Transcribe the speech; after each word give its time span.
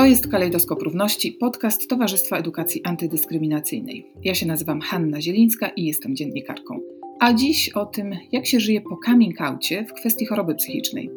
To 0.00 0.06
jest 0.06 0.28
Kalejdoskop 0.28 0.82
Równości, 0.82 1.32
podcast 1.32 1.88
Towarzystwa 1.88 2.36
Edukacji 2.36 2.84
Antydyskryminacyjnej. 2.84 4.06
Ja 4.24 4.34
się 4.34 4.46
nazywam 4.46 4.80
Hanna 4.80 5.20
Zielińska 5.20 5.68
i 5.68 5.84
jestem 5.84 6.16
dziennikarką. 6.16 6.80
A 7.18 7.32
dziś 7.32 7.68
o 7.68 7.86
tym, 7.86 8.16
jak 8.32 8.46
się 8.46 8.60
żyje 8.60 8.80
po 8.80 8.98
coming 9.06 9.40
outie 9.40 9.84
w 9.84 9.92
kwestii 9.92 10.26
choroby 10.26 10.54
psychicznej. 10.54 11.10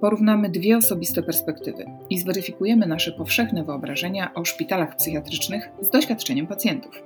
Porównamy 0.00 0.50
dwie 0.50 0.76
osobiste 0.76 1.22
perspektywy 1.22 1.84
i 2.10 2.18
zweryfikujemy 2.18 2.86
nasze 2.86 3.12
powszechne 3.12 3.64
wyobrażenia 3.64 4.34
o 4.34 4.44
szpitalach 4.44 4.96
psychiatrycznych 4.96 5.68
z 5.80 5.90
doświadczeniem 5.90 6.46
pacjentów. 6.46 7.02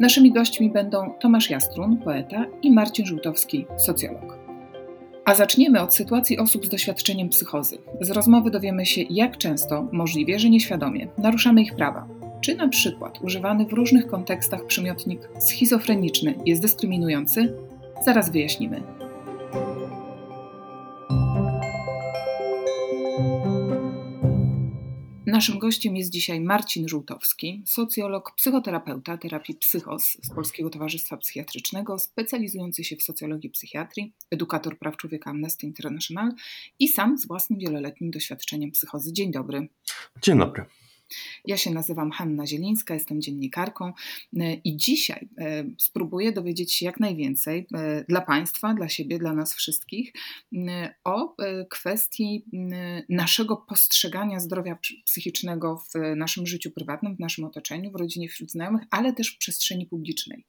Naszymi 0.00 0.32
gośćmi 0.32 0.70
będą 0.70 1.12
Tomasz 1.20 1.50
Jastrun, 1.50 1.96
poeta, 1.96 2.46
i 2.62 2.72
Marcin 2.72 3.06
Żółtowski, 3.06 3.66
socjolog. 3.76 4.45
A 5.26 5.34
zaczniemy 5.34 5.80
od 5.80 5.94
sytuacji 5.94 6.38
osób 6.38 6.66
z 6.66 6.68
doświadczeniem 6.68 7.28
psychozy. 7.28 7.78
Z 8.00 8.10
rozmowy 8.10 8.50
dowiemy 8.50 8.86
się, 8.86 9.02
jak 9.10 9.38
często, 9.38 9.88
możliwie, 9.92 10.38
że 10.38 10.50
nieświadomie, 10.50 11.08
naruszamy 11.18 11.62
ich 11.62 11.74
prawa. 11.74 12.08
Czy 12.40 12.56
na 12.56 12.68
przykład 12.68 13.18
używany 13.22 13.66
w 13.66 13.72
różnych 13.72 14.06
kontekstach 14.06 14.66
przymiotnik 14.66 15.28
schizofreniczny 15.38 16.34
jest 16.44 16.62
dyskryminujący? 16.62 17.54
Zaraz 18.04 18.30
wyjaśnimy. 18.30 18.82
Naszym 25.36 25.58
gościem 25.58 25.96
jest 25.96 26.10
dzisiaj 26.10 26.40
Marcin 26.40 26.88
Żółtowski, 26.88 27.62
socjolog, 27.66 28.32
psychoterapeuta 28.36 29.18
terapii 29.18 29.54
psychos 29.54 30.16
z 30.22 30.34
Polskiego 30.34 30.70
Towarzystwa 30.70 31.16
Psychiatrycznego, 31.16 31.98
specjalizujący 31.98 32.84
się 32.84 32.96
w 32.96 33.02
socjologii 33.02 33.50
psychiatrii, 33.50 34.12
edukator 34.30 34.78
praw 34.78 34.96
człowieka 34.96 35.30
Amnesty 35.30 35.66
International 35.66 36.32
i 36.78 36.88
sam 36.88 37.18
z 37.18 37.26
własnym 37.26 37.58
wieloletnim 37.58 38.10
doświadczeniem 38.10 38.70
psychozy. 38.70 39.12
Dzień 39.12 39.32
dobry. 39.32 39.68
Dzień 40.22 40.38
dobry. 40.38 40.64
Ja 41.44 41.56
się 41.56 41.70
nazywam 41.70 42.10
Hanna 42.10 42.46
Zielińska, 42.46 42.94
jestem 42.94 43.20
dziennikarką 43.20 43.92
e, 44.36 44.54
i 44.54 44.76
dzisiaj 44.76 45.28
e, 45.38 45.64
spróbuję 45.78 46.32
dowiedzieć 46.32 46.72
się 46.72 46.86
jak 46.86 47.00
najwięcej 47.00 47.66
e, 47.74 48.04
dla 48.08 48.20
Państwa, 48.20 48.74
dla 48.74 48.88
siebie, 48.88 49.18
dla 49.18 49.32
nas 49.32 49.54
wszystkich 49.54 50.12
o 51.04 51.36
kwestii 51.70 52.44
naszego 53.08 53.56
postrzegania 53.56 54.40
zdrowia 54.40 54.78
psychicznego 55.04 55.82
w 55.94 56.16
naszym 56.16 56.46
życiu 56.46 56.70
prywatnym, 56.70 57.16
w 57.16 57.20
naszym 57.20 57.44
otoczeniu, 57.44 57.90
w 57.90 57.94
rodzinie, 57.94 58.28
wśród 58.28 58.50
znajomych, 58.50 58.82
ale 58.90 59.12
też 59.12 59.34
w 59.34 59.38
przestrzeni 59.38 59.86
publicznej, 59.86 60.46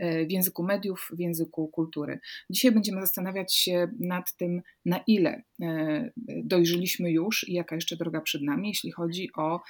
w 0.00 0.30
języku 0.30 0.62
mediów, 0.62 1.10
w 1.16 1.20
języku 1.20 1.68
kultury. 1.68 2.20
Dzisiaj 2.50 2.72
będziemy 2.72 3.00
zastanawiać 3.00 3.54
się 3.54 3.88
nad 4.00 4.36
tym, 4.36 4.62
na 4.84 5.00
ile 5.06 5.42
dojrzeliśmy 6.26 7.10
już 7.10 7.48
i 7.48 7.52
jaka 7.52 7.74
jeszcze 7.74 7.96
droga 7.96 8.20
przed 8.20 8.42
nami, 8.42 8.68
jeśli 8.68 8.90
chodzi 8.90 9.30
o 9.36 9.60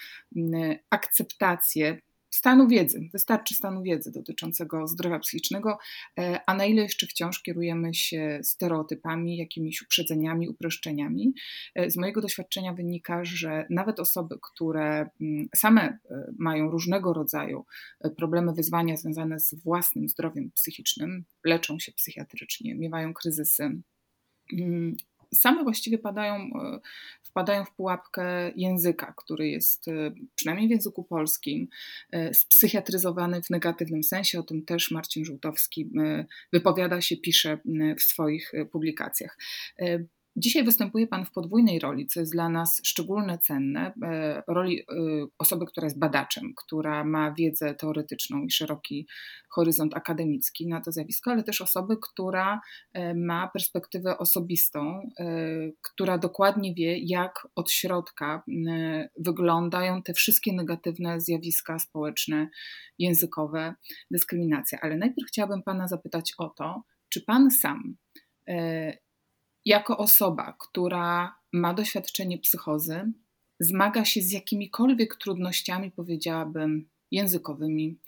akceptację 0.90 1.98
stanu 2.30 2.68
wiedzy, 2.68 3.08
wystarczy 3.12 3.54
stanu 3.54 3.82
wiedzy 3.82 4.12
dotyczącego 4.12 4.86
zdrowia 4.86 5.18
psychicznego, 5.18 5.78
e, 6.18 6.40
a 6.46 6.54
na 6.54 6.64
ile 6.64 6.82
jeszcze 6.82 7.06
wciąż 7.06 7.42
kierujemy 7.42 7.94
się 7.94 8.40
stereotypami, 8.42 9.36
jakimiś 9.36 9.82
uprzedzeniami, 9.82 10.48
uproszczeniami. 10.48 11.34
E, 11.74 11.90
z 11.90 11.96
mojego 11.96 12.20
doświadczenia 12.20 12.72
wynika, 12.72 13.24
że 13.24 13.66
nawet 13.70 14.00
osoby, 14.00 14.36
które 14.42 15.10
mm, 15.20 15.48
same 15.56 15.82
e, 15.82 15.98
mają 16.38 16.70
różnego 16.70 17.12
rodzaju 17.12 17.64
problemy, 18.16 18.52
wyzwania 18.52 18.96
związane 18.96 19.40
z 19.40 19.54
własnym 19.54 20.08
zdrowiem 20.08 20.50
psychicznym, 20.50 21.24
leczą 21.44 21.78
się 21.78 21.92
psychiatrycznie, 21.92 22.74
miewają 22.74 23.14
kryzysy, 23.14 23.80
mm, 24.52 24.96
same 25.34 25.64
właściwie 25.64 25.98
padają, 25.98 26.34
e, 26.34 26.80
wpadają 27.22 27.64
w 27.64 27.74
pułapkę 27.74 28.52
języka, 28.56 29.14
który 29.16 29.48
jest 29.48 29.88
e, 29.88 29.92
przynajmniej 30.34 30.68
w 30.68 30.70
języku 30.70 31.04
polskim 31.04 31.68
e, 32.10 32.34
spsychiatryzowany 32.34 33.42
w 33.42 33.50
negatywnym 33.50 34.02
sensie. 34.02 34.38
O 34.38 34.42
tym 34.42 34.64
też 34.64 34.90
Marcin 34.90 35.24
Żółtowski 35.24 35.90
wypowiada 36.52 37.00
się, 37.00 37.16
pisze 37.16 37.58
w 37.98 38.02
swoich 38.02 38.52
publikacjach. 38.72 39.38
Dzisiaj 40.38 40.64
występuje 40.64 41.06
Pan 41.06 41.24
w 41.24 41.32
podwójnej 41.32 41.78
roli, 41.78 42.06
co 42.06 42.20
jest 42.20 42.32
dla 42.32 42.48
nas 42.48 42.80
szczególnie 42.84 43.38
cenne. 43.38 43.92
E, 44.02 44.42
roli 44.48 44.80
e, 44.80 44.84
osoby, 45.38 45.66
która 45.66 45.84
jest 45.84 45.98
badaczem, 45.98 46.52
która 46.56 47.04
ma 47.04 47.32
wiedzę 47.32 47.74
teoretyczną 47.74 48.42
i 48.44 48.50
szeroki 48.50 49.06
horyzont 49.48 49.96
akademicki 49.96 50.68
na 50.68 50.80
to 50.80 50.92
zjawisko, 50.92 51.30
ale 51.30 51.42
też 51.42 51.60
osoby, 51.60 51.96
która 52.02 52.60
e, 52.92 53.14
ma 53.14 53.48
perspektywę 53.48 54.18
osobistą, 54.18 55.10
która 55.82 56.18
dokładnie 56.18 56.74
wie, 56.74 56.98
jak 56.98 57.48
od 57.54 57.70
środka 57.70 58.42
wyglądają 59.16 60.02
te 60.02 60.14
wszystkie 60.14 60.52
negatywne 60.52 61.20
zjawiska 61.20 61.78
społeczne, 61.78 62.48
językowe, 62.98 63.74
dyskryminacja. 64.10 64.78
Ale 64.82 64.96
najpierw 64.96 65.28
chciałabym 65.28 65.62
Pana 65.62 65.88
zapytać 65.88 66.34
o 66.38 66.48
to, 66.48 66.82
czy 67.08 67.24
Pan 67.24 67.50
sam 67.50 67.96
jako 69.68 69.98
osoba, 69.98 70.56
która 70.58 71.34
ma 71.52 71.74
doświadczenie 71.74 72.38
psychozy, 72.38 73.12
zmaga 73.60 74.04
się 74.04 74.22
z 74.22 74.32
jakimikolwiek 74.32 75.16
trudnościami, 75.16 75.90
powiedziałabym, 75.90 76.88
językowymi, 77.10 77.98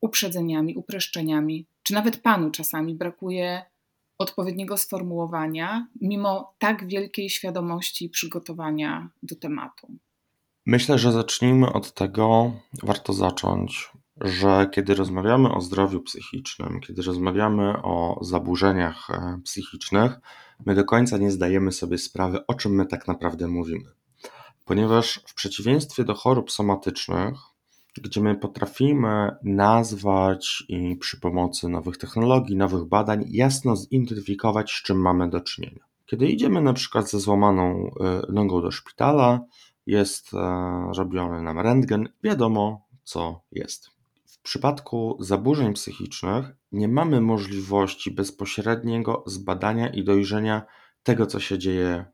uprzedzeniami, 0.00 0.74
upreszczeniami, 0.74 1.66
czy 1.82 1.94
nawet 1.94 2.22
panu 2.22 2.50
czasami 2.50 2.94
brakuje 2.94 3.62
odpowiedniego 4.18 4.76
sformułowania, 4.76 5.86
mimo 6.00 6.54
tak 6.58 6.86
wielkiej 6.88 7.30
świadomości 7.30 8.04
i 8.04 8.10
przygotowania 8.10 9.10
do 9.22 9.36
tematu? 9.36 9.86
Myślę, 10.66 10.98
że 10.98 11.12
zacznijmy 11.12 11.72
od 11.72 11.94
tego, 11.94 12.52
warto 12.82 13.12
zacząć, 13.12 13.90
że 14.20 14.68
kiedy 14.72 14.94
rozmawiamy 14.94 15.54
o 15.54 15.60
zdrowiu 15.60 16.00
psychicznym, 16.00 16.80
kiedy 16.80 17.02
rozmawiamy 17.02 17.82
o 17.82 18.18
zaburzeniach 18.20 19.10
e, 19.10 19.40
psychicznych, 19.44 20.18
my 20.66 20.74
do 20.74 20.84
końca 20.84 21.18
nie 21.18 21.30
zdajemy 21.30 21.72
sobie 21.72 21.98
sprawy, 21.98 22.46
o 22.46 22.54
czym 22.54 22.74
my 22.74 22.86
tak 22.86 23.08
naprawdę 23.08 23.48
mówimy. 23.48 23.90
Ponieważ 24.64 25.20
w 25.26 25.34
przeciwieństwie 25.34 26.04
do 26.04 26.14
chorób 26.14 26.50
somatycznych, 26.50 27.34
gdzie 28.02 28.20
my 28.20 28.34
potrafimy 28.34 29.36
nazwać 29.42 30.64
i 30.68 30.96
przy 30.96 31.20
pomocy 31.20 31.68
nowych 31.68 31.98
technologii, 31.98 32.56
nowych 32.56 32.84
badań 32.84 33.24
jasno 33.28 33.76
zidentyfikować, 33.76 34.72
z 34.72 34.82
czym 34.82 35.00
mamy 35.00 35.30
do 35.30 35.40
czynienia. 35.40 35.84
Kiedy 36.06 36.26
idziemy 36.26 36.60
na 36.60 36.72
przykład 36.72 37.10
ze 37.10 37.20
złamaną 37.20 37.90
e, 38.00 38.32
nogą 38.32 38.62
do 38.62 38.70
szpitala, 38.70 39.40
jest 39.86 40.34
e, 40.34 40.38
robiony 40.96 41.42
nam 41.42 41.58
rentgen, 41.58 42.08
wiadomo 42.22 42.86
co 43.04 43.40
jest. 43.52 43.95
W 44.46 44.48
przypadku 44.48 45.16
zaburzeń 45.20 45.72
psychicznych 45.72 46.46
nie 46.72 46.88
mamy 46.88 47.20
możliwości 47.20 48.10
bezpośredniego 48.10 49.22
zbadania 49.26 49.88
i 49.88 50.04
dojrzenia 50.04 50.62
tego, 51.02 51.26
co 51.26 51.40
się 51.40 51.58
dzieje 51.58 52.04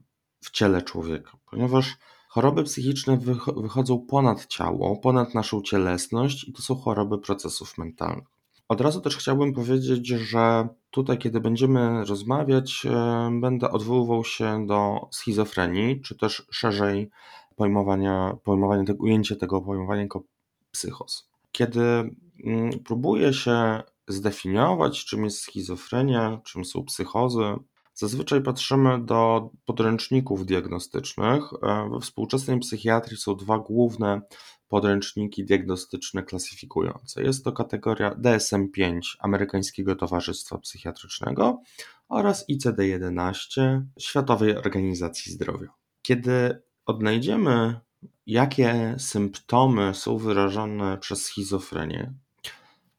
w 0.41 0.51
ciele 0.51 0.83
człowieka, 0.83 1.31
ponieważ 1.51 1.97
choroby 2.29 2.65
psychiczne 2.65 3.19
wychodzą 3.57 4.07
ponad 4.11 4.47
ciało, 4.47 4.97
ponad 4.97 5.35
naszą 5.35 5.63
cielesność 5.63 6.49
i 6.49 6.53
to 6.53 6.63
są 6.63 6.75
choroby 6.75 7.19
procesów 7.19 7.79
mentalnych. 7.79 8.29
Od 8.69 8.81
razu 8.81 9.01
też 9.01 9.17
chciałbym 9.17 9.53
powiedzieć, 9.53 10.07
że 10.07 10.69
tutaj, 10.91 11.19
kiedy 11.19 11.41
będziemy 11.41 12.05
rozmawiać, 12.05 12.87
e, 12.87 13.31
będę 13.41 13.71
odwoływał 13.71 14.25
się 14.25 14.67
do 14.67 15.09
schizofrenii, 15.11 16.01
czy 16.01 16.17
też 16.17 16.47
szerzej 16.51 17.11
pojmowania, 17.57 18.37
pojmowania 18.45 18.85
tego, 18.85 19.05
tego 19.41 19.61
pojmowania 19.61 20.03
jako 20.03 20.23
psychos. 20.71 21.32
Kiedy 21.53 21.81
mm, 22.45 22.71
próbuje 22.85 23.33
się 23.33 23.83
zdefiniować, 24.09 25.05
czym 25.05 25.25
jest 25.25 25.39
schizofrenia, 25.39 26.41
czym 26.45 26.65
są 26.65 26.85
psychozy, 26.85 27.55
zazwyczaj 27.95 28.43
patrzymy 28.43 29.05
do 29.05 29.51
podręczników 29.65 30.47
diagnostycznych. 30.47 31.43
E, 31.63 31.89
we 31.93 32.01
współczesnej 32.01 32.59
psychiatrii 32.59 33.17
są 33.17 33.37
dwa 33.37 33.59
główne 33.59 34.21
podręczniki 34.69 35.45
diagnostyczne 35.45 36.23
klasyfikujące. 36.23 37.23
Jest 37.23 37.45
to 37.45 37.53
kategoria 37.53 38.15
DSM-5 38.15 39.01
Amerykańskiego 39.19 39.97
Towarzystwa 39.97 40.59
Psychiatrycznego 40.59 41.61
oraz 42.09 42.49
ICD-11 42.49 43.83
Światowej 43.99 44.57
Organizacji 44.57 45.33
Zdrowia. 45.33 45.69
Kiedy 46.03 46.63
odnajdziemy 46.87 47.81
jakie 48.27 48.95
symptomy 48.99 49.95
są 49.95 50.19
wyrażane 50.19 50.99
przez 50.99 51.25
schizofrenię, 51.25 52.13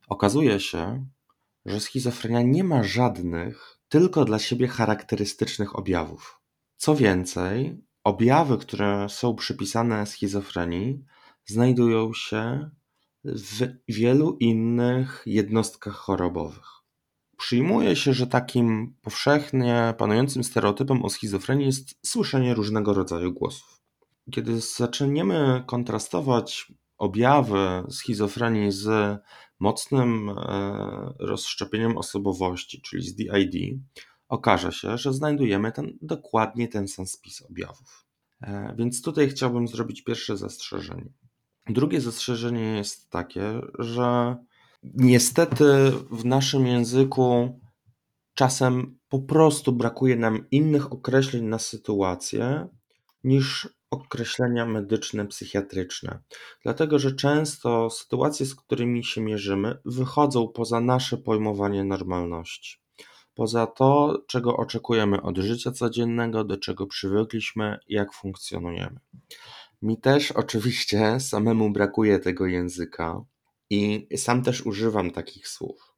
okazuje 0.08 0.60
się, 0.60 1.06
że 1.66 1.80
schizofrenia 1.80 2.42
nie 2.42 2.64
ma 2.64 2.84
żadnych 2.84 3.80
tylko 3.90 4.26
dla 4.26 4.40
siebie 4.40 4.68
charakterystycznych 4.68 5.76
objawów. 5.76 6.40
Co 6.78 6.96
więcej, 6.96 7.82
objawy, 8.04 8.58
które 8.58 9.10
są 9.10 9.36
przypisane 9.36 10.06
schizofrenii, 10.06 11.06
znajdują 11.46 12.14
się 12.14 12.70
w 13.24 13.68
wielu 13.88 14.38
innych 14.40 15.24
jednostkach 15.26 15.94
chorobowych. 15.94 16.68
Przyjmuje 17.38 17.96
się, 17.96 18.14
że 18.14 18.28
takim 18.28 18.96
powszechnie 19.02 19.94
panującym 19.98 20.44
stereotypem 20.44 21.06
o 21.06 21.10
schizofrenii 21.10 21.66
jest 21.66 22.00
słyszenie 22.06 22.54
różnego 22.54 22.94
rodzaju 22.94 23.34
głosów. 23.34 23.73
Kiedy 24.32 24.62
zaczniemy 24.62 25.64
kontrastować 25.66 26.72
objawy 26.98 27.84
schizofrenii 27.90 28.72
z 28.72 29.20
mocnym 29.60 30.30
e, 30.30 31.14
rozszczepieniem 31.20 31.98
osobowości, 31.98 32.82
czyli 32.82 33.04
z 33.04 33.16
DID, 33.16 33.80
okaże 34.28 34.72
się, 34.72 34.98
że 34.98 35.14
znajdujemy 35.14 35.72
ten, 35.72 35.98
dokładnie 36.02 36.68
ten 36.68 36.88
sam 36.88 37.08
spis 37.08 37.42
objawów. 37.42 38.06
E, 38.42 38.76
więc 38.78 39.02
tutaj 39.02 39.30
chciałbym 39.30 39.68
zrobić 39.68 40.04
pierwsze 40.04 40.38
zastrzeżenie. 40.38 41.10
Drugie 41.70 42.02
zastrzeżenie 42.02 42.78
jest 42.78 43.10
takie, 43.10 43.62
że 43.80 44.38
niestety 44.84 45.92
w 46.12 46.26
naszym 46.26 46.68
języku 46.68 47.60
czasem 48.34 49.00
po 49.10 49.20
prostu 49.20 49.72
brakuje 49.72 50.16
nam 50.16 50.50
innych 50.52 50.94
określeń 50.94 51.44
na 51.44 51.60
sytuację 51.60 52.68
niż 53.24 53.70
określenia 53.94 54.66
medyczne, 54.66 55.28
psychiatryczne. 55.28 56.20
Dlatego, 56.64 57.00
że 57.00 57.16
często 57.16 57.90
sytuacje, 57.90 58.46
z 58.46 58.56
którymi 58.56 59.04
się 59.04 59.22
mierzymy, 59.22 59.78
wychodzą 59.86 60.48
poza 60.48 60.82
nasze 60.82 61.18
pojmowanie 61.18 61.84
normalności. 61.84 62.78
Poza 63.36 63.68
to, 63.68 64.22
czego 64.28 64.58
oczekujemy 64.58 65.22
od 65.22 65.38
życia 65.38 65.72
codziennego, 65.72 66.44
do 66.44 66.58
czego 66.58 66.88
przywykliśmy, 66.88 67.80
jak 67.88 68.14
funkcjonujemy. 68.14 69.00
Mi 69.82 69.98
też 69.98 70.32
oczywiście 70.44 71.20
samemu 71.20 71.72
brakuje 71.72 72.20
tego 72.20 72.46
języka 72.46 73.26
i 73.70 74.08
sam 74.18 74.44
też 74.44 74.66
używam 74.66 75.12
takich 75.12 75.48
słów. 75.48 75.94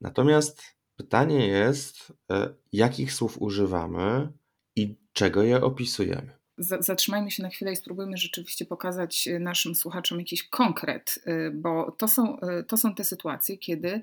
Natomiast 0.00 0.62
pytanie 0.96 1.46
jest, 1.48 2.12
e, 2.30 2.54
jakich 2.72 3.12
słów 3.12 3.42
używamy 3.42 4.32
i 4.76 4.96
czego 5.12 5.42
je 5.42 5.64
opisujemy 5.64 6.41
zatrzymajmy 6.62 7.30
się 7.30 7.42
na 7.42 7.48
chwilę 7.48 7.72
i 7.72 7.76
spróbujmy 7.76 8.16
rzeczywiście 8.16 8.64
pokazać 8.64 9.28
e, 9.28 9.38
naszym 9.38 9.74
słuchaczom 9.74 10.18
jakiś 10.18 10.42
konkret, 10.42 11.18
e, 11.24 11.50
bo 11.50 11.92
to 11.98 12.08
są, 12.08 12.40
e, 12.40 12.62
to 12.62 12.76
są 12.76 12.94
te 12.94 13.04
sytuacje, 13.04 13.58
kiedy 13.58 14.00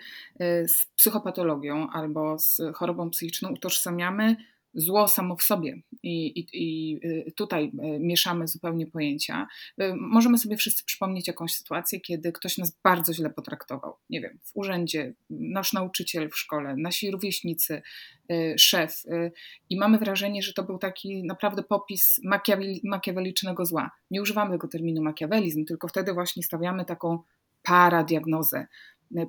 z 0.67 0.85
psychopatologią 0.95 1.89
albo 1.89 2.39
z 2.39 2.61
chorobą 2.73 3.09
psychiczną 3.09 3.49
utożsamiamy 3.49 4.35
zło 4.73 5.07
samo 5.07 5.35
w 5.35 5.43
sobie 5.43 5.81
i, 6.03 6.27
i, 6.27 6.47
i, 6.53 6.99
tutaj 7.31 7.71
mieszamy 7.99 8.47
zupełnie 8.47 8.87
pojęcia. 8.87 9.47
Możemy 9.95 10.37
sobie 10.37 10.57
wszyscy 10.57 10.85
przypomnieć 10.85 11.27
jakąś 11.27 11.55
sytuację, 11.55 11.99
kiedy 11.99 12.31
ktoś 12.31 12.57
nas 12.57 12.77
bardzo 12.83 13.13
źle 13.13 13.29
potraktował. 13.29 13.95
Nie 14.09 14.21
wiem, 14.21 14.39
w 14.43 14.51
urzędzie, 14.53 15.13
nasz 15.29 15.73
nauczyciel 15.73 16.29
w 16.29 16.37
szkole, 16.37 16.75
nasi 16.77 17.11
rówieśnicy, 17.11 17.81
szef 18.57 19.03
i 19.69 19.77
mamy 19.77 19.97
wrażenie, 19.97 20.41
że 20.41 20.53
to 20.53 20.63
był 20.63 20.77
taki 20.77 21.23
naprawdę 21.23 21.63
popis 21.63 22.21
makiawelicznego 22.83 23.65
zła. 23.65 23.91
Nie 24.11 24.21
używamy 24.21 24.51
tego 24.51 24.67
terminu 24.67 25.01
makiawelizm, 25.01 25.65
tylko 25.65 25.87
wtedy 25.87 26.13
właśnie 26.13 26.43
stawiamy 26.43 26.85
taką 26.85 27.19
paradiagnozę 27.63 28.67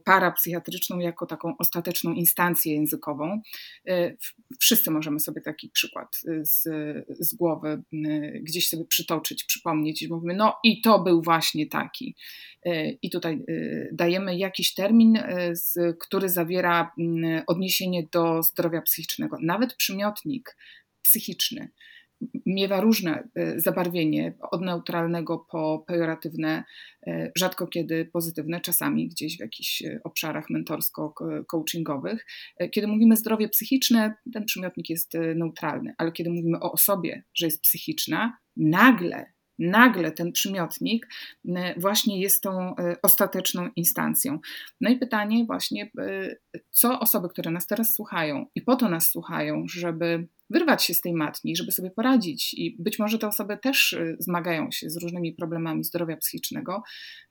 parapsychiatryczną 0.05 0.99
jako 0.99 1.27
taką 1.27 1.57
ostateczną 1.59 2.13
instancję 2.13 2.75
językową. 2.75 3.41
E, 3.89 4.17
wszyscy 4.61 4.91
możemy 4.91 5.21
sobie 5.21 5.41
taki 5.41 5.69
przykład 5.69 6.21
e, 6.29 6.45
z, 6.45 6.63
z 7.09 7.35
głowy 7.35 7.69
e, 7.69 7.83
gdzieś 8.41 8.69
sobie 8.69 8.85
przytoczyć, 8.85 9.45
przypomnieć 9.45 10.03
i 10.03 10.09
mówimy, 10.09 10.35
no 10.35 10.57
i 10.65 10.81
to 10.81 10.99
był 10.99 11.23
właśnie 11.23 11.67
taki. 11.67 12.17
I 13.03 13.11
tutaj 13.11 13.45
dajemy 13.93 14.37
jakiś 14.37 14.75
termin, 14.75 15.19
który 16.01 16.29
zawiera 16.29 16.93
odniesienie 17.47 18.07
do 18.13 18.43
zdrowia 18.43 18.83
psychicznego. 18.83 19.37
Nawet 19.41 19.75
przymiotnik 19.75 20.57
psychiczny 21.03 21.71
miewa 22.47 22.81
różne 22.81 23.29
e, 23.35 23.61
zabarwienie, 23.61 24.35
od 24.51 24.61
neutralnego 24.61 25.39
po 25.39 25.85
pejoratywne, 25.87 26.65
e, 27.07 27.31
rzadko 27.37 27.67
kiedy 27.67 28.05
pozytywne, 28.05 28.61
czasami 28.61 29.09
gdzieś 29.09 29.37
w 29.37 29.41
jakichś 29.41 29.83
e, 29.83 30.01
obszarach 30.05 30.47
mentorsko-coachingowych. 30.51 32.19
Kiedy 32.71 32.87
mówimy 32.87 33.17
zdrowie 33.17 33.49
psychiczne, 33.49 34.15
ten 34.33 34.45
przymiotnik 34.45 34.91
jest 34.91 35.13
neutralny, 35.35 35.95
ale 35.99 36.13
kiedy 36.13 36.31
mówimy 36.31 36.61
o 36.61 36.73
osobie, 36.73 37.23
że 37.35 37.47
jest 37.47 37.63
psychiczna, 37.63 38.39
nagle 38.57 39.33
nagle 39.63 40.13
ten 40.13 40.33
przymiotnik 40.33 41.09
właśnie 41.77 42.21
jest 42.21 42.43
tą 42.43 42.75
ostateczną 43.03 43.69
instancją. 43.77 44.39
No 44.81 44.91
i 44.91 44.97
pytanie 44.97 45.45
właśnie, 45.45 45.91
co 46.71 47.01
osoby, 47.01 47.29
które 47.29 47.51
nas 47.51 47.67
teraz 47.67 47.95
słuchają 47.95 48.47
i 48.55 48.63
po 48.63 48.77
to 48.77 48.89
nas 48.89 49.09
słuchają, 49.09 49.65
żeby 49.69 50.29
wyrwać 50.51 50.85
się 50.85 50.95
z 50.95 51.01
tej 51.01 51.15
matni, 51.15 51.57
żeby 51.57 51.73
sobie 51.73 51.91
poradzić. 51.91 52.55
I 52.55 52.77
być 52.79 52.99
może 52.99 53.19
te 53.19 53.29
osoby 53.29 53.59
też 53.63 53.93
y, 53.93 54.17
zmagają 54.19 54.71
się 54.71 54.91
z 54.91 54.97
różnymi 54.97 55.35
problemami 55.35 55.85
zdrowia 55.85 56.17
psychicznego. 56.17 56.83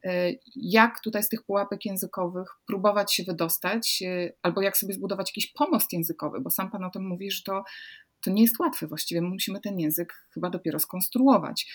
Y, 0.05 0.39
jak 0.55 1.01
tutaj 1.03 1.23
z 1.23 1.29
tych 1.29 1.43
pułapek 1.43 1.85
językowych 1.85 2.47
próbować 2.65 3.13
się 3.13 3.23
wydostać, 3.23 3.99
y, 4.01 4.33
albo 4.41 4.61
jak 4.61 4.77
sobie 4.77 4.93
zbudować 4.93 5.29
jakiś 5.29 5.51
pomost 5.51 5.93
językowy, 5.93 6.41
bo 6.41 6.49
sam 6.49 6.71
Pan 6.71 6.83
o 6.83 6.89
tym 6.89 7.07
mówi, 7.07 7.31
że 7.31 7.43
to 7.43 7.63
to 8.23 8.31
nie 8.31 8.41
jest 8.41 8.59
łatwe. 8.59 8.87
Właściwie 8.87 9.21
musimy 9.21 9.61
ten 9.61 9.79
język 9.79 10.13
chyba 10.33 10.49
dopiero 10.49 10.79
skonstruować. 10.79 11.71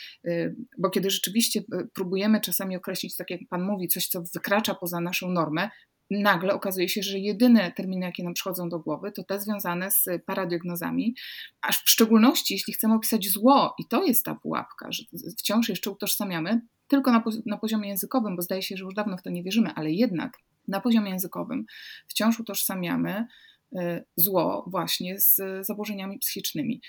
Bo 0.79 0.91
kiedy 0.91 1.11
rzeczywiście 1.11 1.62
próbujemy 1.94 2.41
czasami 2.41 2.76
określić, 2.76 3.17
tak 3.17 3.31
jak 3.31 3.41
Pan 3.50 3.62
mówi, 3.62 3.88
coś, 3.88 4.08
co 4.08 4.23
wykracza 4.35 4.75
poza 4.75 5.00
naszą 5.00 5.31
normę, 5.31 5.70
nagle 6.10 6.54
okazuje 6.54 6.88
się, 6.88 7.02
że 7.02 7.18
jedyne 7.18 7.72
terminy, 7.72 8.06
jakie 8.06 8.24
nam 8.24 8.34
przychodzą 8.34 8.68
do 8.68 8.78
głowy, 8.78 9.12
to 9.12 9.24
te 9.24 9.40
związane 9.40 9.90
z 9.90 10.04
paradiagnozami, 10.26 11.14
aż 11.62 11.78
w 11.78 11.88
szczególności 11.88 12.54
jeśli 12.54 12.72
chcemy 12.72 12.94
opisać 12.94 13.28
zło, 13.28 13.74
i 13.78 13.84
to 13.88 14.04
jest 14.04 14.24
ta 14.24 14.34
pułapka, 14.34 14.92
że 14.92 15.02
wciąż 15.38 15.68
jeszcze 15.68 15.90
utożsamiamy 15.90 16.60
tylko 16.88 17.12
na, 17.12 17.24
na 17.46 17.58
poziomie 17.58 17.88
językowym, 17.88 18.36
bo 18.36 18.42
zdaje 18.42 18.62
się, 18.62 18.76
że 18.76 18.84
już 18.84 18.94
dawno 18.94 19.16
w 19.16 19.22
to 19.22 19.30
nie 19.30 19.42
wierzymy, 19.42 19.70
ale 19.74 19.90
jednak 19.90 20.38
na 20.68 20.80
poziomie 20.80 21.10
językowym 21.10 21.66
wciąż 22.08 22.40
utożsamiamy 22.40 23.26
y, 23.72 24.04
zło 24.16 24.64
właśnie 24.66 25.20
z 25.20 25.40
zaburzeniami 25.66 26.18
psychicznymi. 26.18 26.80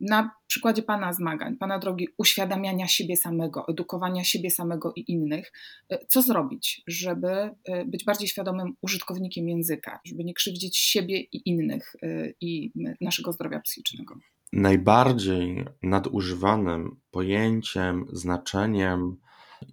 Y, 0.00 0.04
na 0.10 0.30
przykładzie 0.46 0.82
Pana 0.82 1.12
zmagań, 1.12 1.56
Pana 1.56 1.78
drogi 1.78 2.08
uświadamiania 2.18 2.88
siebie 2.88 3.16
samego, 3.16 3.68
edukowania 3.68 4.24
siebie 4.24 4.50
samego 4.50 4.92
i 4.96 5.04
innych, 5.12 5.52
e, 5.90 6.06
co 6.06 6.22
zrobić, 6.22 6.82
żeby 6.86 7.28
e, 7.64 7.84
być 7.84 8.04
bardziej 8.04 8.28
świadomym 8.28 8.76
użytkownikiem 8.82 9.48
języka, 9.48 10.00
żeby 10.04 10.24
nie 10.24 10.34
krzywdzić 10.34 10.78
siebie 10.78 11.20
i 11.20 11.48
innych 11.48 11.92
e, 12.02 12.32
i 12.40 12.72
naszego 13.00 13.32
zdrowia 13.32 13.60
psychicznego? 13.60 14.14
Najbardziej 14.52 15.64
nadużywanym 15.82 17.00
pojęciem, 17.10 18.06
znaczeniem 18.12 19.16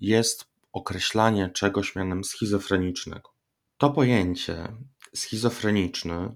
jest 0.01 0.45
określanie 0.73 1.49
czegoś 1.49 1.95
mianem 1.95 2.23
schizofrenicznego. 2.23 3.29
To 3.77 3.89
pojęcie 3.89 4.67
schizofreniczny 5.15 6.35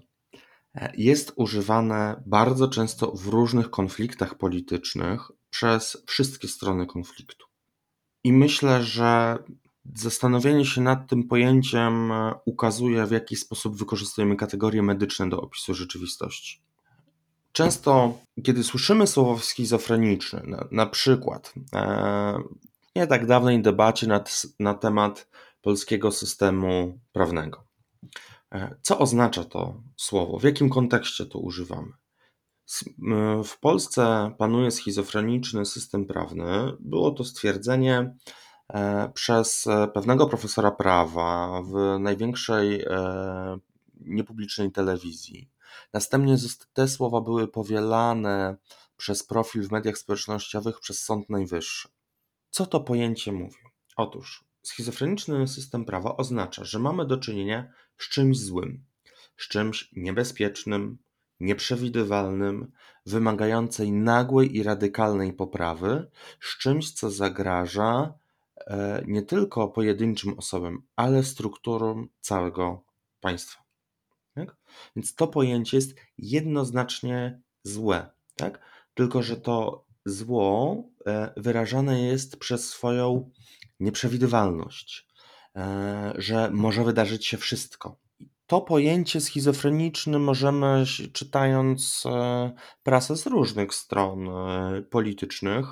jest 0.96 1.32
używane 1.36 2.22
bardzo 2.26 2.68
często 2.68 3.12
w 3.12 3.26
różnych 3.26 3.70
konfliktach 3.70 4.34
politycznych 4.34 5.20
przez 5.50 6.02
wszystkie 6.06 6.48
strony 6.48 6.86
konfliktu. 6.86 7.46
I 8.24 8.32
myślę, 8.32 8.82
że 8.82 9.38
zastanowienie 9.94 10.64
się 10.64 10.80
nad 10.80 11.08
tym 11.08 11.28
pojęciem 11.28 12.12
ukazuje, 12.44 13.06
w 13.06 13.10
jaki 13.10 13.36
sposób 13.36 13.76
wykorzystujemy 13.76 14.36
kategorie 14.36 14.82
medyczne 14.82 15.28
do 15.28 15.40
opisu 15.40 15.74
rzeczywistości. 15.74 16.60
Często, 17.52 18.18
kiedy 18.42 18.64
słyszymy 18.64 19.06
słowo 19.06 19.38
schizofreniczny, 19.38 20.42
na, 20.46 20.68
na 20.70 20.86
przykład 20.86 21.54
e, 21.74 22.38
nie 22.96 23.06
tak 23.06 23.26
dawnej 23.26 23.62
debacie 23.62 24.06
nad, 24.06 24.42
na 24.60 24.74
temat 24.74 25.28
polskiego 25.62 26.12
systemu 26.12 26.98
prawnego, 27.12 27.64
co 28.82 28.98
oznacza 28.98 29.44
to 29.44 29.82
słowo? 29.96 30.38
W 30.38 30.42
jakim 30.42 30.70
kontekście 30.70 31.26
to 31.26 31.38
używamy? 31.38 31.92
W 33.44 33.58
Polsce 33.60 34.30
panuje 34.38 34.70
schizofreniczny 34.70 35.66
system 35.66 36.06
prawny. 36.06 36.72
Było 36.80 37.10
to 37.10 37.24
stwierdzenie 37.24 38.16
e, 38.68 39.10
przez 39.14 39.66
e, 39.66 39.88
pewnego 39.88 40.26
profesora 40.26 40.70
prawa 40.70 41.62
w 41.62 41.98
największej 42.00 42.84
niepublicznej 44.00 44.72
telewizji. 44.72 45.50
Następnie 45.92 46.36
te 46.72 46.88
słowa 46.88 47.20
były 47.20 47.48
powielane 47.48 48.56
przez 48.96 49.26
profil 49.26 49.68
w 49.68 49.70
mediach 49.70 49.98
społecznościowych 49.98 50.80
przez 50.80 51.02
Sąd 51.02 51.30
Najwyższy. 51.30 51.88
Co 52.50 52.66
to 52.66 52.80
pojęcie 52.80 53.32
mówi? 53.32 53.56
Otóż 53.96 54.44
schizofreniczny 54.62 55.48
system 55.48 55.84
prawa 55.84 56.16
oznacza, 56.16 56.64
że 56.64 56.78
mamy 56.78 57.06
do 57.06 57.16
czynienia 57.16 57.72
z 57.98 58.08
czymś 58.08 58.38
złym, 58.38 58.84
z 59.36 59.48
czymś 59.48 59.92
niebezpiecznym, 59.96 60.98
nieprzewidywalnym, 61.40 62.72
wymagającej 63.06 63.92
nagłej 63.92 64.56
i 64.56 64.62
radykalnej 64.62 65.32
poprawy, 65.32 66.10
z 66.40 66.58
czymś, 66.58 66.92
co 66.92 67.10
zagraża 67.10 68.14
e, 68.56 69.02
nie 69.06 69.22
tylko 69.22 69.68
pojedynczym 69.68 70.38
osobom, 70.38 70.82
ale 70.96 71.24
strukturom 71.24 72.08
całego 72.20 72.82
państwa. 73.20 73.62
Tak? 74.34 74.56
Więc 74.96 75.14
to 75.14 75.26
pojęcie 75.28 75.76
jest 75.76 75.94
jednoznacznie 76.18 77.40
złe. 77.62 78.10
Tak? 78.36 78.60
Tylko, 78.94 79.22
że 79.22 79.36
to 79.36 79.84
zło 80.04 80.84
e, 81.06 81.32
wyrażane 81.36 82.00
jest 82.02 82.36
przez 82.36 82.68
swoją 82.68 83.30
nieprzewidywalność, 83.80 85.05
że 86.14 86.50
może 86.52 86.84
wydarzyć 86.84 87.26
się 87.26 87.36
wszystko. 87.36 87.96
To 88.46 88.60
pojęcie 88.60 89.20
schizofreniczne 89.20 90.18
możemy, 90.18 90.84
czytając 91.12 92.04
e, 92.06 92.52
prasę 92.82 93.16
z 93.16 93.26
różnych 93.26 93.74
stron 93.74 94.28
politycznych, 94.90 95.66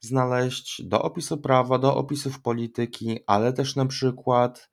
znaleźć 0.00 0.82
do 0.82 1.02
opisu 1.02 1.38
prawa, 1.38 1.78
do 1.78 1.96
opisów 1.96 2.40
polityki, 2.40 3.20
ale 3.26 3.52
też 3.52 3.76
na 3.76 3.86
przykład 3.86 4.70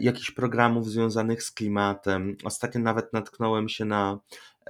jakichś 0.00 0.30
programów 0.30 0.88
związanych 0.88 1.42
z 1.42 1.50
klimatem. 1.50 2.36
Ostatnio 2.44 2.80
nawet 2.80 3.12
natknąłem 3.12 3.68
się 3.68 3.84
na 3.84 4.18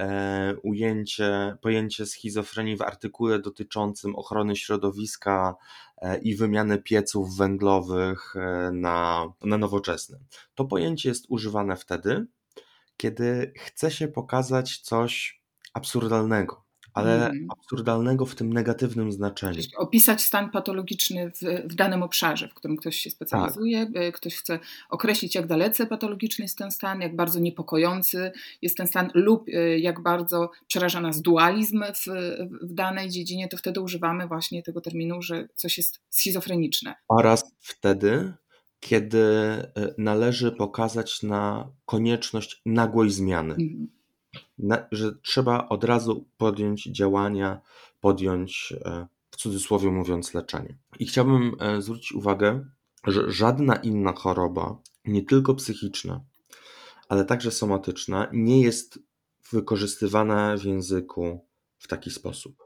E, 0.00 0.55
ujęcie, 0.62 1.57
pojęcie 1.61 2.07
schizofrenii 2.07 2.76
w 2.76 2.83
artykule 2.83 3.38
dotyczącym 3.38 4.17
ochrony 4.17 4.57
środowiska 4.57 5.55
e, 5.55 5.92
i 6.23 6.37
wymiany 6.37 6.78
pieców 6.78 7.37
węglowych 7.37 8.37
e, 8.37 8.71
na, 8.73 9.26
na 9.44 9.59
nowoczesne. 9.59 10.18
To 10.54 10.64
pojęcie 10.64 11.09
jest 11.09 11.25
używane 11.28 11.76
wtedy, 11.76 12.26
kiedy 12.97 13.52
chce 13.59 13.90
się 13.90 14.09
pokazać 14.09 14.78
coś 14.78 15.42
absurdalnego 15.75 16.64
ale 16.95 17.31
mm. 17.31 17.47
absurdalnego 17.51 18.27
w 18.27 18.35
tym 18.35 18.53
negatywnym 18.53 19.13
znaczeniu. 19.13 19.63
Opisać 19.77 20.23
stan 20.23 20.51
patologiczny 20.51 21.31
w, 21.31 21.71
w, 21.71 21.75
danym 21.75 22.03
obszarze, 22.03 22.49
w 22.49 22.55
którym 22.55 22.77
ktoś 22.77 22.97
się 22.97 23.11
specjalizuje, 23.11 23.87
tak. 23.87 24.15
ktoś 24.15 24.37
chce 24.37 24.59
określić, 24.91 25.35
jak 25.35 25.47
dalece 25.47 25.87
patologiczny 25.87 26.45
jest 26.45 26.59
ten 26.59 26.71
stan, 26.71 27.01
jak 27.01 27.17
bardzo 27.17 27.41
niepokojący 27.41 28.33
jest 28.63 28.77
ten 28.77 28.87
stan, 28.87 29.11
lub 29.15 29.49
e, 29.49 29.79
jak 29.79 30.03
bardzo 30.03 30.51
przeraża 30.67 31.01
nas 31.01 31.23
dualizm 31.23 31.85
w, 31.85 32.07
w 32.63 32.75
danej 32.75 33.11
dziedzinie, 33.11 33.49
to 33.49 33.57
wtedy 33.57 33.81
używamy 33.81 34.27
właśnie 34.27 34.63
tego 34.63 34.81
terminu, 34.81 35.23
że 35.23 35.49
coś 35.55 35.77
jest 35.79 36.01
schizofreniczne. 36.11 36.95
Oraz 37.09 37.55
wtedy, 37.61 38.33
kiedy 38.81 39.23
e, 39.23 39.71
należy 39.99 40.53
pokazać 40.53 41.23
na 41.23 41.71
konieczność 41.85 42.63
nagłej 42.67 43.11
zmiany. 43.11 43.55
Mm 43.55 44.01
na, 44.62 44.87
że 44.92 45.12
trzeba 45.23 45.69
od 45.69 45.85
razu 45.85 46.28
podjąć 46.37 46.85
działania, 46.85 47.61
podjąć 48.00 48.75
e, 48.85 49.07
w 49.31 49.37
cudzysłowie 49.37 49.90
mówiąc 49.90 50.35
leczenie. 50.35 50.76
I 50.99 51.07
chciałbym 51.07 51.57
e, 51.61 51.83
zwrócić 51.83 52.12
uwagę, 52.12 52.64
że 53.07 53.31
żadna 53.31 53.76
inna 53.76 54.12
choroba, 54.12 54.76
nie 55.04 55.23
tylko 55.23 55.54
psychiczna, 55.54 56.21
ale 57.09 57.25
także 57.25 57.50
somatyczna, 57.50 58.28
nie 58.33 58.62
jest 58.62 58.99
wykorzystywana 59.52 60.57
w 60.57 60.64
języku 60.64 61.47
w 61.78 61.88
taki 61.88 62.11
sposób. 62.11 62.62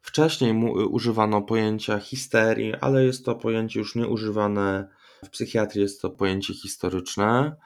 Wcześniej 0.00 0.54
używano 0.90 1.42
pojęcia 1.42 1.98
histerii, 1.98 2.74
ale 2.74 3.04
jest 3.04 3.24
to 3.24 3.34
pojęcie 3.34 3.80
już 3.80 3.94
nieużywane 3.94 4.88
w 5.24 5.30
psychiatrii, 5.30 5.82
jest 5.82 6.02
to 6.02 6.10
pojęcie 6.10 6.54
historyczne. 6.54 7.56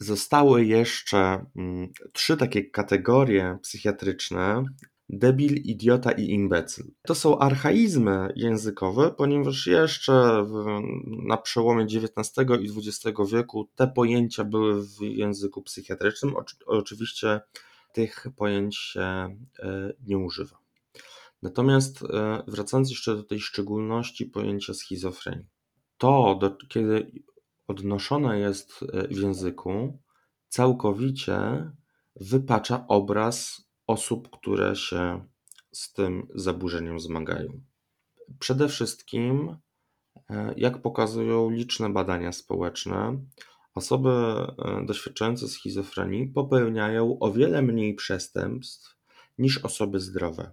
Zostały 0.00 0.64
jeszcze 0.64 1.46
mm, 1.56 1.92
trzy 2.12 2.36
takie 2.36 2.64
kategorie 2.64 3.58
psychiatryczne: 3.62 4.64
debil, 5.08 5.54
idiota 5.56 6.12
i 6.12 6.30
imbecyl. 6.30 6.84
To 7.02 7.14
są 7.14 7.38
archaizmy 7.38 8.32
językowe, 8.36 9.10
ponieważ 9.10 9.66
jeszcze 9.66 10.44
w, 10.44 10.80
na 11.26 11.36
przełomie 11.36 11.84
XIX 11.84 12.34
i 12.60 12.70
XX 12.76 13.18
wieku 13.32 13.68
te 13.74 13.88
pojęcia 13.88 14.44
były 14.44 14.86
w 14.86 15.00
języku 15.00 15.62
psychiatrycznym. 15.62 16.34
oczywiście 16.66 17.40
tych 17.92 18.26
pojęć 18.36 18.76
się 18.76 19.00
e, 19.00 19.36
nie 20.06 20.18
używa. 20.18 20.58
Natomiast 21.42 22.02
e, 22.02 22.42
wracając 22.48 22.90
jeszcze 22.90 23.16
do 23.16 23.22
tej 23.22 23.40
szczególności 23.40 24.26
pojęcia 24.26 24.74
schizofrenii, 24.74 25.46
to 25.98 26.38
do, 26.40 26.56
kiedy 26.68 27.12
odnoszone 27.70 28.38
jest 28.38 28.84
e, 28.92 29.08
w 29.08 29.16
języku, 29.16 29.98
całkowicie 30.48 31.70
wypacza 32.16 32.84
obraz 32.88 33.64
osób, 33.86 34.30
które 34.30 34.76
się 34.76 35.26
z 35.72 35.92
tym 35.92 36.26
zaburzeniem 36.34 37.00
zmagają. 37.00 37.60
Przede 38.38 38.68
wszystkim, 38.68 39.56
e, 40.30 40.54
jak 40.56 40.82
pokazują 40.82 41.50
liczne 41.50 41.90
badania 41.90 42.32
społeczne, 42.32 43.18
osoby 43.74 44.10
e, 44.10 44.86
doświadczające 44.86 45.48
schizofrenii 45.48 46.26
popełniają 46.26 47.18
o 47.18 47.32
wiele 47.32 47.62
mniej 47.62 47.94
przestępstw 47.94 48.96
niż 49.38 49.58
osoby 49.58 50.00
zdrowe. 50.00 50.52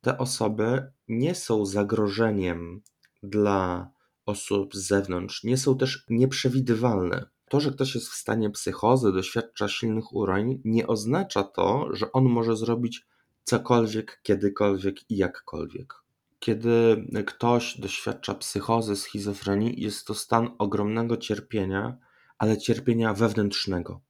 Te 0.00 0.18
osoby 0.18 0.92
nie 1.08 1.34
są 1.34 1.66
zagrożeniem 1.66 2.82
dla 3.22 3.90
osób 4.28 4.76
z 4.76 4.86
zewnątrz 4.86 5.44
nie 5.44 5.56
są 5.56 5.78
też 5.78 6.04
nieprzewidywalne. 6.08 7.26
To, 7.48 7.60
że 7.60 7.70
ktoś 7.70 7.94
jest 7.94 8.08
w 8.08 8.14
stanie 8.14 8.50
psychozy, 8.50 9.12
doświadcza 9.12 9.68
silnych 9.68 10.12
urań, 10.12 10.60
nie 10.64 10.86
oznacza 10.86 11.42
to, 11.42 11.88
że 11.92 12.12
on 12.12 12.24
może 12.24 12.56
zrobić 12.56 13.06
cokolwiek, 13.44 14.20
kiedykolwiek 14.22 15.10
i 15.10 15.16
jakkolwiek. 15.16 15.94
Kiedy 16.38 17.06
ktoś 17.26 17.80
doświadcza 17.80 18.34
psychozy, 18.34 18.96
schizofrenii, 18.96 19.82
jest 19.82 20.06
to 20.06 20.14
stan 20.14 20.50
ogromnego 20.58 21.16
cierpienia, 21.16 21.98
ale 22.38 22.58
cierpienia 22.58 23.14
wewnętrznego. 23.14 24.00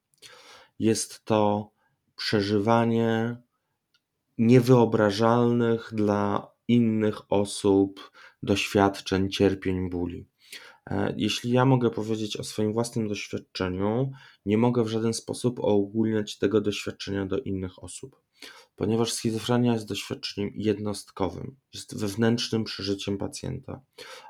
Jest 0.78 1.24
to 1.24 1.70
przeżywanie 2.16 3.36
niewyobrażalnych 4.38 5.90
dla 5.92 6.50
innych 6.68 7.32
osób 7.32 8.10
doświadczeń, 8.42 9.30
cierpień, 9.30 9.90
bóli. 9.90 10.26
E, 10.90 11.14
jeśli 11.16 11.50
ja 11.50 11.64
mogę 11.64 11.90
powiedzieć 11.90 12.36
o 12.36 12.44
swoim 12.44 12.72
własnym 12.72 13.08
doświadczeniu, 13.08 14.10
nie 14.46 14.58
mogę 14.58 14.84
w 14.84 14.88
żaden 14.88 15.14
sposób 15.14 15.60
ogólniać 15.60 16.38
tego 16.38 16.60
doświadczenia 16.60 17.26
do 17.26 17.38
innych 17.38 17.84
osób, 17.84 18.22
ponieważ 18.76 19.12
schizofrenia 19.12 19.72
jest 19.72 19.88
doświadczeniem 19.88 20.50
jednostkowym, 20.54 21.56
jest 21.74 22.00
wewnętrznym 22.00 22.64
przeżyciem 22.64 23.18
pacjenta. 23.18 23.80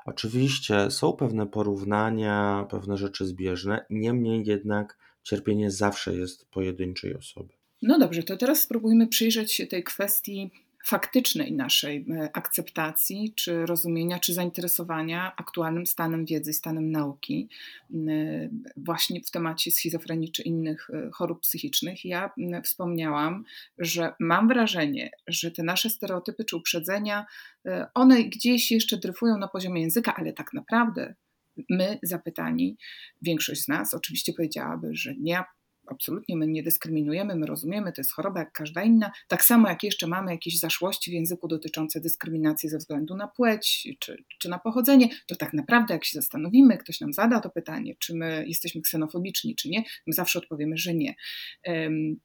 Oczywiście 0.05 0.91
są 0.91 1.13
pewne 1.13 1.47
porównania, 1.47 2.67
pewne 2.69 2.97
rzeczy 2.97 3.25
zbieżne, 3.25 3.85
niemniej 3.89 4.45
jednak 4.45 4.97
cierpienie 5.23 5.71
zawsze 5.71 6.15
jest 6.15 6.49
pojedynczej 6.49 7.15
osoby. 7.15 7.53
No 7.81 7.99
dobrze, 7.99 8.23
to 8.23 8.37
teraz 8.37 8.61
spróbujmy 8.61 9.07
przyjrzeć 9.07 9.51
się 9.53 9.67
tej 9.67 9.83
kwestii 9.83 10.51
faktycznej 10.85 11.53
naszej 11.53 12.05
e, 12.09 12.29
akceptacji, 12.33 13.33
czy 13.35 13.65
rozumienia, 13.65 14.19
czy 14.19 14.33
zainteresowania 14.33 15.33
aktualnym 15.37 15.85
stanem 15.85 16.25
wiedzy, 16.25 16.53
stanem 16.53 16.91
nauki, 16.91 17.49
właśnie 18.77 19.21
w 19.21 19.31
temacie 19.31 19.71
schizofrenii 19.71 20.31
czy 20.31 20.43
innych 20.43 20.89
e, 20.89 21.09
chorób 21.13 21.41
psychicznych. 21.41 22.05
Ja 22.05 22.31
wspomniałam, 22.63 23.43
że 23.77 24.13
mam 24.19 24.47
wrażenie, 24.47 25.11
że 25.27 25.51
te 25.51 25.63
nasze 25.63 25.89
stereotypy 25.89 26.45
czy 26.45 26.55
uprzedzenia, 26.55 27.25
e, 27.65 27.87
one 27.93 28.23
gdzieś 28.23 28.71
jeszcze 28.71 28.97
dryfują 28.97 29.37
na 29.37 29.47
poziomie 29.47 29.81
języka, 29.81 30.15
ale 30.15 30.33
tak 30.33 30.53
naprawdę 30.53 31.15
my 31.69 31.99
zapytani, 32.03 32.77
większość 33.21 33.63
z 33.63 33.67
nas 33.67 33.93
oczywiście 33.93 34.33
powiedziałaby, 34.33 34.89
że 34.91 35.15
nie 35.15 35.43
absolutnie 35.91 36.37
my 36.37 36.47
nie 36.47 36.63
dyskryminujemy, 36.63 37.35
my 37.35 37.45
rozumiemy, 37.45 37.93
to 37.93 38.01
jest 38.01 38.13
choroba 38.13 38.39
jak 38.39 38.51
każda 38.51 38.83
inna. 38.83 39.11
Tak 39.27 39.43
samo 39.43 39.69
jak 39.69 39.83
jeszcze 39.83 40.07
mamy 40.07 40.31
jakieś 40.31 40.59
zaszłości 40.59 41.11
w 41.11 41.13
języku 41.13 41.47
dotyczące 41.47 42.01
dyskryminacji 42.01 42.69
ze 42.69 42.77
względu 42.77 43.15
na 43.15 43.27
płeć 43.27 43.87
czy, 43.99 44.23
czy 44.39 44.49
na 44.49 44.59
pochodzenie, 44.59 45.09
to 45.27 45.35
tak 45.35 45.53
naprawdę 45.53 45.93
jak 45.93 46.05
się 46.05 46.19
zastanowimy, 46.19 46.77
ktoś 46.77 46.99
nam 46.99 47.13
zada 47.13 47.39
to 47.39 47.49
pytanie, 47.49 47.95
czy 47.99 48.15
my 48.15 48.43
jesteśmy 48.47 48.81
ksenofobiczni, 48.81 49.55
czy 49.55 49.69
nie, 49.69 49.83
my 50.07 50.13
zawsze 50.13 50.39
odpowiemy, 50.39 50.77
że 50.77 50.93
nie. 50.93 51.15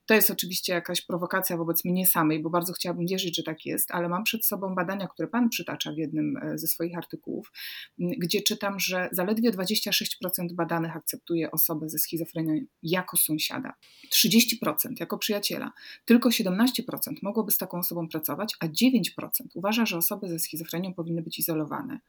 To 0.07 0.15
jest 0.15 0.31
oczywiście 0.31 0.73
jakaś 0.73 1.07
prowokacja 1.07 1.57
wobec 1.57 1.85
mnie 1.85 2.07
samej, 2.07 2.43
bo 2.43 2.51
bardzo 2.51 2.73
chciałabym 2.73 3.07
wierzyć, 3.07 3.37
że 3.37 3.43
tak 3.43 3.67
jest, 3.67 3.91
ale 3.91 4.09
mam 4.09 4.25
przed 4.25 4.47
sobą 4.47 4.75
badania, 4.75 5.07
które 5.07 5.29
Pan 5.29 5.49
przytacza 5.49 5.93
w 5.93 5.99
jednym 5.99 6.37
e, 6.37 6.59
ze 6.59 6.67
swoich 6.67 6.97
artykułów, 6.97 7.53
gdzie 7.99 8.43
czytam, 8.43 8.81
że 8.81 9.09
zaledwie 9.13 9.51
26% 9.51 10.05
badanych 10.53 10.97
akceptuje 10.97 11.51
osobę 11.51 11.89
ze 11.89 11.99
schizofrenią 11.99 12.55
jako 12.83 13.17
sąsiada 13.17 13.54
sąsiada, 13.55 13.75
30% 14.13 15.01
jako 15.01 15.19
przyjaciela, 15.19 15.73
tylko 16.05 16.29
17% 16.29 16.53
mogłoby 17.23 17.53
z 17.53 17.59
taką 17.59 17.79
osobą 17.79 18.09
pracować, 18.09 18.57
a 18.61 18.67
9% 18.67 19.01
uważa, 19.55 19.87
że 19.87 19.97
osoby 19.97 20.29
ze 20.29 20.39
schizofrenią 20.39 20.95
powinny 20.95 21.23
być 21.23 21.39
izolowane. 21.39 22.01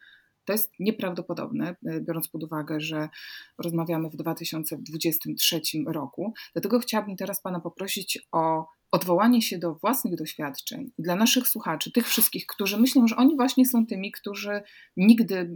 To 0.46 0.54
jest 0.54 0.72
nieprawdopodobne, 0.80 1.76
e, 1.86 2.02
biorąc 2.02 2.28
pod 2.28 2.44
uwagę, 2.44 2.80
że 2.80 3.10
rozmawiamy 3.58 4.10
w 4.10 4.16
2023 4.16 5.62
roku. 5.88 6.34
Dlatego 6.54 6.80
chciałabym 6.80 7.16
teraz 7.16 7.42
Pana 7.42 7.60
poprosić 7.60 8.28
o 8.32 8.66
odwołanie 8.96 9.42
się 9.42 9.58
do 9.58 9.76
własnych 9.76 10.16
doświadczeń 10.16 10.92
i 10.98 11.04
dla 11.04 11.16
naszych 11.16 11.48
słuchaczy, 11.48 11.92
tych 11.92 12.08
wszystkich, 12.08 12.46
którzy 12.46 12.78
myślą, 12.78 13.08
że 13.08 13.16
oni 13.16 13.36
właśnie 13.36 13.66
są 13.66 13.86
tymi, 13.86 14.12
którzy 14.12 14.62
nigdy 14.98 15.36
e, 15.38 15.48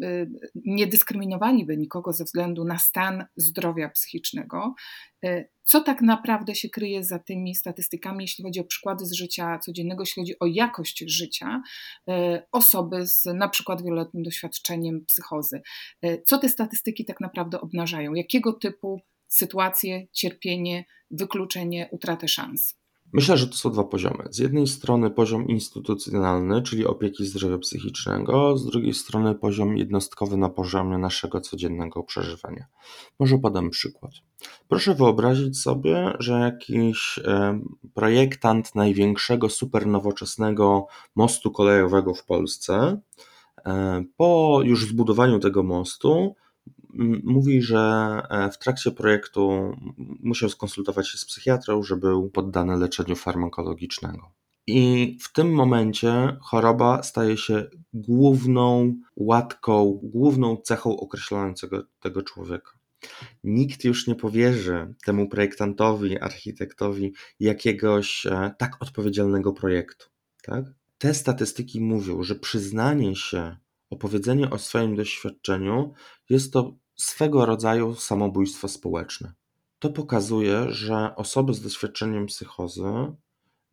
nie 0.55 0.88
dyskryminowaliby 0.88 1.77
nikogo 1.77 2.13
ze 2.13 2.24
względu 2.24 2.65
na 2.65 2.77
stan 2.77 3.25
zdrowia 3.36 3.89
psychicznego, 3.89 4.75
e, 5.25 5.46
co 5.63 5.81
tak 5.81 6.01
naprawdę 6.01 6.55
się 6.55 6.69
kryje 6.69 7.03
za 7.03 7.19
tymi 7.19 7.55
statystykami, 7.55 8.24
jeśli 8.24 8.43
chodzi 8.43 8.60
o 8.60 8.63
przykłady 8.63 9.05
z 9.05 9.12
życia 9.12 9.60
codziennego, 9.60 10.01
jeśli 10.01 10.22
chodzi 10.22 10.39
o 10.39 10.46
jakość 10.46 11.03
życia 11.08 11.62
e, 12.10 12.43
osoby 12.51 13.08
z 13.08 13.25
na 13.25 13.50
przykład 13.50 13.84
wieloletnim 13.84 14.24
doświadczeniem 14.24 15.05
psychozy. 15.05 15.62
Co 16.25 16.38
te 16.38 16.50
statystyki 16.50 17.05
tak 17.05 17.22
naprawdę 17.22 17.62
obnażają? 17.62 18.13
Jakiego 18.13 18.53
typu 18.53 19.01
sytuacje, 19.27 20.08
cierpienie, 20.13 20.86
wykluczenie, 21.12 21.89
utratę 21.91 22.27
szans? 22.27 22.78
Myślę, 23.13 23.38
że 23.38 23.48
to 23.48 23.56
są 23.56 23.72
dwa 23.72 23.84
poziomy. 23.84 24.28
Z 24.32 24.39
jednej 24.39 24.68
strony 24.68 25.10
poziom 25.10 25.48
instytucjonalny, 25.48 26.62
czyli 26.62 26.86
opieki 26.86 27.25
zdrowia 27.25 27.58
psychicznego, 27.58 28.58
z 28.58 28.66
drugiej 28.66 28.94
strony 28.94 29.36
poziom 29.36 29.78
jednostkowy 29.78 30.38
na 30.38 30.50
poziomie 30.50 30.98
naszego 30.98 31.42
codziennego 31.42 32.04
przeżywania. 32.04 32.66
Może 33.20 33.38
podam 33.38 33.70
przykład. 33.70 34.12
Proszę 34.68 34.96
wyobrazić 34.96 35.60
sobie, 35.60 36.13
że 36.20 36.34
jakiś 36.34 37.20
projektant 37.94 38.75
największego 38.75 39.50
supernowoczesnego 39.50 40.88
mostu 41.16 41.51
kolejowego 41.51 42.13
w 42.13 42.25
Polsce 42.25 43.00
po 44.18 44.60
już 44.63 44.86
zbudowaniu 44.86 45.39
tego 45.39 45.63
mostu 45.63 46.36
mówi, 47.24 47.62
że 47.62 47.79
e, 48.29 48.51
w 48.51 48.58
trakcie 48.58 48.91
projektu 48.91 49.75
musiał 50.24 50.50
skonsultować 50.50 51.10
się 51.10 51.18
z 51.18 51.25
psychiatrą, 51.25 51.84
że 51.84 51.98
był 51.98 52.29
poddany 52.29 52.77
leczeniu 52.77 53.15
farmakologicznemu. 53.15 54.22
I 54.68 55.18
w 55.22 55.34
tym 55.34 55.53
momencie 55.53 56.38
choroba 56.41 57.03
staje 57.03 57.38
się 57.38 57.70
główną 57.94 58.96
łatką, 59.15 60.00
główną 60.03 60.58
cechą 60.58 61.00
określającego 61.00 61.84
tego 62.00 62.24
człowieka. 62.24 62.72
Nikt 63.44 63.84
już 63.84 64.08
nie 64.08 64.15
powierzy 64.15 64.94
temu 65.06 65.29
projektantowi, 65.29 66.20
architektowi 66.20 67.13
jakiegoś 67.39 68.25
e, 68.25 68.51
tak 68.58 68.77
odpowiedzialnego 68.79 69.53
projektu. 69.53 70.06
Tak? 70.44 70.65
Te 70.98 71.13
statystyki 71.13 71.82
mówią, 71.82 72.24
że 72.24 72.36
przyznanie 72.36 73.15
się 73.15 73.58
Opowiedzenie 73.89 74.50
o 74.50 74.58
swoim 74.58 74.96
doświadczeniu 74.96 75.94
jest 76.29 76.53
to 76.53 76.74
swego 77.00 77.46
rodzaju 77.46 77.96
samobójstwo 77.96 78.68
społeczne. 78.68 79.34
To 79.79 79.89
pokazuje, 79.89 80.65
że 80.70 81.15
osoby 81.15 81.53
z 81.53 81.62
doświadczeniem 81.62 82.25
psychozy 82.25 82.84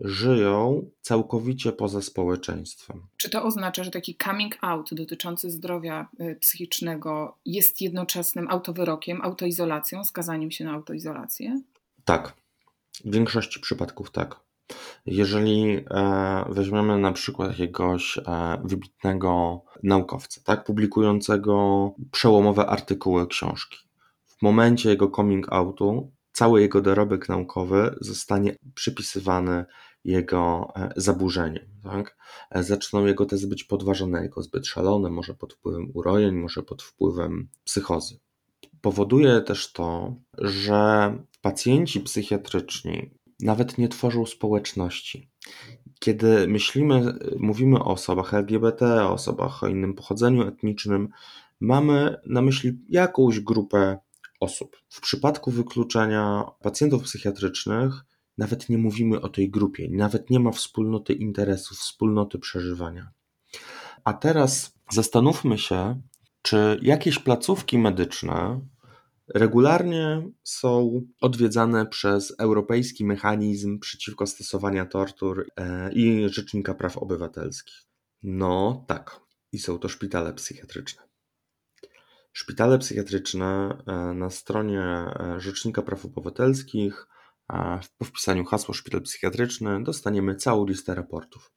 żyją 0.01 0.91
całkowicie 1.01 1.73
poza 1.73 2.03
społeczeństwem. 2.03 3.07
Czy 3.17 3.31
to 3.31 3.45
oznacza, 3.45 3.85
że 3.85 3.91
taki 3.91 4.17
coming 4.25 4.59
out 4.61 4.95
dotyczący 4.95 5.51
zdrowia 5.51 6.09
y, 6.21 6.37
psychicznego 6.41 7.39
jest 7.45 7.81
jednoczesnym 7.81 8.51
autowyrokiem, 8.51 9.23
autoizolacją, 9.23 10.05
skazaniem 10.05 10.51
się 10.51 10.65
na 10.65 10.73
autoizolację? 10.73 11.61
Tak. 12.05 12.35
W 13.05 13.15
większości 13.15 13.61
przypadków 13.61 14.11
tak. 14.11 14.46
Jeżeli 15.07 15.85
e, 15.91 16.45
weźmiemy 16.49 16.99
na 16.99 17.13
przykład 17.13 17.51
jakiegoś 17.51 18.19
e, 18.19 18.23
wybitnego 18.65 19.63
naukowca, 19.83 20.41
tak, 20.45 20.65
publikującego 20.65 21.91
przełomowe 22.13 22.67
artykuły, 22.67 23.27
książki, 23.27 23.79
w 24.27 24.43
momencie 24.43 24.91
jego 24.91 25.11
coming 25.11 25.53
outu 25.53 26.13
cały 26.33 26.61
jego 26.61 26.81
dorobek 26.83 27.29
naukowy 27.29 27.97
zostanie 28.01 28.57
przypisywany 28.75 29.65
jego 30.05 30.73
e, 30.77 30.93
zaburzeniom. 30.97 31.65
Tak? 31.83 32.17
Zaczną 32.55 33.07
jego 33.07 33.27
tezy 33.27 33.49
być 33.49 33.65
podważone 33.65 34.23
jako 34.23 34.43
zbyt 34.43 34.67
szalone, 34.67 35.11
może 35.11 35.35
pod 35.35 35.53
wpływem 35.53 35.91
urojeń, 35.95 36.35
może 36.35 36.63
pod 36.63 36.83
wpływem 36.83 37.49
psychozy. 37.65 38.19
Powoduje 38.81 39.41
też 39.41 39.73
to, 39.73 40.17
że 40.39 41.13
pacjenci 41.43 42.01
psychiatryczni 42.01 43.11
nawet 43.41 43.79
nie 43.79 43.89
tworzą 43.89 44.27
społeczności. 44.27 45.31
Kiedy 45.99 46.49
myślimy, 46.49 47.19
mówimy 47.39 47.79
o 47.79 47.85
osobach 47.85 48.35
LGBT, 48.35 49.05
o 49.05 49.13
osobach 49.13 49.63
o 49.63 49.69
innym 49.69 49.95
pochodzeniu 49.95 50.49
etnicznym, 50.49 51.09
mamy 51.61 52.17
na 52.27 52.43
myśli 52.43 52.79
jakąś 52.89 53.41
grupę 53.41 53.99
osób. 54.41 54.77
W 54.89 55.01
przypadku 55.01 55.51
wykluczenia 55.51 56.45
pacjentów 56.63 57.03
psychiatrycznych 57.03 58.05
nawet 58.39 58.69
nie 58.69 58.79
mówimy 58.79 59.21
o 59.21 59.29
tej 59.29 59.51
grupie, 59.51 59.89
nawet 59.91 60.31
nie 60.31 60.41
ma 60.41 60.51
wspólnoty 60.53 61.13
interesów, 61.13 61.79
wspólnoty 61.79 62.39
przeżywania. 62.39 63.11
A 64.05 64.13
teraz 64.13 64.79
zastanówmy 64.91 65.59
się, 65.59 66.01
czy 66.43 66.79
jakieś 66.83 67.19
placówki 67.19 67.79
medyczne 67.79 68.61
Regularnie 69.35 70.29
są 70.43 71.03
odwiedzane 71.21 71.87
przez 71.87 72.35
Europejski 72.39 73.05
Mechanizm 73.05 73.79
Przeciwko 73.79 74.27
Stosowaniu 74.27 74.87
Tortur 74.87 75.47
e, 75.57 75.93
i 75.93 76.29
Rzecznika 76.29 76.75
Praw 76.75 76.99
Obywatelskich. 76.99 77.87
No 78.23 78.85
tak, 78.89 79.21
i 79.53 79.59
są 79.59 79.79
to 79.79 79.89
szpitale 79.89 80.35
psychiatryczne. 80.35 81.03
Szpitale 82.33 82.79
psychiatryczne 82.79 83.79
e, 83.87 84.15
na 84.15 84.31
stronie 84.31 84.81
e, 84.81 85.37
Rzecznika 85.39 85.83
Praw 85.83 86.05
Obywatelskich 86.05 87.07
po 87.99 88.05
wpisaniu 88.05 88.45
hasła 88.45 88.75
szpital 88.75 89.03
psychiatryczny 89.03 89.83
dostaniemy 89.83 90.35
całą 90.35 90.67
listę 90.67 90.95
raportów. 90.95 91.53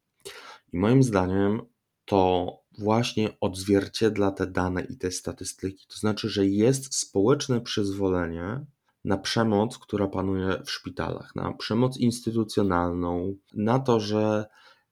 I 0.74 0.78
moim 0.78 1.04
zdaniem 1.04 1.62
to 2.06 2.52
właśnie 2.80 3.38
odzwierciedla 3.42 4.32
te 4.32 4.48
dane 4.48 4.82
i 4.82 4.98
te 4.98 5.12
statystyki. 5.12 5.88
To 5.88 5.98
znaczy, 5.98 6.30
że 6.30 6.46
jest 6.46 6.96
społeczne 6.96 7.62
przyzwolenie 7.62 8.66
na 9.06 9.18
przemoc, 9.18 9.78
która 9.78 10.08
panuje 10.08 10.62
w 10.66 10.72
szpitalach, 10.72 11.36
na 11.36 11.54
przemoc 11.54 11.98
instytucjonalną, 11.98 13.36
na 13.54 13.80
to, 13.80 14.00
że 14.00 14.46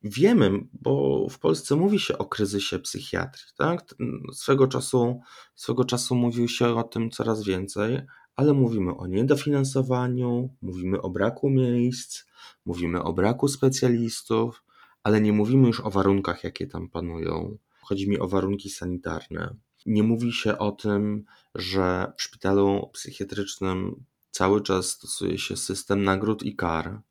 wiemy, 0.04 0.52
bo 0.74 1.26
w 1.30 1.40
Polsce 1.40 1.76
mówi 1.76 2.00
się 2.00 2.18
o 2.18 2.26
kryzysie 2.26 2.80
psychiatrii, 2.80 3.48
tak? 3.58 3.96
Swego 4.34 4.68
czasu, 4.68 5.20
swego 5.56 5.86
czasu 5.86 6.16
mówił 6.16 6.48
się 6.48 6.68
o 6.68 6.84
tym 6.84 7.12
coraz 7.12 7.44
więcej, 7.44 8.02
ale 8.36 8.54
mówimy 8.54 8.98
o 8.98 9.08
niedofinansowaniu, 9.08 10.50
mówimy 10.62 11.02
o 11.02 11.10
braku 11.10 11.50
miejsc, 11.50 12.24
mówimy 12.66 13.04
o 13.04 13.14
braku 13.14 13.48
specjalistów, 13.48 14.64
ale 15.04 15.22
nie 15.22 15.34
mówimy 15.34 15.68
już 15.68 15.80
o 15.80 15.90
warunkach, 15.90 16.44
jakie 16.44 16.68
tam 16.68 16.90
panują. 16.90 17.58
Chodzi 17.88 18.10
mi 18.10 18.20
o 18.20 18.28
warunki 18.28 18.70
sanitarne. 18.70 19.56
Nie 19.86 20.04
mówi 20.04 20.34
się 20.34 20.58
o 20.58 20.72
tym, 20.72 21.26
że 21.56 22.14
w 22.18 22.22
szpitalu 22.22 22.90
psychiatrycznym 22.94 24.04
cały 24.32 24.62
czas 24.62 24.90
stosuje 24.90 25.38
się 25.38 25.58
system 25.58 26.04
nagród 26.04 26.44
i 26.44 26.56
kar. 26.56 27.02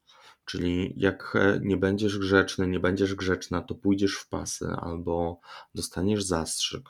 Czyli 0.45 0.95
jak 0.97 1.37
nie 1.61 1.77
będziesz 1.77 2.19
grzeczny, 2.19 2.67
nie 2.67 2.81
będziesz 2.81 3.15
grzeczna, 3.15 3.63
to 3.63 3.75
pójdziesz 3.75 4.15
w 4.15 4.29
pasy 4.29 4.67
albo 4.81 5.41
dostaniesz 5.75 6.25
zastrzyk. 6.25 6.89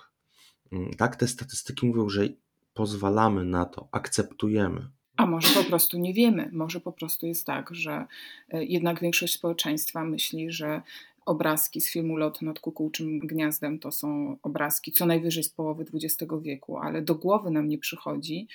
Mm, 0.72 0.90
tak, 0.94 1.16
te 1.16 1.28
statystyki 1.28 1.86
mówią, 1.86 2.08
że 2.08 2.28
pozwalamy 2.74 3.44
na 3.44 3.64
to, 3.64 3.88
akceptujemy. 3.92 4.88
A 5.16 5.26
może 5.26 5.48
po 5.62 5.64
prostu 5.64 5.98
nie 5.98 6.14
wiemy, 6.14 6.50
może 6.52 6.80
po 6.80 6.92
prostu 6.92 7.26
jest 7.26 7.46
tak, 7.46 7.74
że 7.74 8.06
e, 8.48 8.64
jednak 8.64 9.00
większość 9.00 9.34
społeczeństwa 9.34 10.04
myśli, 10.04 10.52
że 10.52 10.82
obrazki 11.26 11.80
z 11.80 11.90
filmu 11.90 12.16
Lot 12.16 12.42
nad 12.42 12.60
kukułczym 12.60 13.18
gniazdem 13.18 13.78
to 13.78 13.92
są 13.92 14.36
obrazki 14.42 14.92
co 14.92 15.06
najwyżej 15.06 15.44
z 15.44 15.50
połowy 15.50 15.84
XX 15.94 16.32
wieku, 16.42 16.78
ale 16.78 17.02
do 17.02 17.14
głowy 17.14 17.50
nam 17.50 17.68
nie 17.68 17.78
przychodzi, 17.78 18.48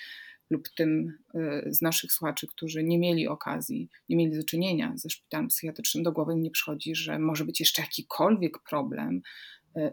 lub 0.52 0.70
tym 0.70 1.14
e, 1.34 1.64
z 1.74 1.82
naszych 1.82 2.12
słuchaczy, 2.12 2.48
którzy 2.48 2.84
nie 2.84 3.00
mieli 3.00 3.28
okazji, 3.28 3.90
nie 4.10 4.18
mieli 4.18 4.38
do 4.38 4.44
czynienia 4.44 4.94
ze 4.96 5.10
szpitalem 5.10 5.48
psychiatrycznym, 5.48 6.04
do 6.04 6.12
głowy 6.12 6.36
nie 6.36 6.52
przychodzi, 6.52 6.96
że 6.96 7.20
może 7.20 7.46
być 7.46 7.60
jeszcze 7.60 7.82
jakikolwiek 7.82 8.60
problem 8.70 9.22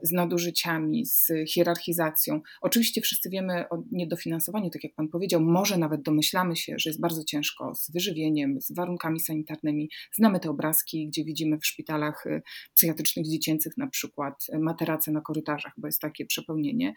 z 0.03 0.13
nadużyciami, 0.13 1.07
z 1.07 1.33
hierarchizacją. 1.49 2.41
Oczywiście 2.61 3.01
wszyscy 3.01 3.31
wiemy 3.31 3.69
o 3.69 3.83
niedofinansowaniu, 3.93 4.71
tak 4.71 4.85
jak 4.85 4.95
Pan 4.95 5.09
powiedział, 5.09 5.41
może 5.41 5.79
nawet 5.79 6.03
domyślamy 6.03 6.57
się, 6.57 6.75
że 6.79 6.91
jest 6.91 7.01
bardzo 7.01 7.25
ciężko 7.25 7.75
z 7.75 7.91
wyżywieniem, 7.91 8.61
z 8.61 8.73
warunkami 8.73 9.21
sanitarnymi. 9.21 9.91
Znamy 10.13 10.41
te 10.41 10.51
obrazki, 10.51 11.09
gdzie 11.09 11.25
widzimy 11.25 11.59
w 11.59 11.67
szpitalach 11.67 12.27
e, 12.27 12.43
psychiatrycznych 12.75 13.27
dziecięcych 13.29 13.77
na 13.77 13.87
przykład 13.87 14.47
e, 14.53 14.59
materace 14.59 15.13
na 15.13 15.21
korytarzach, 15.21 15.73
bo 15.77 15.89
jest 15.89 16.01
takie 16.01 16.27
przepełnienie, 16.27 16.95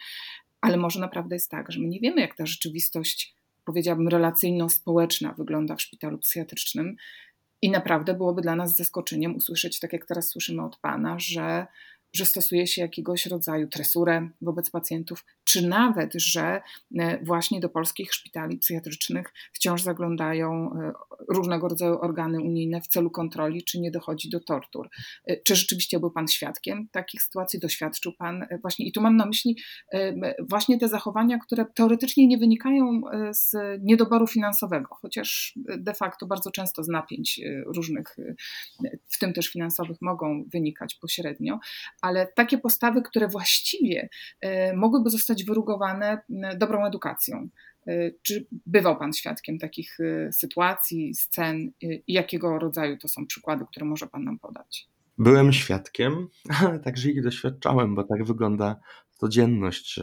ale 0.61 0.77
może 0.77 0.99
naprawdę 0.99 1.35
jest 1.35 1.51
tak, 1.51 1.71
że 1.71 1.79
my 1.79 1.87
nie 1.87 1.99
wiemy, 1.99 2.21
jak 2.21 2.35
ta 2.35 2.45
rzeczywistość, 2.45 3.35
powiedziałabym, 3.65 4.07
relacyjno-społeczna 4.07 5.33
wygląda 5.37 5.75
w 5.75 5.81
szpitalu 5.81 6.17
psychiatrycznym. 6.17 6.95
I 7.61 7.71
naprawdę 7.71 8.13
byłoby 8.13 8.41
dla 8.41 8.55
nas 8.55 8.75
zaskoczeniem 8.75 9.35
usłyszeć, 9.35 9.79
tak 9.79 9.93
jak 9.93 10.05
teraz 10.05 10.29
słyszymy 10.29 10.63
od 10.63 10.77
Pana, 10.77 11.19
że 11.19 11.67
że 12.13 12.25
stosuje 12.25 12.67
się 12.67 12.81
jakiegoś 12.81 13.25
rodzaju 13.25 13.67
tresurę 13.67 14.29
wobec 14.41 14.69
pacjentów, 14.69 15.25
czy 15.43 15.67
nawet, 15.67 16.13
że 16.15 16.61
e, 16.99 17.23
właśnie 17.23 17.59
do 17.59 17.69
polskich 17.69 18.13
szpitali 18.13 18.57
psychiatrycznych 18.57 19.33
wciąż 19.53 19.81
zaglądają 19.81 20.73
e, 20.73 20.91
różnego 21.29 21.67
rodzaju 21.67 21.99
organy 22.01 22.41
unijne 22.41 22.81
w 22.81 22.87
celu 22.87 23.11
kontroli, 23.11 23.63
czy 23.63 23.79
nie 23.79 23.91
dochodzi 23.91 24.29
do 24.29 24.39
tortur. 24.39 24.89
E, 25.25 25.37
czy 25.37 25.55
rzeczywiście 25.55 25.99
był 25.99 26.11
Pan 26.11 26.27
świadkiem 26.27 26.87
takich 26.91 27.21
sytuacji? 27.21 27.59
Doświadczył 27.59 28.13
Pan 28.17 28.47
właśnie, 28.61 28.87
i 28.87 28.91
tu 28.91 29.01
mam 29.01 29.17
na 29.17 29.25
myśli 29.25 29.57
właśnie 30.49 30.79
te 30.79 30.87
zachowania, 30.87 31.37
które 31.37 31.65
teoretycznie 31.75 32.27
nie 32.27 32.37
wynikają 32.37 33.01
z 33.31 33.55
niedoboru 33.81 34.27
finansowego, 34.27 34.95
chociaż 35.01 35.53
de 35.77 35.93
facto 35.93 36.25
bardzo 36.25 36.51
często 36.51 36.83
z 36.83 36.87
napięć 36.87 37.41
różnych, 37.65 38.15
w 39.09 39.19
tym 39.19 39.33
też 39.33 39.47
finansowych, 39.47 39.97
mogą 40.01 40.45
wynikać 40.53 40.95
pośrednio, 40.95 41.59
ale 42.01 42.27
takie 42.35 42.57
postawy, 42.57 43.01
które 43.01 43.27
właściwie 43.27 44.09
e, 44.41 44.73
mogłyby 44.75 45.09
zostać 45.09 45.43
wyrugowane 45.43 46.21
dobrą 46.57 46.85
edukacją. 46.85 47.49
E, 47.87 48.11
czy 48.21 48.47
bywał 48.65 48.97
Pan 48.97 49.13
świadkiem 49.13 49.57
takich 49.57 49.97
e, 49.99 50.31
sytuacji, 50.31 51.15
scen 51.15 51.71
i 51.81 52.13
jakiego 52.13 52.59
rodzaju 52.59 52.97
to 52.97 53.07
są 53.07 53.27
przykłady, 53.27 53.65
które 53.71 53.85
może 53.85 54.07
Pan 54.07 54.23
nam 54.23 54.39
podać? 54.39 54.87
Byłem 55.17 55.53
świadkiem, 55.53 56.27
ale 56.61 56.79
także 56.85 57.09
ich 57.09 57.23
doświadczałem, 57.23 57.95
bo 57.95 58.03
tak 58.03 58.23
wygląda 58.23 58.79
codzienność 59.11 59.99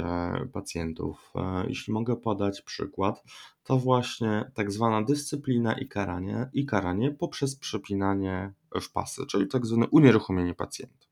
pacjentów. 0.53 1.33
Jeśli 1.69 1.93
mogę 1.93 2.17
podać 2.17 2.63
przykład, 2.63 3.23
to 3.65 3.79
właśnie 3.79 4.51
tak 4.55 4.73
zwana 4.73 5.03
dyscyplina 5.03 5.79
i 5.79 5.89
karanie, 5.89 6.51
i 6.53 6.67
karanie 6.67 7.11
poprzez 7.11 7.57
przepinanie 7.57 8.53
w 8.81 8.93
pasy, 8.93 9.27
czyli 9.27 9.49
tak 9.49 9.67
zwane 9.67 9.87
unieruchomienie 9.87 10.55
pacjenta. 10.55 11.08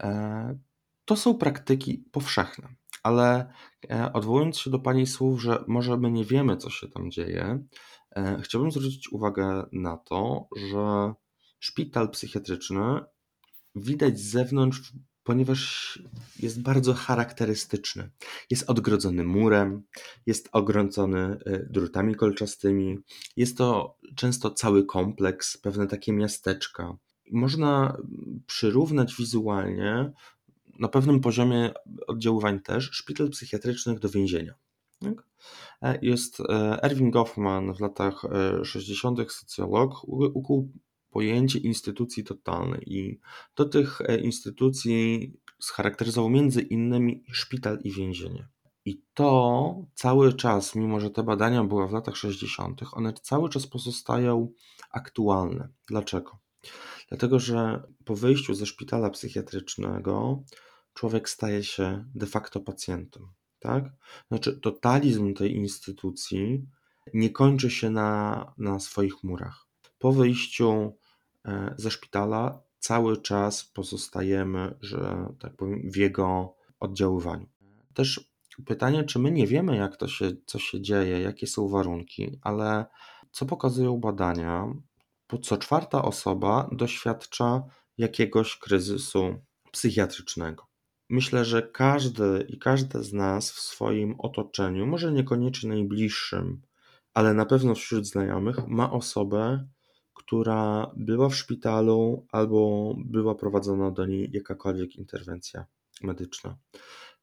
E, 0.00 0.58
to 1.04 1.16
są 1.16 1.38
praktyki 1.38 2.04
powszechne, 2.12 2.68
ale 3.02 3.52
e, 3.90 4.12
odwołując 4.12 4.58
się 4.58 4.70
do 4.70 4.78
Pani 4.78 5.06
słów, 5.06 5.42
że 5.42 5.64
może 5.68 5.96
my 5.96 6.10
nie 6.10 6.24
wiemy, 6.24 6.56
co 6.56 6.70
się 6.70 6.88
tam 6.88 7.10
dzieje, 7.10 7.64
e, 8.16 8.40
chciałbym 8.42 8.70
zwrócić 8.70 9.12
uwagę 9.12 9.66
na 9.72 9.96
to, 9.96 10.48
że 10.56 11.14
szpital 11.58 12.10
psychiatryczny 12.10 13.00
widać 13.74 14.18
z 14.18 14.30
zewnątrz, 14.30 14.92
ponieważ 15.22 15.98
jest 16.38 16.62
bardzo 16.62 16.94
charakterystyczny. 16.94 18.10
Jest 18.50 18.70
odgrodzony 18.70 19.24
murem, 19.24 19.82
jest 20.26 20.48
ogrodzony 20.52 21.38
drutami 21.70 22.14
kolczastymi. 22.14 22.98
Jest 23.36 23.58
to 23.58 23.96
często 24.16 24.50
cały 24.50 24.86
kompleks, 24.86 25.56
pewne 25.56 25.86
takie 25.86 26.12
miasteczka 26.12 26.96
można 27.32 27.96
przyrównać 28.46 29.14
wizualnie 29.16 30.12
na 30.78 30.88
pewnym 30.88 31.20
poziomie 31.20 31.70
oddziaływań 32.06 32.60
też 32.60 32.90
szpital 32.92 33.30
psychiatrycznych 33.30 33.98
do 33.98 34.08
więzienia. 34.08 34.54
Tak? 35.00 35.26
E, 35.82 35.98
jest 36.02 36.40
e, 36.40 36.82
Erwin 36.82 37.10
Goffman 37.10 37.74
w 37.74 37.80
latach 37.80 38.22
60. 38.64 39.20
E, 39.20 39.26
socjolog 39.28 40.04
ukuł 40.08 40.72
pojęcie 41.10 41.58
instytucji 41.58 42.24
totalnej 42.24 42.82
i 42.86 43.20
do 43.56 43.64
tych 43.64 43.98
instytucji 44.22 45.32
scharakteryzował 45.60 46.30
między 46.30 46.60
innymi 46.60 47.24
szpital 47.32 47.78
i 47.84 47.90
więzienie. 47.90 48.48
I 48.84 49.02
to 49.14 49.74
cały 49.94 50.34
czas, 50.34 50.74
mimo 50.74 51.00
że 51.00 51.10
te 51.10 51.22
badania 51.22 51.64
były 51.64 51.88
w 51.88 51.92
latach 51.92 52.16
60., 52.16 52.80
one 52.92 53.12
cały 53.12 53.48
czas 53.48 53.66
pozostają 53.66 54.52
aktualne. 54.90 55.68
Dlaczego? 55.88 56.38
Dlatego, 57.10 57.40
że 57.40 57.82
po 58.04 58.16
wyjściu 58.16 58.54
ze 58.54 58.66
szpitala 58.66 59.10
psychiatrycznego 59.10 60.42
człowiek 60.94 61.28
staje 61.28 61.64
się 61.64 62.04
de 62.14 62.26
facto 62.26 62.60
pacjentem. 62.60 63.28
Tak? 63.58 63.84
Znaczy, 64.28 64.60
totalizm 64.60 65.34
tej 65.34 65.54
instytucji 65.56 66.66
nie 67.14 67.30
kończy 67.30 67.70
się 67.70 67.90
na, 67.90 68.52
na 68.58 68.80
swoich 68.80 69.24
murach. 69.24 69.66
Po 69.98 70.12
wyjściu 70.12 70.96
e, 71.44 71.74
ze 71.78 71.90
szpitala 71.90 72.62
cały 72.78 73.16
czas 73.16 73.64
pozostajemy, 73.64 74.78
że 74.80 75.26
tak 75.38 75.56
powiem, 75.56 75.90
w 75.90 75.96
jego 75.96 76.54
oddziaływaniu. 76.80 77.46
Też 77.94 78.30
pytanie, 78.66 79.04
czy 79.04 79.18
my 79.18 79.30
nie 79.30 79.46
wiemy, 79.46 79.76
jak 79.76 79.96
to 79.96 80.08
się, 80.08 80.30
co 80.46 80.58
się 80.58 80.80
dzieje, 80.80 81.20
jakie 81.20 81.46
są 81.46 81.68
warunki, 81.68 82.38
ale 82.42 82.86
co 83.30 83.46
pokazują 83.46 84.00
badania, 84.00 84.74
co 85.38 85.56
czwarta 85.56 86.02
osoba 86.02 86.70
doświadcza 86.72 87.62
jakiegoś 87.98 88.58
kryzysu 88.58 89.34
psychiatrycznego. 89.72 90.66
Myślę, 91.10 91.44
że 91.44 91.62
każdy 91.62 92.46
i 92.48 92.58
każda 92.58 93.02
z 93.02 93.12
nas 93.12 93.52
w 93.52 93.60
swoim 93.60 94.14
otoczeniu, 94.18 94.86
może 94.86 95.12
niekoniecznie 95.12 95.68
najbliższym, 95.68 96.62
ale 97.14 97.34
na 97.34 97.46
pewno 97.46 97.74
wśród 97.74 98.06
znajomych, 98.06 98.68
ma 98.68 98.92
osobę, 98.92 99.66
która 100.14 100.90
była 100.96 101.28
w 101.28 101.36
szpitalu 101.36 102.26
albo 102.32 102.94
była 102.98 103.34
prowadzona 103.34 103.90
do 103.90 104.06
niej 104.06 104.30
jakakolwiek 104.32 104.96
interwencja 104.96 105.66
medyczna. 106.02 106.56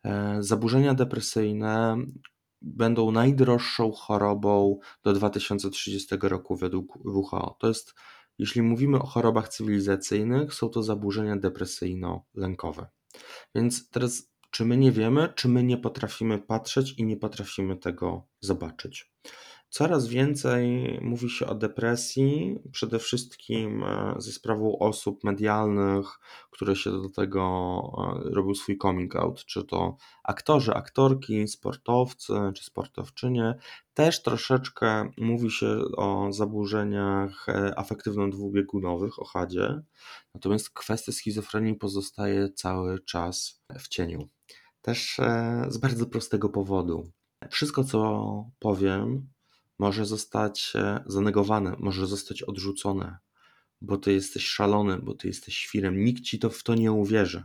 E, 0.04 0.38
zaburzenia 0.40 0.94
depresyjne 0.94 1.98
będą 2.62 3.12
najdroższą 3.12 3.92
chorobą 3.92 4.80
do 5.04 5.14
2030 5.14 6.16
roku 6.22 6.56
według 6.56 6.98
WHO. 7.06 7.58
To 7.60 7.68
jest, 7.68 7.94
jeśli 8.38 8.62
mówimy 8.62 9.00
o 9.00 9.06
chorobach 9.06 9.50
cywilizacyjnych, 9.50 10.54
są 10.54 10.70
to 10.70 10.84
zaburzenia 10.84 11.36
depresyjno-lękowe. 11.36 12.86
Więc 13.56 13.90
teraz, 13.90 14.32
czy 14.52 14.66
my 14.66 14.78
nie 14.78 14.92
wiemy, 14.92 15.34
czy 15.36 15.50
my 15.50 15.64
nie 15.64 15.78
potrafimy 15.78 16.40
patrzeć 16.40 16.94
i 16.94 17.04
nie 17.06 17.18
potrafimy 17.18 17.78
tego 17.78 18.28
zobaczyć? 18.40 19.12
Coraz 19.70 20.08
więcej 20.08 20.98
mówi 21.02 21.30
się 21.30 21.48
o 21.48 21.56
depresji, 21.56 22.60
przede 22.72 23.00
wszystkim 23.00 23.84
e, 23.84 24.16
ze 24.18 24.32
sprawą 24.32 24.80
osób 24.80 25.24
medialnych, 25.24 26.20
które 26.52 26.76
się 26.76 26.92
do 26.92 27.10
tego 27.10 27.82
e, 27.98 28.30
robią 28.30 28.56
swój 28.56 28.78
coming 28.78 29.16
out, 29.16 29.46
czy 29.46 29.64
to 29.64 29.98
aktorzy, 30.24 30.74
aktorki, 30.74 31.48
sportowcy 31.48 32.34
czy 32.56 32.64
sportowczynie. 32.64 33.56
Też 33.94 34.24
troszeczkę 34.24 35.12
mówi 35.18 35.52
się 35.52 35.68
o 35.98 36.28
zaburzeniach 36.32 37.50
e, 37.50 37.74
afektywno-dwubiegunowych, 37.78 39.20
o 39.20 39.26
chadzie, 39.26 39.82
natomiast 40.36 40.70
kwestia 40.70 41.12
schizofrenii 41.12 41.76
pozostaje 41.76 42.50
cały 42.50 43.00
czas 43.00 43.64
w 43.80 43.88
cieniu. 43.88 44.30
Też 44.82 45.18
z 45.68 45.78
bardzo 45.78 46.06
prostego 46.06 46.50
powodu. 46.50 47.12
Wszystko, 47.50 47.84
co 47.84 48.50
powiem, 48.60 49.28
może 49.80 50.06
zostać 50.06 50.74
e, 50.76 51.04
zanegowane, 51.06 51.76
może 51.80 52.08
zostać 52.08 52.44
odrzucone, 52.44 53.18
bo 53.82 53.98
ty 53.98 54.14
jesteś 54.14 54.46
szalony, 54.46 54.98
bo 54.98 55.14
ty 55.14 55.28
jesteś 55.28 55.58
świrem. 55.58 56.04
Nikt 56.04 56.24
ci 56.24 56.40
to 56.40 56.50
w 56.50 56.64
to 56.64 56.76
nie 56.76 56.92
uwierzy. 56.92 57.44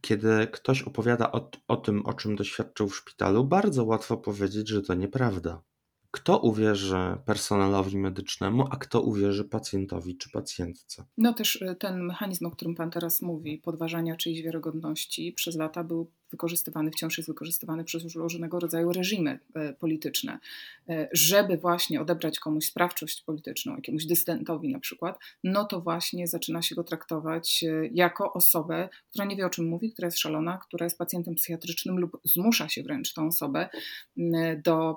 Kiedy 0.00 0.46
ktoś 0.52 0.82
opowiada 0.82 1.32
o, 1.32 1.50
o 1.68 1.76
tym, 1.76 2.06
o 2.06 2.14
czym 2.14 2.36
doświadczył 2.36 2.88
w 2.88 2.96
szpitalu, 2.96 3.44
bardzo 3.44 3.84
łatwo 3.84 4.16
powiedzieć, 4.16 4.68
że 4.68 4.82
to 4.82 4.94
nieprawda. 4.94 5.62
Kto 6.10 6.38
uwierzy 6.38 6.96
personelowi 7.24 7.98
medycznemu, 7.98 8.64
a 8.70 8.76
kto 8.76 9.02
uwierzy 9.02 9.44
pacjentowi 9.44 10.16
czy 10.16 10.30
pacjentce? 10.30 11.04
No 11.16 11.34
też 11.34 11.62
e, 11.62 11.74
ten 11.74 12.02
mechanizm, 12.02 12.46
o 12.46 12.50
którym 12.50 12.74
Pan 12.74 12.90
teraz 12.90 13.22
mówi, 13.22 13.58
podważania 13.58 14.16
czyjejś 14.16 14.42
wiarygodności, 14.42 15.32
przez 15.32 15.56
lata 15.56 15.84
był 15.84 16.10
wykorzystywany, 16.30 16.90
wciąż 16.90 17.18
jest 17.18 17.30
wykorzystywany 17.30 17.84
przez 17.84 18.14
różnego 18.14 18.60
rodzaju 18.60 18.92
reżimy 18.92 19.38
e, 19.54 19.72
polityczne, 19.72 20.38
e, 20.88 21.08
żeby 21.12 21.56
właśnie 21.56 22.00
odebrać 22.00 22.38
komuś 22.38 22.64
sprawczość 22.64 23.22
polityczną, 23.22 23.76
jakiemuś 23.76 24.06
dysydentowi 24.06 24.68
na 24.68 24.80
przykład, 24.80 25.18
no 25.44 25.64
to 25.64 25.80
właśnie 25.80 26.26
zaczyna 26.26 26.62
się 26.62 26.74
go 26.74 26.84
traktować 26.84 27.64
e, 27.64 27.88
jako 27.92 28.32
osobę, 28.32 28.88
która 29.10 29.24
nie 29.24 29.36
wie 29.36 29.46
o 29.46 29.50
czym 29.50 29.68
mówi, 29.68 29.92
która 29.92 30.06
jest 30.06 30.18
szalona, 30.18 30.58
która 30.58 30.84
jest 30.84 30.98
pacjentem 30.98 31.34
psychiatrycznym 31.34 31.98
lub 31.98 32.20
zmusza 32.24 32.68
się 32.68 32.82
wręcz 32.82 33.12
tą 33.12 33.26
osobę 33.26 33.68
do 34.64 34.96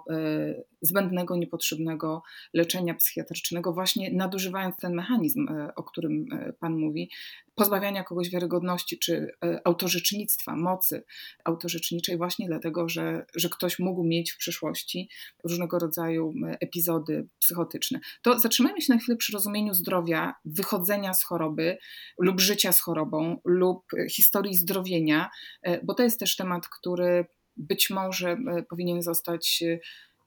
zbędnego, 0.82 1.38
niepotrzebnego 1.38 2.24
leczenia 2.54 2.94
psychiatrycznego, 2.94 3.74
właśnie 3.74 4.12
nadużywając 4.14 4.78
ten 4.78 4.94
mechanizm, 4.94 5.48
o 5.76 5.84
którym 5.84 6.26
Pan 6.60 6.78
mówi, 6.78 7.10
pozbawiania 7.56 8.04
kogoś 8.04 8.30
wiarygodności 8.30 9.00
czy 9.00 9.28
e, 9.44 9.62
autorzecznictwa, 9.68 10.56
mocy 10.56 11.04
autorzeczniczej, 11.46 12.18
właśnie 12.18 12.48
dlatego, 12.48 12.90
że, 12.90 13.26
że 13.36 13.50
ktoś 13.50 13.80
mógł 13.80 14.04
mieć 14.04 14.32
w 14.32 14.38
przyszłości 14.38 15.10
różnego 15.44 15.80
rodzaju 15.80 16.34
epizody 16.60 17.28
psychotyczne. 17.40 18.00
To 18.22 18.40
zatrzymajmy 18.40 18.82
się 18.82 18.94
na 18.94 19.00
chwilę 19.00 19.18
przy 19.18 19.34
rozumieniu 19.34 19.74
zdrowia, 19.74 20.34
wychodzenia 20.46 21.14
z 21.14 21.24
choroby 21.24 21.78
lub 22.20 22.40
życia 22.40 22.72
z 22.72 22.82
chorobą 22.82 23.38
lub 23.46 23.84
historii 24.12 24.56
zdrowienia, 24.56 25.30
e, 25.62 25.86
bo 25.86 25.94
to 25.94 26.04
jest 26.04 26.20
też 26.20 26.36
temat, 26.36 26.68
który 26.68 27.26
być 27.58 27.90
może 27.90 28.32
e, 28.32 28.64
powinien 28.70 29.02
zostać 29.02 29.64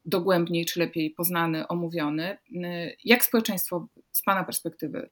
dogłębniej 0.05 0.65
czy 0.65 0.81
lepiej 0.81 1.11
poznany, 1.11 1.69
omówiony. 1.69 2.39
Jak 3.05 3.25
społeczeństwo 3.25 3.89
z 4.13 4.23
Pana 4.23 4.45
perspektywy 4.45 5.11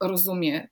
rozumie 0.00 0.68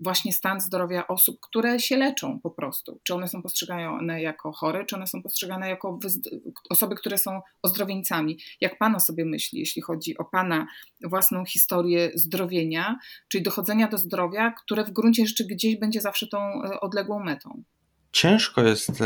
właśnie 0.00 0.32
stan 0.32 0.60
zdrowia 0.60 1.08
osób, 1.08 1.40
które 1.40 1.80
się 1.80 1.96
leczą 1.96 2.40
po 2.42 2.50
prostu. 2.50 3.00
Czy 3.02 3.14
one 3.14 3.28
są 3.28 3.42
postrzegane 3.42 4.22
jako 4.22 4.52
chore, 4.52 4.84
czy 4.84 4.96
one 4.96 5.06
są 5.06 5.22
postrzegane 5.22 5.68
jako 5.68 5.98
osoby, 6.70 6.94
które 6.94 7.18
są 7.18 7.40
ozdrowieńcami. 7.62 8.38
Jak 8.60 8.78
Pan 8.78 8.94
o 8.94 9.00
sobie 9.00 9.24
myśli, 9.24 9.58
jeśli 9.58 9.82
chodzi 9.82 10.18
o 10.18 10.24
Pana 10.24 10.66
własną 11.04 11.44
historię 11.44 12.10
zdrowienia, 12.14 12.98
czyli 13.28 13.44
dochodzenia 13.44 13.88
do 13.88 13.98
zdrowia, 13.98 14.54
które 14.64 14.84
w 14.84 14.90
gruncie 14.90 15.26
rzeczy 15.26 15.46
gdzieś 15.46 15.76
będzie 15.76 16.00
zawsze 16.00 16.26
tą 16.26 16.62
odległą 16.80 17.24
metą? 17.24 17.62
Ciężko 18.12 18.62
jest 18.62 19.02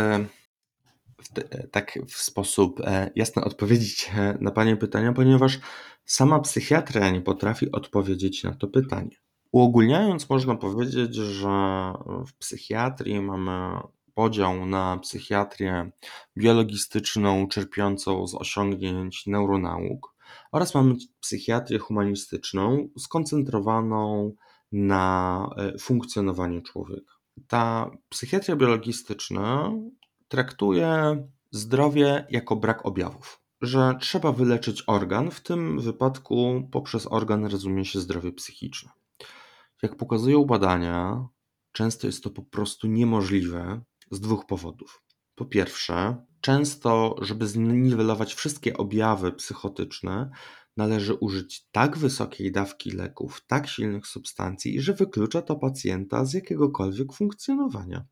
tak 1.70 1.98
w 2.08 2.16
sposób 2.16 2.80
e, 2.80 3.10
jasny 3.14 3.44
odpowiedzieć 3.44 4.10
e, 4.14 4.38
na 4.40 4.50
Pani 4.50 4.76
pytania, 4.76 5.12
ponieważ 5.12 5.58
sama 6.04 6.40
psychiatria 6.40 7.10
nie 7.10 7.20
potrafi 7.20 7.72
odpowiedzieć 7.72 8.44
na 8.44 8.54
to 8.54 8.68
pytanie. 8.68 9.16
Uogólniając, 9.52 10.30
można 10.30 10.54
powiedzieć, 10.54 11.14
że 11.14 11.48
w 12.26 12.34
psychiatrii 12.38 13.20
mamy 13.20 13.80
podział 14.14 14.66
na 14.66 14.98
psychiatrię 15.02 15.90
biologistyczną, 16.36 17.48
czerpiącą 17.48 18.26
z 18.26 18.34
osiągnięć 18.34 19.26
neuronauk, 19.26 20.14
oraz 20.52 20.74
mamy 20.74 20.94
psychiatrię 21.20 21.78
humanistyczną, 21.78 22.88
skoncentrowaną 22.98 24.32
na 24.72 25.48
e, 25.56 25.78
funkcjonowaniu 25.78 26.62
człowieka. 26.62 27.14
Ta 27.48 27.90
psychiatria 28.08 28.56
biologistyczna 28.56 29.72
traktuje 30.34 31.16
zdrowie 31.50 32.26
jako 32.30 32.56
brak 32.56 32.86
objawów, 32.86 33.40
że 33.60 33.94
trzeba 34.00 34.32
wyleczyć 34.32 34.82
organ, 34.86 35.30
w 35.30 35.40
tym 35.40 35.80
wypadku 35.80 36.68
poprzez 36.72 37.06
organ 37.06 37.44
rozumie 37.44 37.84
się 37.84 38.00
zdrowie 38.00 38.32
psychiczne. 38.32 38.90
Jak 39.82 39.96
pokazują 39.96 40.44
badania, 40.44 41.28
często 41.72 42.06
jest 42.06 42.24
to 42.24 42.30
po 42.30 42.42
prostu 42.42 42.86
niemożliwe 42.86 43.80
z 44.10 44.20
dwóch 44.20 44.46
powodów. 44.46 45.02
Po 45.34 45.44
pierwsze, 45.44 46.16
często, 46.40 47.16
żeby 47.20 47.46
zniwelować 47.46 48.34
wszystkie 48.34 48.76
objawy 48.76 49.32
psychotyczne, 49.32 50.30
należy 50.76 51.14
użyć 51.14 51.66
tak 51.72 51.98
wysokiej 51.98 52.52
dawki 52.52 52.90
leków, 52.90 53.44
tak 53.46 53.68
silnych 53.68 54.06
substancji, 54.06 54.80
że 54.80 54.94
wyklucza 54.94 55.42
to 55.42 55.56
pacjenta 55.56 56.24
z 56.24 56.34
jakiegokolwiek 56.34 57.12
funkcjonowania 57.12 58.04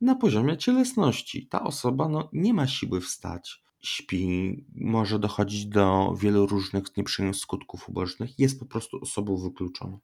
na 0.00 0.14
poziomie 0.14 0.56
cielesności. 0.56 1.46
Ta 1.46 1.62
osoba 1.62 2.08
no, 2.08 2.28
nie 2.32 2.54
ma 2.54 2.66
siły 2.66 3.00
wstać, 3.00 3.62
śpi, 3.80 4.64
może 4.74 5.18
dochodzić 5.18 5.66
do 5.66 6.14
wielu 6.18 6.46
różnych 6.46 6.96
nieprzyjemnych 6.96 7.36
skutków 7.36 7.88
ubocznych, 7.88 8.38
jest 8.38 8.58
po 8.58 8.66
prostu 8.66 8.98
osobą 9.02 9.36
wykluczoną. 9.36 9.98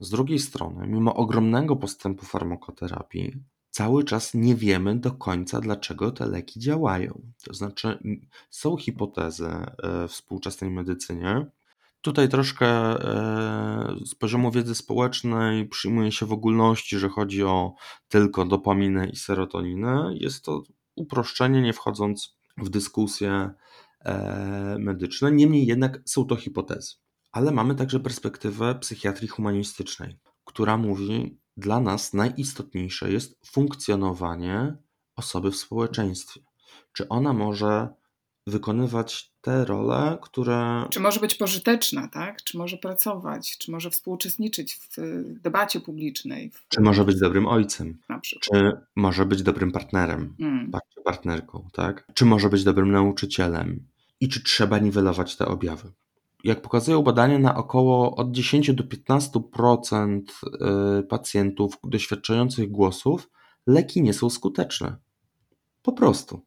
Z 0.00 0.10
drugiej 0.10 0.38
strony, 0.38 0.86
mimo 0.86 1.14
ogromnego 1.14 1.76
postępu 1.76 2.26
farmakoterapii, 2.26 3.32
cały 3.70 4.04
czas 4.04 4.34
nie 4.34 4.54
wiemy 4.54 4.98
do 4.98 5.12
końca, 5.12 5.60
dlaczego 5.60 6.10
te 6.10 6.26
leki 6.26 6.60
działają. 6.60 7.20
To 7.44 7.54
znaczy, 7.54 7.98
są 8.50 8.76
hipotezy 8.76 9.46
e, 9.46 10.08
w 10.08 10.10
współczesnej 10.10 10.70
medycynie, 10.70 11.46
Tutaj 12.04 12.28
troszkę 12.28 12.66
e, 12.66 13.96
z 14.06 14.14
poziomu 14.14 14.50
wiedzy 14.50 14.74
społecznej 14.74 15.68
przyjmuje 15.68 16.12
się 16.12 16.26
w 16.26 16.32
ogólności, 16.32 16.98
że 16.98 17.08
chodzi 17.08 17.42
o 17.42 17.74
tylko 18.08 18.44
dopaminę 18.44 19.08
i 19.08 19.16
serotoninę. 19.16 20.10
Jest 20.14 20.44
to 20.44 20.62
uproszczenie, 20.94 21.62
nie 21.62 21.72
wchodząc 21.72 22.36
w 22.56 22.68
dyskusje 22.68 23.50
e, 24.00 24.76
medyczne. 24.80 25.32
Niemniej 25.32 25.66
jednak 25.66 26.00
są 26.04 26.24
to 26.24 26.36
hipotezy. 26.36 26.94
Ale 27.32 27.52
mamy 27.52 27.74
także 27.74 28.00
perspektywę 28.00 28.74
psychiatrii 28.74 29.28
humanistycznej, 29.28 30.18
która 30.44 30.76
mówi, 30.76 31.38
dla 31.56 31.80
nas 31.80 32.14
najistotniejsze 32.14 33.12
jest 33.12 33.46
funkcjonowanie 33.46 34.76
osoby 35.16 35.50
w 35.50 35.56
społeczeństwie. 35.56 36.40
Czy 36.92 37.08
ona 37.08 37.32
może 37.32 37.88
wykonywać 38.46 39.32
te 39.40 39.64
role, 39.64 40.18
które. 40.22 40.86
Czy 40.90 41.00
może 41.00 41.20
być 41.20 41.34
pożyteczna, 41.34 42.08
tak? 42.08 42.42
Czy 42.42 42.58
może 42.58 42.76
pracować, 42.76 43.58
czy 43.58 43.70
może 43.72 43.90
współuczestniczyć 43.90 44.74
w 44.74 44.96
debacie 45.40 45.80
publicznej. 45.80 46.50
W... 46.50 46.68
Czy 46.68 46.80
może 46.80 47.04
być 47.04 47.20
dobrym 47.20 47.46
ojcem? 47.46 47.98
Na 48.08 48.18
przykład. 48.18 48.62
Czy 48.62 48.72
może 48.96 49.26
być 49.26 49.42
dobrym 49.42 49.72
partnerem, 49.72 50.36
mm. 50.40 50.70
partnerką, 51.04 51.68
tak? 51.72 52.06
Czy 52.14 52.24
może 52.24 52.48
być 52.48 52.64
dobrym 52.64 52.92
nauczycielem? 52.92 53.86
I 54.20 54.28
czy 54.28 54.42
trzeba 54.42 54.78
niwelować 54.78 55.36
te 55.36 55.46
objawy? 55.46 55.92
Jak 56.44 56.62
pokazują 56.62 57.02
badania, 57.02 57.38
na 57.38 57.56
około 57.56 58.16
od 58.16 58.32
10 58.32 58.72
do 58.72 58.84
15% 58.84 60.20
y, 61.00 61.02
pacjentów 61.02 61.78
doświadczających 61.84 62.70
głosów 62.70 63.30
leki 63.66 64.02
nie 64.02 64.14
są 64.14 64.30
skuteczne. 64.30 64.96
Po 65.82 65.92
prostu. 65.92 66.40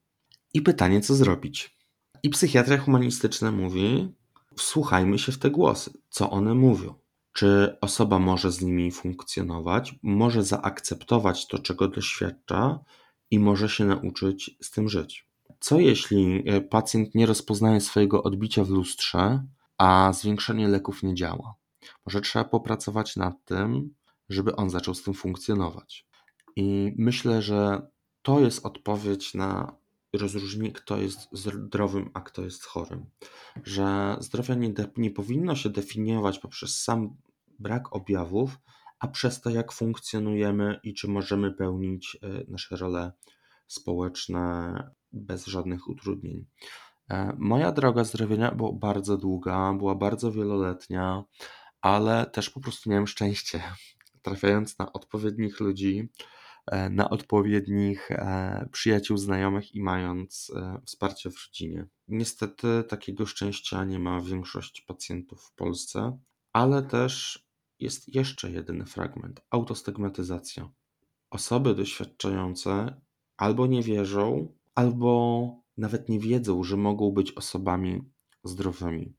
I 0.54 0.62
pytanie, 0.62 1.02
co 1.02 1.16
zrobić? 1.16 1.77
I 2.24 2.30
psychiatria 2.30 2.78
humanistyczna 2.78 3.52
mówi: 3.52 4.14
wsłuchajmy 4.56 5.20
się 5.20 5.32
w 5.32 5.38
te 5.38 5.50
głosy, 5.50 5.92
co 6.10 6.30
one 6.30 6.56
mówią. 6.56 6.94
Czy 7.34 7.78
osoba 7.82 8.20
może 8.20 8.52
z 8.52 8.62
nimi 8.62 8.92
funkcjonować, 8.92 9.96
może 10.04 10.44
zaakceptować 10.44 11.48
to, 11.48 11.60
czego 11.60 11.88
doświadcza 11.88 12.80
i 13.32 13.40
może 13.40 13.70
się 13.70 13.86
nauczyć 13.86 14.58
z 14.62 14.72
tym 14.72 14.90
żyć. 14.90 15.28
Co 15.60 15.80
jeśli 15.80 16.44
e, 16.50 16.62
pacjent 16.62 17.16
nie 17.16 17.26
rozpoznaje 17.26 17.82
swojego 17.82 18.24
odbicia 18.24 18.64
w 18.64 18.70
lustrze, 18.70 19.44
a 19.78 20.14
zwiększenie 20.14 20.68
leków 20.68 21.04
nie 21.04 21.16
działa? 21.16 21.56
Może 22.06 22.22
trzeba 22.22 22.46
popracować 22.46 23.16
nad 23.16 23.46
tym, 23.46 23.96
żeby 24.30 24.56
on 24.56 24.70
zaczął 24.70 24.94
z 24.94 25.04
tym 25.04 25.14
funkcjonować. 25.14 26.08
I 26.56 26.94
myślę, 26.98 27.42
że 27.42 27.88
to 28.22 28.40
jest 28.40 28.66
odpowiedź 28.66 29.34
na 29.34 29.76
rozróżni, 30.14 30.74
kto 30.74 30.98
jest 30.98 31.20
zdrowym, 31.32 32.10
a 32.14 32.22
kto 32.22 32.44
jest 32.44 32.66
chorym. 32.66 33.06
Że 33.64 34.18
zdrowie 34.20 34.56
nie, 34.56 34.74
nie 34.98 35.12
powinno 35.12 35.56
się 35.56 35.70
definiować 35.70 36.40
poprzez 36.40 36.84
sam 36.84 37.18
brak 37.60 37.96
objawów, 37.96 38.58
a 39.00 39.08
przez 39.08 39.42
to, 39.42 39.50
jak 39.50 39.72
funkcjonujemy 39.72 40.80
i 40.84 40.94
czy 40.94 41.08
możemy 41.08 41.54
pełnić 41.54 42.18
e, 42.22 42.52
nasze 42.52 42.78
role 42.78 43.12
społeczne 43.68 44.74
bez 45.12 45.46
żadnych 45.46 45.90
utrudnień. 45.90 46.46
E, 47.10 47.36
moja 47.40 47.72
droga 47.72 48.04
zdrowienia 48.04 48.52
była 48.52 48.74
bardzo 48.74 49.18
długa, 49.18 49.74
była 49.74 49.96
bardzo 49.96 50.32
wieloletnia, 50.32 51.24
ale 51.82 52.26
też 52.26 52.50
po 52.50 52.60
prostu 52.60 52.90
miałem 52.90 53.08
szczęście, 53.08 53.64
trafiając 54.22 54.80
na 54.80 54.94
odpowiednich 54.94 55.60
ludzi, 55.60 56.10
na 56.90 57.10
odpowiednich 57.10 58.12
e, 58.12 58.70
przyjaciół, 58.72 59.18
znajomych 59.18 59.76
i 59.76 59.82
mając 59.82 60.52
e, 60.56 60.82
wsparcie 60.86 61.32
w 61.32 61.48
rodzinie. 61.48 61.88
Niestety 62.08 62.84
takiego 62.88 63.26
szczęścia 63.26 63.84
nie 63.84 64.00
ma 64.00 64.22
większość 64.22 64.82
pacjentów 64.82 65.44
w 65.44 65.54
Polsce, 65.56 66.20
ale 66.54 66.84
też 66.84 67.46
jest 67.80 68.16
jeszcze 68.16 68.52
jeden 68.52 68.86
fragment 68.86 69.42
autostygmatyzacja. 69.50 70.70
Osoby 71.30 71.76
doświadczające 71.76 73.02
albo 73.38 73.68
nie 73.68 73.84
wierzą, 73.84 74.54
albo 74.76 75.52
nawet 75.78 76.10
nie 76.10 76.20
wiedzą, 76.20 76.64
że 76.64 76.78
mogą 76.78 77.12
być 77.12 77.32
osobami 77.32 78.02
zdrowymi. 78.44 79.14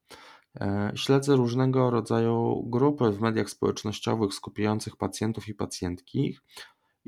Śledzę 0.94 1.36
różnego 1.36 1.90
rodzaju 1.90 2.64
grupy 2.66 3.10
w 3.10 3.20
mediach 3.20 3.50
społecznościowych 3.50 4.34
skupiających 4.34 4.96
pacjentów 4.96 5.48
i 5.48 5.54
pacjentki, 5.54 6.38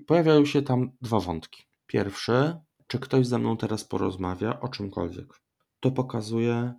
i 0.00 0.02
pojawiają 0.02 0.44
się 0.44 0.62
tam 0.62 0.90
dwa 1.02 1.20
wątki. 1.20 1.62
Pierwszy, 1.86 2.56
czy 2.86 2.98
ktoś 2.98 3.26
ze 3.26 3.38
mną 3.38 3.56
teraz 3.56 3.84
porozmawia 3.84 4.60
o 4.60 4.68
czymkolwiek. 4.68 5.40
To 5.80 5.90
pokazuje, 5.90 6.74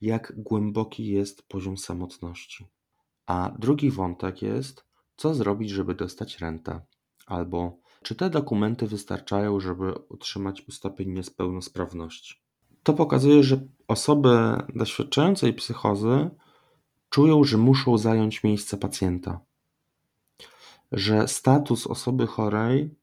jak 0.00 0.32
głęboki 0.36 1.06
jest 1.06 1.48
poziom 1.48 1.78
samotności. 1.78 2.66
A 3.26 3.52
drugi 3.58 3.90
wątek 3.90 4.42
jest, 4.42 4.84
co 5.16 5.34
zrobić, 5.34 5.70
żeby 5.70 5.94
dostać 5.94 6.38
rentę, 6.38 6.80
albo 7.26 7.78
czy 8.02 8.14
te 8.14 8.30
dokumenty 8.30 8.86
wystarczają, 8.86 9.60
żeby 9.60 9.94
utrzymać 10.08 10.64
stopień 10.70 11.12
niepełnosprawności. 11.12 12.34
To 12.82 12.92
pokazuje, 12.92 13.42
że 13.42 13.60
osoby 13.88 14.38
doświadczające 14.74 15.52
psychozy 15.52 16.30
czują, 17.10 17.44
że 17.44 17.58
muszą 17.58 17.98
zająć 17.98 18.44
miejsce 18.44 18.76
pacjenta 18.76 19.47
że 20.92 21.28
status 21.28 21.86
osoby 21.86 22.26
chorej 22.26 22.94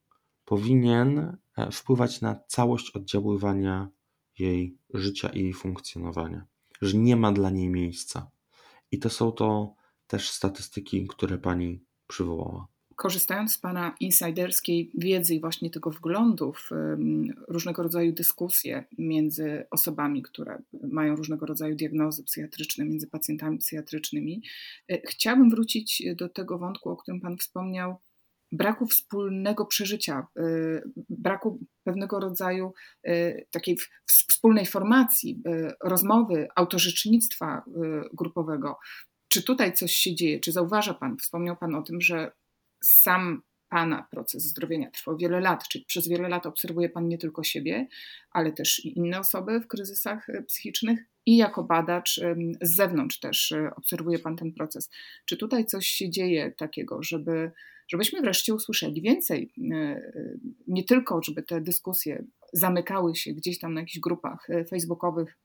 powinien 0.46 1.38
e, 1.58 1.72
wpływać 1.72 2.22
na 2.22 2.40
całość 2.48 2.92
oddziaływania 2.92 3.90
jej 4.40 4.78
życia 4.94 5.30
i 5.30 5.40
jej 5.40 5.54
funkcjonowania, 5.54 6.46
że 6.82 6.98
nie 6.98 7.16
ma 7.16 7.32
dla 7.32 7.50
niej 7.50 7.70
miejsca. 7.70 8.32
I 8.92 9.00
to 9.00 9.10
są 9.10 9.32
to 9.32 9.74
też 10.08 10.30
statystyki, 10.30 11.08
które 11.08 11.38
pani 11.38 11.84
przywołała. 12.08 12.68
Korzystając 12.96 13.54
z 13.54 13.58
Pana 13.58 13.96
insiderskiej 14.00 14.92
wiedzy 14.94 15.36
i 15.36 15.40
właśnie 15.40 15.70
tego 15.70 15.92
wglądu 15.92 16.54
w 16.54 16.70
różnego 17.48 17.84
rodzaju 17.84 18.12
dyskusje 18.12 18.86
między 18.98 19.66
osobami, 19.72 20.22
które 20.22 20.62
mają 20.84 21.16
różnego 21.16 21.46
rodzaju 21.46 21.76
diagnozy 21.76 22.24
psychiatryczne, 22.24 22.86
między 22.86 23.08
pacjentami 23.08 23.58
psychiatrycznymi, 23.58 24.44
e, 24.92 25.02
chciałabym 25.08 25.50
wrócić 25.50 26.04
do 26.16 26.30
tego 26.30 26.58
wątku, 26.58 26.90
o 26.90 26.98
którym 26.98 27.22
Pan 27.22 27.38
wspomniał, 27.38 27.96
braku 28.52 28.86
wspólnego 28.88 29.66
przeżycia, 29.66 30.28
e, 30.38 30.42
braku 31.10 31.60
pewnego 31.84 32.20
rodzaju 32.20 32.74
e, 33.04 33.42
takiej 33.46 33.78
wspólnej 34.06 34.66
formacji, 34.66 35.42
rozmowy, 35.84 36.48
autorzecznictwa 36.56 37.64
grupowego. 38.14 38.78
Czy 39.28 39.44
tutaj 39.44 39.74
coś 39.74 39.92
się 39.92 40.16
dzieje? 40.16 40.40
Czy 40.40 40.52
zauważa 40.52 40.94
Pan, 40.94 41.18
wspomniał 41.18 41.58
Pan 41.58 41.76
o 41.76 41.82
tym, 41.82 42.02
że 42.02 42.32
sam 42.86 43.42
Pana 43.70 44.08
proces 44.12 44.44
zdrowienia 44.44 44.92
trwał 44.92 45.18
wiele 45.18 45.40
lat, 45.40 45.68
czyli 45.68 45.86
przez 45.86 46.08
wiele 46.08 46.30
lat 46.30 46.46
obserwuje 46.46 46.90
Pan 46.90 47.08
nie 47.08 47.18
tylko 47.18 47.44
siebie, 47.44 47.88
ale 48.32 48.52
też 48.52 48.86
i 48.86 48.98
inne 48.98 49.20
osoby 49.20 49.60
w 49.60 49.68
kryzysach 49.68 50.30
e, 50.30 50.44
psychicznych 50.44 51.00
i 51.26 51.38
jako 51.38 51.64
badacz 51.64 52.20
z 52.62 52.76
zewnątrz 52.76 53.20
też 53.20 53.52
e, 53.52 53.72
obserwuje 53.76 54.20
Pan 54.20 54.36
ten 54.36 54.54
proces. 54.54 54.90
Czy 55.26 55.38
tutaj 55.38 55.66
coś 55.66 55.88
się 55.88 56.10
dzieje 56.10 56.52
takiego, 56.52 57.04
żeby, 57.04 57.52
żebyśmy 57.88 58.22
wreszcie 58.22 58.54
usłyszeli 58.54 59.02
więcej, 59.02 59.52
e, 59.72 60.02
nie 60.68 60.84
tylko 60.84 61.24
żeby 61.24 61.44
te 61.44 61.62
dyskusje 61.62 62.24
zamykały 62.54 63.16
się 63.16 63.34
gdzieś 63.34 63.60
tam 63.60 63.74
na 63.74 63.80
jakichś 63.80 64.00
grupach 64.00 64.48
facebookowych 64.70 65.38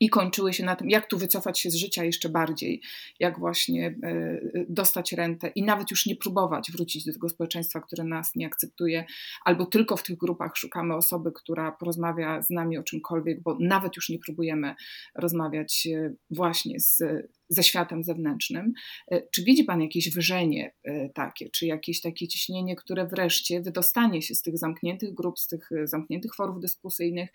i 0.00 0.08
kończyły 0.08 0.52
się 0.52 0.64
na 0.64 0.76
tym, 0.76 0.90
jak 0.90 1.06
tu 1.06 1.18
wycofać 1.18 1.60
się 1.60 1.70
z 1.70 1.74
życia 1.74 2.04
jeszcze 2.04 2.28
bardziej, 2.28 2.82
jak 3.20 3.38
właśnie 3.38 3.94
e, 4.02 4.40
dostać 4.68 5.12
rentę 5.12 5.48
i 5.48 5.62
nawet 5.62 5.90
już 5.90 6.06
nie 6.06 6.16
próbować 6.16 6.72
wrócić 6.72 7.04
do 7.04 7.12
tego 7.12 7.28
społeczeństwa, 7.28 7.80
które 7.80 8.04
nas 8.04 8.36
nie 8.36 8.46
akceptuje, 8.46 9.04
albo 9.44 9.66
tylko 9.66 9.96
w 9.96 10.02
tych 10.02 10.16
grupach 10.16 10.56
szukamy 10.56 10.94
osoby, 10.94 11.32
która 11.32 11.72
porozmawia 11.72 12.42
z 12.42 12.50
nami 12.50 12.78
o 12.78 12.82
czymkolwiek, 12.82 13.42
bo 13.42 13.56
nawet 13.60 13.96
już 13.96 14.08
nie 14.08 14.18
próbujemy 14.18 14.74
rozmawiać 15.14 15.88
e, 15.94 16.14
właśnie 16.30 16.80
z 16.80 17.02
ze 17.50 17.62
światem 17.62 18.04
zewnętrznym. 18.04 18.72
E, 19.10 19.22
czy 19.30 19.44
widzi 19.44 19.64
Pan 19.64 19.80
jakieś 19.80 20.14
wyżenie 20.14 20.74
e, 20.84 21.08
takie, 21.08 21.50
czy 21.50 21.66
jakieś 21.66 22.00
takie 22.00 22.28
ciśnienie, 22.28 22.76
które 22.76 23.06
wreszcie 23.06 23.60
wydostanie 23.60 24.22
się 24.22 24.34
z 24.34 24.42
tych 24.42 24.58
zamkniętych 24.58 25.14
grup, 25.14 25.38
z 25.38 25.46
tych 25.46 25.72
e, 25.72 25.86
zamkniętych 25.86 26.34
forów 26.34 26.60
dyskusyjnych 26.60 27.30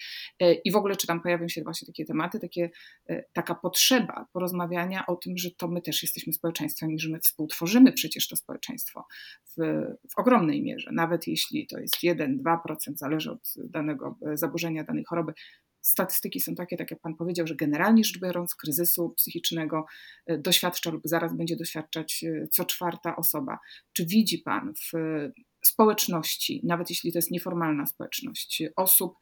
i 0.65 0.71
w 0.71 0.75
ogóle 0.75 0.95
czy 0.95 1.07
tam 1.07 1.21
pojawią 1.21 1.47
się 1.47 1.63
właśnie 1.63 1.85
takie 1.85 2.05
tematy, 2.05 2.39
takie, 2.39 2.69
taka 3.33 3.55
potrzeba 3.55 4.27
porozmawiania 4.33 5.05
o 5.05 5.15
tym, 5.15 5.37
że 5.37 5.51
to 5.51 5.67
my 5.67 5.81
też 5.81 6.03
jesteśmy 6.03 6.33
społeczeństwem 6.33 6.91
i 6.91 6.99
że 6.99 7.09
my 7.09 7.19
współtworzymy 7.19 7.91
przecież 7.91 8.27
to 8.27 8.35
społeczeństwo 8.35 9.05
w, 9.45 9.61
w 10.09 10.17
ogromnej 10.17 10.63
mierze, 10.63 10.89
nawet 10.93 11.27
jeśli 11.27 11.67
to 11.67 11.79
jest 11.79 11.95
1-2%, 12.03 12.57
zależy 12.95 13.31
od 13.31 13.53
danego 13.57 14.17
zaburzenia, 14.33 14.83
danej 14.83 15.03
choroby, 15.03 15.33
statystyki 15.85 16.39
są 16.39 16.55
takie, 16.55 16.77
tak 16.77 16.91
jak 16.91 16.99
Pan 16.99 17.15
powiedział, 17.15 17.47
że 17.47 17.55
generalnie 17.55 18.03
rzecz 18.03 18.19
biorąc, 18.19 18.55
kryzysu 18.55 19.09
psychicznego 19.09 19.85
e, 20.25 20.37
doświadcza 20.37 20.91
lub 20.91 21.01
zaraz 21.05 21.37
będzie 21.37 21.55
doświadczać 21.55 22.23
e, 22.23 22.47
co 22.47 22.65
czwarta 22.65 23.15
osoba. 23.15 23.59
Czy 23.93 24.05
widzi 24.05 24.37
Pan 24.37 24.73
w 24.73 24.91
społeczności, 25.65 26.61
nawet 26.63 26.89
jeśli 26.89 27.11
to 27.11 27.17
jest 27.17 27.31
nieformalna 27.31 27.85
społeczność, 27.85 28.63
osób, 28.75 29.15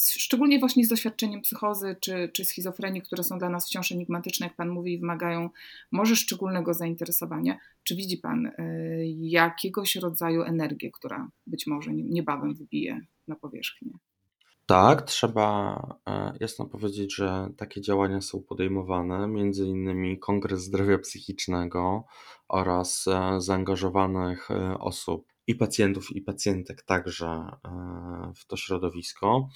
szczególnie 0.00 0.58
właśnie 0.58 0.84
z 0.84 0.88
doświadczeniem 0.88 1.40
psychozy 1.40 1.96
czy, 2.00 2.30
czy 2.32 2.44
schizofrenii, 2.44 3.02
które 3.02 3.24
są 3.24 3.38
dla 3.38 3.48
nas 3.48 3.66
wciąż 3.66 3.92
enigmatyczne, 3.92 4.46
jak 4.46 4.56
Pan 4.56 4.68
mówi, 4.68 4.92
i 4.92 4.98
wymagają 4.98 5.50
może 5.92 6.16
szczególnego 6.16 6.74
zainteresowania. 6.74 7.58
Czy 7.82 7.96
widzi 7.96 8.16
Pan 8.16 8.50
jakiegoś 9.20 9.96
rodzaju 9.96 10.42
energię, 10.42 10.90
która 10.92 11.30
być 11.46 11.66
może 11.66 11.92
niebawem 11.92 12.54
wybije 12.54 13.00
na 13.28 13.36
powierzchnię? 13.36 13.90
Tak, 14.68 15.02
trzeba 15.02 15.80
e, 16.08 16.32
jasno 16.40 16.66
powiedzieć, 16.66 17.14
że 17.14 17.48
takie 17.56 17.80
działania 17.80 18.20
są 18.20 18.42
podejmowane, 18.42 19.28
między 19.28 19.66
innymi 19.66 20.18
Kongres 20.18 20.60
Zdrowia 20.60 20.98
Psychicznego 20.98 22.04
oraz 22.48 23.06
e, 23.06 23.40
zaangażowanych 23.40 24.50
e, 24.50 24.78
osób 24.78 25.32
i 25.46 25.54
pacjentów, 25.54 26.16
i 26.16 26.22
pacjentek 26.22 26.82
także 26.82 27.44
w 28.36 28.46
to 28.46 28.56
środowisko. 28.56 29.48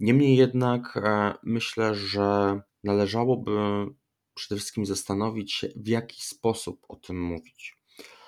Niemniej 0.00 0.36
jednak 0.36 0.98
myślę, 1.42 1.94
że 1.94 2.60
należałoby 2.84 3.52
przede 4.34 4.58
wszystkim 4.58 4.86
zastanowić 4.86 5.52
się, 5.52 5.68
w 5.76 5.88
jaki 5.88 6.22
sposób 6.22 6.86
o 6.88 6.96
tym 6.96 7.22
mówić. 7.22 7.78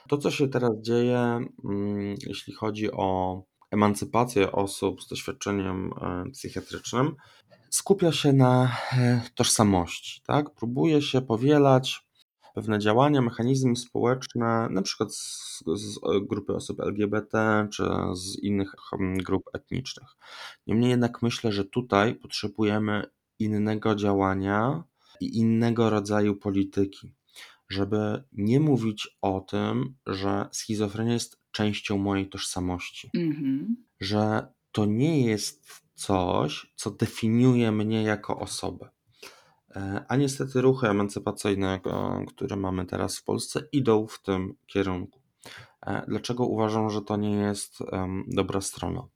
To, 0.09 0.19
co 0.19 0.31
się 0.31 0.49
teraz 0.49 0.71
dzieje, 0.81 1.19
mm, 1.65 2.15
jeśli 2.27 2.53
chodzi 2.53 2.93
o 2.93 3.43
emancypację 3.71 4.53
osób 4.53 5.03
z 5.03 5.09
doświadczeniem 5.09 5.93
e, 6.03 6.31
psychiatrycznym 6.31 7.17
skupia 7.71 8.13
się 8.13 8.33
na 8.33 8.77
e, 8.93 9.21
tożsamości. 9.35 10.23
Tak? 10.27 10.51
Próbuje 10.51 11.03
się 11.03 11.21
powielać 11.21 12.09
pewne 12.55 12.79
działania, 12.79 13.23
mechanizmy 13.23 13.77
społeczne, 13.77 14.69
na 14.71 14.83
przykład 14.83 15.15
z, 15.15 15.63
z, 15.75 15.99
grupy 16.23 16.55
osób 16.55 16.81
LGBT 16.81 17.67
czy 17.73 17.85
z 18.15 18.39
innych 18.39 18.75
hmm, 18.91 19.19
grup 19.19 19.51
etnicznych. 19.53 20.09
Niemniej 20.67 20.91
jednak 20.91 21.23
myślę, 21.23 21.53
że 21.53 21.65
tutaj 21.65 22.15
potrzebujemy 22.15 23.05
innego 23.39 23.95
działania 23.95 24.85
i 25.21 25.37
innego 25.39 25.91
rodzaju 25.91 26.37
polityki, 26.37 27.15
żeby 27.69 28.23
nie 28.33 28.61
mówić 28.61 29.09
o 29.23 29.41
tym, 29.41 29.95
że 30.07 30.49
schizofrenia 30.53 31.13
jest 31.13 31.41
częścią 31.59 31.99
mojej 31.99 32.29
tożsamości. 32.29 33.11
Mm-hmm. 33.17 33.65
Że 34.01 34.47
to 34.73 34.87
nie 34.87 35.27
jest 35.27 35.83
coś, 35.95 36.73
co 36.77 36.91
definiuje 36.91 37.73
mnie 37.73 38.03
jako 38.03 38.39
osobę. 38.39 38.91
E, 39.77 40.05
a 40.09 40.17
niestety 40.17 40.61
ruchy 40.61 40.89
emancypacyjne, 40.89 41.81
które 42.29 42.57
mamy 42.57 42.87
teraz 42.87 43.19
w 43.19 43.25
Polsce, 43.25 43.69
idą 43.73 44.07
w 44.07 44.23
tym 44.23 44.55
kierunku. 44.67 45.21
E, 45.87 46.05
dlaczego 46.09 46.47
uważam, 46.47 46.91
że 46.91 47.03
to 47.03 47.17
nie 47.17 47.37
jest 47.37 47.79
dobra 48.29 48.61
strona? 48.61 49.09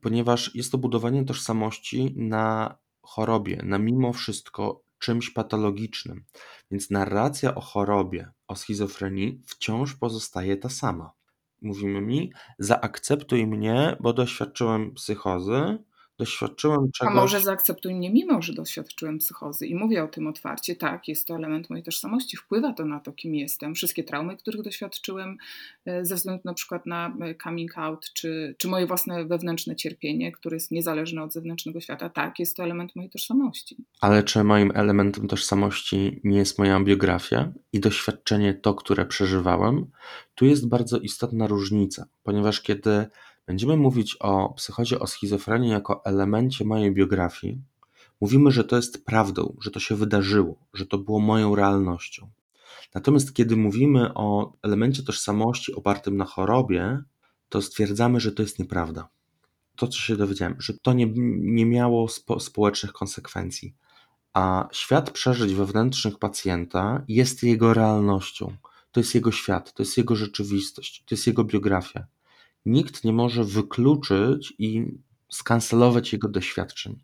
Ponieważ 0.00 0.54
jest 0.54 0.72
to 0.72 0.78
budowanie 0.78 1.24
tożsamości 1.24 2.14
na 2.16 2.78
chorobie, 3.02 3.62
na 3.64 3.78
mimo 3.78 4.12
wszystko 4.12 4.82
czymś 4.98 5.30
patologicznym. 5.30 6.24
Więc 6.70 6.90
narracja 6.90 7.54
o 7.54 7.60
chorobie, 7.60 8.30
o 8.48 8.56
schizofrenii 8.56 9.42
wciąż 9.46 9.94
pozostaje 9.94 10.56
ta 10.56 10.68
sama 10.68 11.19
mówimy 11.62 12.00
mi, 12.00 12.32
zaakceptuj 12.58 13.46
mnie, 13.46 13.96
bo 14.00 14.12
doświadczyłem 14.12 14.94
psychozy, 14.94 15.78
doświadczyłem 16.20 16.92
czegoś... 16.92 17.12
A 17.12 17.16
może 17.16 17.40
zaakceptuj 17.40 17.94
mnie, 17.94 18.10
mimo 18.10 18.42
że 18.42 18.52
doświadczyłem 18.52 19.18
psychozy 19.18 19.66
i 19.66 19.74
mówię 19.74 20.04
o 20.04 20.08
tym 20.08 20.26
otwarcie. 20.26 20.76
Tak, 20.76 21.08
jest 21.08 21.26
to 21.26 21.34
element 21.34 21.70
mojej 21.70 21.82
tożsamości, 21.82 22.36
wpływa 22.36 22.72
to 22.72 22.84
na 22.84 23.00
to, 23.00 23.12
kim 23.12 23.34
jestem. 23.34 23.74
Wszystkie 23.74 24.04
traumy, 24.04 24.36
których 24.36 24.62
doświadczyłem 24.62 25.38
e, 25.86 26.04
ze 26.04 26.14
względu 26.14 26.42
na 26.44 26.54
przykład 26.54 26.86
na 26.86 27.16
e, 27.20 27.34
coming 27.34 27.78
out, 27.78 28.12
czy, 28.12 28.54
czy 28.58 28.68
moje 28.68 28.86
własne 28.86 29.24
wewnętrzne 29.24 29.76
cierpienie, 29.76 30.32
które 30.32 30.56
jest 30.56 30.70
niezależne 30.70 31.22
od 31.22 31.32
zewnętrznego 31.32 31.80
świata, 31.80 32.08
tak, 32.08 32.38
jest 32.38 32.56
to 32.56 32.62
element 32.64 32.96
mojej 32.96 33.10
tożsamości. 33.10 33.76
Ale 34.00 34.22
czy 34.22 34.44
moim 34.44 34.72
elementem 34.74 35.28
tożsamości 35.28 36.20
nie 36.24 36.38
jest 36.38 36.58
moja 36.58 36.80
biografia 36.80 37.52
i 37.72 37.80
doświadczenie 37.80 38.54
to, 38.54 38.74
które 38.74 39.06
przeżywałem? 39.06 39.86
Tu 40.34 40.46
jest 40.46 40.68
bardzo 40.68 40.98
istotna 40.98 41.46
różnica, 41.46 42.06
ponieważ 42.22 42.60
kiedy 42.60 43.06
Będziemy 43.50 43.76
mówić 43.76 44.16
o 44.20 44.54
psychozie, 44.54 44.98
o 44.98 45.06
schizofrenii 45.06 45.70
jako 45.70 46.04
elemencie 46.04 46.64
mojej 46.64 46.92
biografii. 46.92 47.62
Mówimy, 48.20 48.50
że 48.50 48.64
to 48.64 48.76
jest 48.76 49.04
prawdą, 49.04 49.56
że 49.60 49.70
to 49.70 49.80
się 49.80 49.96
wydarzyło, 49.96 50.56
że 50.74 50.86
to 50.86 50.98
było 50.98 51.20
moją 51.20 51.54
realnością. 51.54 52.30
Natomiast 52.94 53.34
kiedy 53.34 53.56
mówimy 53.56 54.14
o 54.14 54.52
elemencie 54.62 55.02
tożsamości 55.02 55.74
opartym 55.74 56.16
na 56.16 56.24
chorobie, 56.24 57.02
to 57.48 57.62
stwierdzamy, 57.62 58.20
że 58.20 58.32
to 58.32 58.42
jest 58.42 58.58
nieprawda. 58.58 59.08
To, 59.76 59.88
co 59.88 59.98
się 59.98 60.16
dowiedziałem, 60.16 60.56
że 60.58 60.74
to 60.82 60.92
nie, 60.92 61.06
nie 61.36 61.66
miało 61.66 62.08
spo, 62.08 62.40
społecznych 62.40 62.92
konsekwencji. 62.92 63.74
A 64.32 64.68
świat 64.72 65.10
przeżyć 65.10 65.54
wewnętrznych 65.54 66.18
pacjenta 66.18 67.04
jest 67.08 67.42
jego 67.42 67.74
realnością. 67.74 68.56
To 68.92 69.00
jest 69.00 69.14
jego 69.14 69.32
świat, 69.32 69.72
to 69.72 69.82
jest 69.82 69.98
jego 69.98 70.16
rzeczywistość, 70.16 71.04
to 71.06 71.14
jest 71.14 71.26
jego 71.26 71.44
biografia 71.44 72.06
nikt 72.66 73.04
nie 73.04 73.12
może 73.12 73.44
wykluczyć 73.44 74.54
i 74.58 74.84
skancelować 75.28 76.12
jego 76.12 76.28
doświadczeń. 76.28 77.02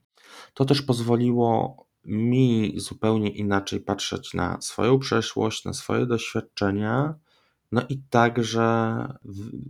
To 0.55 0.65
też 0.65 0.83
pozwoliło 0.83 1.77
mi 2.05 2.73
zupełnie 2.77 3.31
inaczej 3.31 3.81
patrzeć 3.81 4.35
na 4.35 4.61
swoją 4.61 4.99
przeszłość, 4.99 5.65
na 5.65 5.73
swoje 5.73 6.07
doświadczenia, 6.07 7.15
no 7.73 7.83
i 7.89 7.99
także 8.11 8.69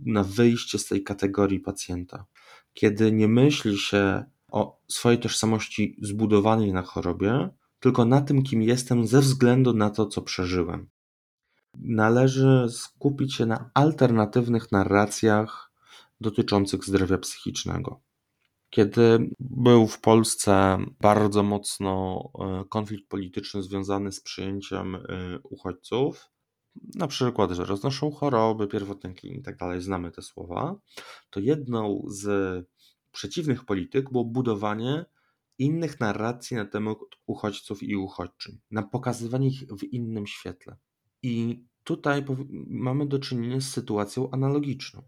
na 0.05 0.23
wyjście 0.23 0.79
z 0.79 0.85
tej 0.85 1.03
kategorii 1.03 1.59
pacjenta. 1.59 2.25
Kiedy 2.73 3.11
nie 3.11 3.27
myśli 3.27 3.77
się 3.77 4.23
o 4.51 4.81
swojej 4.87 5.19
tożsamości 5.19 5.97
zbudowanej 6.01 6.73
na 6.73 6.81
chorobie, 6.81 7.49
tylko 7.79 8.05
na 8.05 8.21
tym, 8.21 8.43
kim 8.43 8.61
jestem 8.61 9.07
ze 9.07 9.21
względu 9.21 9.73
na 9.73 9.89
to, 9.89 10.05
co 10.05 10.21
przeżyłem. 10.21 10.89
należy 11.79 12.67
skupić 12.69 13.35
się 13.35 13.45
na 13.45 13.69
alternatywnych 13.73 14.71
narracjach 14.71 15.66
dotyczących 16.21 16.85
zdrowia 16.85 17.17
psychicznego. 17.17 18.01
Kiedy 18.69 19.29
był 19.39 19.87
w 19.87 20.01
Polsce 20.01 20.77
bardzo 21.01 21.43
mocno 21.43 22.23
e, 22.39 22.63
konflikt 22.69 23.09
polityczny 23.09 23.63
związany 23.63 24.11
z 24.11 24.21
przyjęciem 24.21 24.95
e, 24.95 24.99
uchodźców, 25.43 26.29
na 26.95 27.07
przykład, 27.07 27.51
że 27.51 27.65
roznoszą 27.65 28.11
choroby, 28.11 28.67
pierwotniki 28.67 29.37
i 29.37 29.41
tak 29.41 29.57
dalej, 29.57 29.81
znamy 29.81 30.11
te 30.11 30.21
słowa, 30.21 30.75
to 31.29 31.39
jedną 31.39 32.03
z 32.07 32.65
przeciwnych 33.11 33.65
polityk 33.65 34.11
było 34.11 34.25
budowanie 34.25 35.05
innych 35.57 35.99
narracji 35.99 36.57
na 36.57 36.65
temat 36.65 36.97
uchodźców 37.25 37.83
i 37.83 37.95
uchodźczyń, 37.95 38.59
na 38.71 38.83
pokazywanie 38.83 39.47
ich 39.47 39.63
w 39.79 39.83
innym 39.83 40.27
świetle. 40.27 40.77
I 41.23 41.63
tutaj 41.83 42.25
mamy 42.67 43.07
do 43.07 43.19
czynienia 43.19 43.61
z 43.61 43.69
sytuacją 43.69 44.31
analogiczną. 44.31 45.03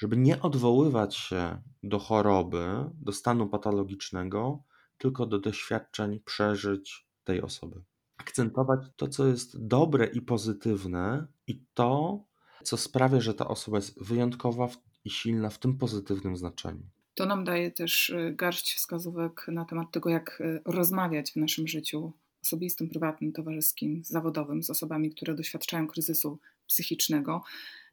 Żeby 0.00 0.16
nie 0.16 0.42
odwoływać 0.42 1.16
się 1.16 1.62
do 1.82 1.98
choroby, 1.98 2.66
do 2.94 3.12
stanu 3.12 3.48
patologicznego, 3.48 4.62
tylko 4.98 5.26
do 5.26 5.38
doświadczeń, 5.38 6.20
przeżyć 6.24 7.06
tej 7.24 7.42
osoby. 7.42 7.82
Akcentować 8.16 8.80
to, 8.96 9.08
co 9.08 9.26
jest 9.26 9.66
dobre 9.66 10.06
i 10.06 10.20
pozytywne, 10.20 11.26
i 11.46 11.64
to, 11.74 12.24
co 12.62 12.76
sprawia, 12.76 13.20
że 13.20 13.34
ta 13.34 13.48
osoba 13.48 13.76
jest 13.76 14.04
wyjątkowa 14.04 14.68
i 15.04 15.10
silna 15.10 15.50
w 15.50 15.58
tym 15.58 15.78
pozytywnym 15.78 16.36
znaczeniu. 16.36 16.82
To 17.14 17.26
nam 17.26 17.44
daje 17.44 17.70
też 17.70 18.10
y, 18.10 18.34
garść 18.36 18.74
wskazówek 18.74 19.46
na 19.48 19.64
temat 19.64 19.90
tego, 19.92 20.10
jak 20.10 20.40
y, 20.40 20.60
rozmawiać 20.64 21.32
w 21.32 21.36
naszym 21.36 21.68
życiu 21.68 22.12
osobistym, 22.42 22.88
prywatnym, 22.88 23.32
towarzyskim, 23.32 24.02
zawodowym 24.04 24.62
z 24.62 24.70
osobami, 24.70 25.10
które 25.10 25.34
doświadczają 25.34 25.86
kryzysu 25.86 26.38
psychicznego, 26.66 27.42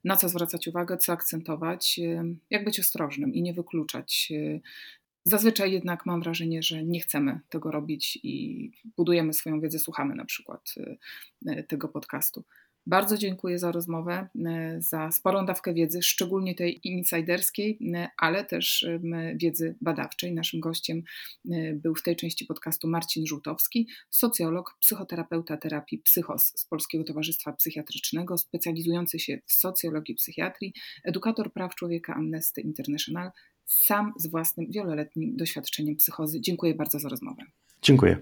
na 0.04 0.18
co 0.18 0.30
zwracać 0.30 0.68
uwagę, 0.68 0.98
co 0.98 1.14
akcentować, 1.14 2.00
y, 2.00 2.36
jak 2.50 2.66
być 2.66 2.80
ostrożnym 2.80 3.34
i 3.34 3.42
nie 3.42 3.54
wykluczać. 3.54 4.32
Zazwyczaj 5.24 5.72
jednak 5.72 6.06
mam 6.06 6.22
wrażenie, 6.22 6.64
że 6.64 6.84
nie 6.84 7.00
chcemy 7.00 7.40
tego 7.50 7.72
robić 7.72 8.20
i 8.24 8.72
budujemy 8.98 9.34
swoją 9.34 9.60
wiedzę, 9.60 9.80
słuchamy 9.80 10.16
na 10.16 10.26
przykład 10.26 10.76
tego 11.68 11.88
podcastu. 11.88 12.44
Bardzo 12.88 13.18
dziękuję 13.18 13.60
za 13.60 13.72
rozmowę, 13.72 14.28
e, 14.46 14.82
za 14.82 15.12
sporą 15.12 15.46
dawkę 15.46 15.74
wiedzy, 15.74 16.02
szczególnie 16.02 16.56
tej 16.56 16.88
insiderskiej, 16.88 17.80
e, 17.96 18.08
ale 18.18 18.46
też 18.46 18.84
e, 18.84 19.00
wiedzy 19.36 19.76
badawczej. 19.82 20.34
Naszym 20.34 20.60
gościem 20.60 21.04
był 21.74 21.96
w 21.96 22.04
tej 22.04 22.16
części 22.16 22.46
podcastu 22.46 22.88
Marcin 22.88 23.28
Żółtowski, 23.28 23.88
socjolog, 24.10 24.78
psychoterapeuta 24.80 25.58
terapii 25.58 25.98
psychos 25.98 26.54
z 26.56 26.66
Polskiego 26.66 27.04
Towarzystwa 27.04 27.54
Psychiatrycznego, 27.54 28.38
specjalizujący 28.38 29.20
się 29.20 29.40
w 29.46 29.52
socjologii 29.52 30.16
psychiatrii, 30.16 30.74
edukator 31.04 31.54
praw 31.54 31.76
człowieka 31.76 32.14
Amnesty 32.14 32.62
International, 32.62 33.32
sam 33.66 34.14
z 34.18 34.28
własnym 34.28 34.72
wieloletnim 34.72 35.36
doświadczeniem 35.36 35.96
psychozy. 35.96 36.42
Dziękuję 36.42 36.76
bardzo 36.76 37.00
za 37.00 37.10
rozmowę. 37.10 37.44
Dziękuję. 37.82 38.18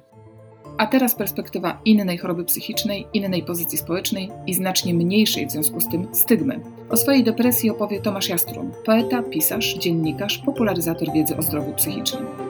A 0.78 0.88
teraz 0.88 1.15
perspektywa 1.15 1.80
innej 1.86 2.17
choroby 2.17 2.45
psychicznej, 2.45 3.07
innej 3.13 3.43
pozycji 3.43 3.78
społecznej 3.78 4.30
i 4.47 4.53
znacznie 4.53 4.93
mniejszej 4.93 5.47
w 5.47 5.51
związku 5.51 5.82
z 5.82 5.89
tym 5.89 6.07
stygmy. 6.13 6.59
O 6.89 6.97
swojej 6.97 7.23
depresji 7.23 7.69
opowie 7.69 8.01
Tomasz 8.01 8.30
Jastrun, 8.30 8.71
poeta, 8.86 9.23
pisarz, 9.23 9.78
dziennikarz, 9.78 10.38
popularyzator 10.38 11.13
wiedzy 11.13 11.38
o 11.38 11.41
zdrowiu 11.41 11.73
psychicznym. 11.73 12.44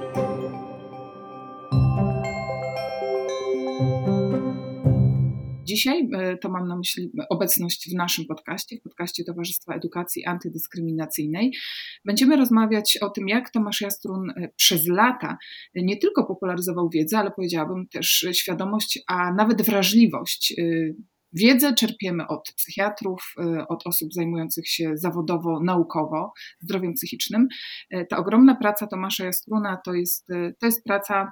Dzisiaj 5.75 6.09
e, 6.13 6.37
to 6.37 6.49
mam 6.49 6.67
na 6.67 6.77
myśli 6.77 7.11
obecność 7.29 7.89
w 7.91 7.93
naszym 7.93 8.25
podcaście, 8.25 8.77
w 8.77 8.81
podcaście 8.81 9.23
Towarzystwa 9.23 9.73
Edukacji 9.73 10.25
Antydyskryminacyjnej. 10.25 11.53
Będziemy 12.05 12.35
rozmawiać 12.35 12.97
o 13.01 13.09
tym, 13.09 13.27
jak 13.27 13.49
Tomasz 13.49 13.81
Jastrun 13.81 14.29
e, 14.29 14.49
przez 14.55 14.87
lata 14.87 15.37
nie 15.75 15.97
tylko 15.97 16.25
popularyzował 16.25 16.89
wiedzę, 16.89 17.17
ale 17.17 17.31
powiedziałabym 17.31 17.87
też 17.87 18.27
świadomość, 18.31 18.99
a 19.07 19.33
nawet 19.33 19.61
wrażliwość 19.61 20.53
e, 20.57 20.63
Wiedzę 21.35 21.73
czerpiemy 21.73 22.27
od 22.27 22.53
psychiatrów, 22.57 23.33
y, 23.39 23.67
od 23.67 23.87
osób 23.87 24.13
zajmujących 24.13 24.69
się 24.69 24.91
zawodowo, 24.93 25.59
naukowo 25.63 26.33
zdrowiem 26.59 26.93
psychicznym. 26.93 27.47
Y, 27.93 28.05
ta 28.09 28.17
ogromna 28.17 28.55
praca 28.55 28.87
Tomasza 28.87 29.25
Jastruna 29.25 29.77
to 29.85 29.93
jest, 29.93 30.29
y, 30.29 30.55
to 30.59 30.65
jest 30.65 30.83
praca 30.83 31.31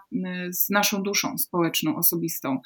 z 0.51 0.69
naszą 0.69 1.03
duszą 1.03 1.37
społeczną, 1.37 1.95
osobistą. 1.95 2.57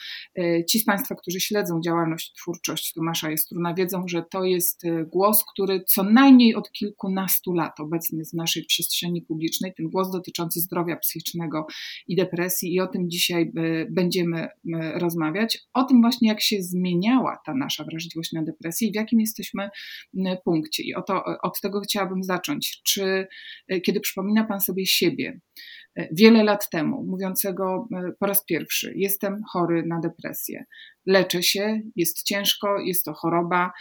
Ci 0.69 0.79
z 0.79 0.85
Państwa, 0.85 1.15
którzy 1.15 1.39
śledzą 1.39 1.81
działalność, 1.85 2.33
twórczość 2.33 2.93
Tomasza 2.93 3.31
Jastruna, 3.31 3.73
wiedzą, 3.73 4.03
że 4.07 4.23
to 4.31 4.43
jest 4.43 4.81
głos, 5.07 5.45
który 5.53 5.83
co 5.83 6.03
najmniej 6.03 6.55
od 6.55 6.71
kilkunastu 6.71 7.53
lat 7.53 7.79
obecny 7.79 8.17
jest 8.17 8.31
w 8.31 8.38
naszej 8.38 8.65
przestrzeni 8.65 9.21
publicznej, 9.21 9.73
ten 9.77 9.89
głos 9.89 10.11
dotyczący 10.11 10.59
zdrowia 10.59 10.97
psychicznego 10.97 11.67
i 12.07 12.15
depresji, 12.15 12.73
i 12.73 12.79
o 12.79 12.88
tym 12.88 13.09
dzisiaj 13.09 13.51
będziemy 13.89 14.47
rozmawiać. 14.93 15.59
O 15.73 15.83
tym 15.83 16.01
właśnie, 16.01 16.29
jak 16.29 16.41
się 16.41 16.61
zmieniała 16.61 17.26
ta 17.45 17.53
nasza 17.53 17.84
wrażliwość 17.84 18.32
na 18.32 18.43
depresję 18.43 18.88
i 18.88 18.91
w 18.91 18.95
jakim 18.95 19.19
jesteśmy 19.19 19.69
punkcie. 20.45 20.84
I 20.84 20.95
oto, 20.95 21.23
od 21.41 21.61
tego 21.61 21.82
chciałabym 21.82 22.23
zacząć. 22.23 22.82
Czy 22.84 23.28
e, 23.67 23.82
kiedy 23.82 23.99
przypomina 23.99 24.43
Pan 24.43 24.61
sobie 24.61 24.86
siebie 24.86 25.30
e, 25.30 25.39
wiele 26.11 26.43
lat 26.43 26.69
temu, 26.69 27.03
mówiącego 27.03 27.87
e, 27.91 28.11
po 28.19 28.25
raz 28.25 28.45
pierwszy, 28.45 28.93
jestem 28.95 29.41
chory 29.51 29.83
na 29.85 29.99
depresję, 29.99 30.65
leczę 31.05 31.43
się, 31.43 31.81
jest 31.95 32.23
ciężko, 32.23 32.79
jest 32.79 33.05
to 33.05 33.13
choroba, 33.13 33.71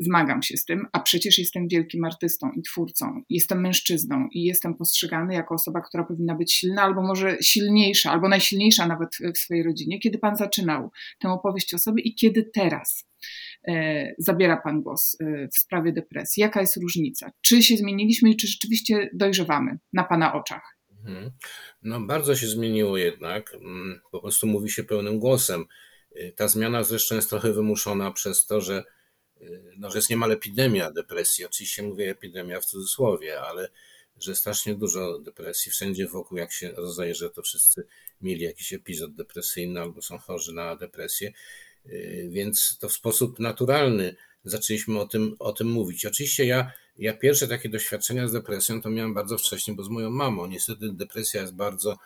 zmagam 0.00 0.42
się 0.42 0.56
z 0.56 0.64
tym, 0.64 0.86
a 0.92 1.00
przecież 1.00 1.38
jestem 1.38 1.68
wielkim 1.68 2.04
artystą 2.04 2.50
i 2.50 2.62
twórcą, 2.62 3.22
jestem 3.28 3.60
mężczyzną 3.60 4.28
i 4.32 4.42
jestem 4.42 4.74
postrzegany 4.74 5.34
jako 5.34 5.54
osoba, 5.54 5.80
która 5.80 6.04
powinna 6.04 6.34
być 6.34 6.52
silna, 6.52 6.82
albo 6.82 7.02
może 7.02 7.36
silniejsza, 7.40 8.10
albo 8.10 8.28
najsilniejsza 8.28 8.86
nawet 8.86 9.10
w 9.34 9.38
swojej 9.38 9.62
rodzinie. 9.62 10.00
Kiedy 10.00 10.18
Pan 10.18 10.36
zaczynał 10.36 10.90
tę 11.18 11.28
opowieść 11.28 11.74
o 11.74 11.78
sobie 11.78 12.02
i 12.02 12.14
kiedy 12.14 12.50
teraz? 12.54 13.06
E, 13.68 14.14
zabiera 14.18 14.56
Pan 14.56 14.82
głos 14.82 15.16
e, 15.20 15.48
w 15.48 15.56
sprawie 15.56 15.92
depresji. 15.92 16.40
Jaka 16.40 16.60
jest 16.60 16.76
różnica? 16.76 17.30
Czy 17.40 17.62
się 17.62 17.76
zmieniliśmy 17.76 18.30
i 18.30 18.36
czy 18.36 18.46
rzeczywiście 18.46 19.10
dojrzewamy 19.12 19.78
na 19.92 20.04
Pana 20.04 20.34
oczach? 20.34 20.73
Mhm. 21.04 21.30
No, 21.82 22.00
bardzo 22.00 22.36
się 22.36 22.48
zmieniło 22.48 22.96
jednak. 22.96 23.54
Mm, 23.54 24.00
po 24.10 24.20
prostu 24.20 24.46
mówi 24.46 24.70
się 24.70 24.84
pełnym 24.84 25.18
głosem. 25.18 25.64
Y, 26.16 26.32
ta 26.36 26.48
zmiana 26.48 26.84
zresztą 26.84 27.14
jest 27.14 27.30
trochę 27.30 27.52
wymuszona 27.52 28.10
przez 28.10 28.46
to, 28.46 28.60
że, 28.60 28.84
y, 29.42 29.62
no, 29.76 29.90
że 29.90 29.98
jest 29.98 30.10
niemal 30.10 30.32
epidemia 30.32 30.90
depresji. 30.90 31.44
Oczywiście 31.44 31.82
mówię 31.82 32.10
epidemia 32.10 32.60
w 32.60 32.64
cudzysłowie, 32.64 33.40
ale 33.40 33.68
że 34.20 34.34
strasznie 34.34 34.74
dużo 34.74 35.18
depresji 35.18 35.72
wszędzie 35.72 36.08
wokół, 36.08 36.38
jak 36.38 36.52
się 36.52 36.72
rozejrzy, 36.72 37.30
to 37.30 37.42
wszyscy 37.42 37.86
mieli 38.20 38.44
jakiś 38.44 38.72
epizod 38.72 39.14
depresyjny 39.14 39.80
albo 39.80 40.02
są 40.02 40.18
chorzy 40.18 40.52
na 40.52 40.76
depresję. 40.76 41.32
Y, 41.86 42.28
więc 42.30 42.78
to 42.78 42.88
w 42.88 42.92
sposób 42.92 43.38
naturalny 43.38 44.16
zaczęliśmy 44.44 45.00
o 45.00 45.06
tym, 45.06 45.36
o 45.38 45.52
tym 45.52 45.66
mówić. 45.66 46.06
Oczywiście 46.06 46.44
ja, 46.44 46.72
ja 46.98 47.12
pierwsze 47.12 47.48
takie 47.48 47.68
doświadczenia 47.68 48.28
z 48.28 48.32
depresją 48.32 48.82
to 48.82 48.90
miałem 48.90 49.14
bardzo 49.14 49.38
wcześnie, 49.38 49.74
bo 49.74 49.84
z 49.84 49.88
moją 49.88 50.10
mamą. 50.10 50.46
Niestety 50.46 50.92
depresja 50.92 51.40
jest 51.40 51.54
bardzo 51.54 51.98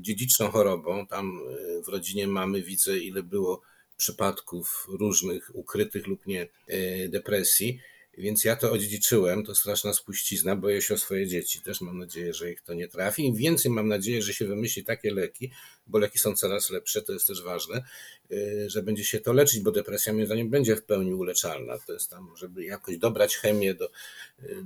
dziedziczną 0.00 0.50
chorobą. 0.50 1.06
Tam 1.06 1.40
e, 1.78 1.82
w 1.82 1.88
rodzinie 1.88 2.26
mamy, 2.26 2.62
widzę, 2.62 2.98
ile 2.98 3.22
było 3.22 3.62
przypadków 3.96 4.86
różnych, 4.88 5.50
ukrytych 5.54 6.06
lub 6.06 6.26
nie, 6.26 6.48
e, 6.66 7.08
depresji. 7.08 7.80
Więc 8.16 8.44
ja 8.44 8.56
to 8.56 8.72
odziedziczyłem, 8.72 9.44
to 9.44 9.54
straszna 9.54 9.92
spuścizna, 9.92 10.56
boję 10.56 10.82
się 10.82 10.94
o 10.94 10.98
swoje 10.98 11.26
dzieci. 11.26 11.60
Też 11.60 11.80
mam 11.80 11.98
nadzieję, 11.98 12.34
że 12.34 12.52
ich 12.52 12.62
to 12.62 12.74
nie 12.74 12.88
trafi. 12.88 13.24
Im 13.26 13.34
więcej 13.34 13.70
mam 13.70 13.88
nadzieję, 13.88 14.22
że 14.22 14.34
się 14.34 14.46
wymyśli 14.46 14.84
takie 14.84 15.14
leki, 15.14 15.50
bo 15.86 15.98
leki 15.98 16.18
są 16.18 16.34
coraz 16.34 16.70
lepsze, 16.70 17.02
to 17.02 17.12
jest 17.12 17.26
też 17.26 17.42
ważne, 17.42 17.82
e, 18.30 18.70
że 18.70 18.82
będzie 18.82 19.04
się 19.04 19.20
to 19.20 19.32
leczyć, 19.32 19.60
bo 19.60 19.72
depresja 19.72 20.12
moim 20.12 20.26
zdaniem 20.26 20.50
będzie 20.50 20.76
w 20.76 20.84
pełni 20.84 21.14
uleczalna. 21.14 21.78
To 21.78 21.92
jest 21.92 22.10
tam, 22.10 22.32
żeby 22.36 22.64
jakoś 22.64 22.98
dobrać 22.98 23.36
chemię 23.36 23.74
do, 23.74 23.90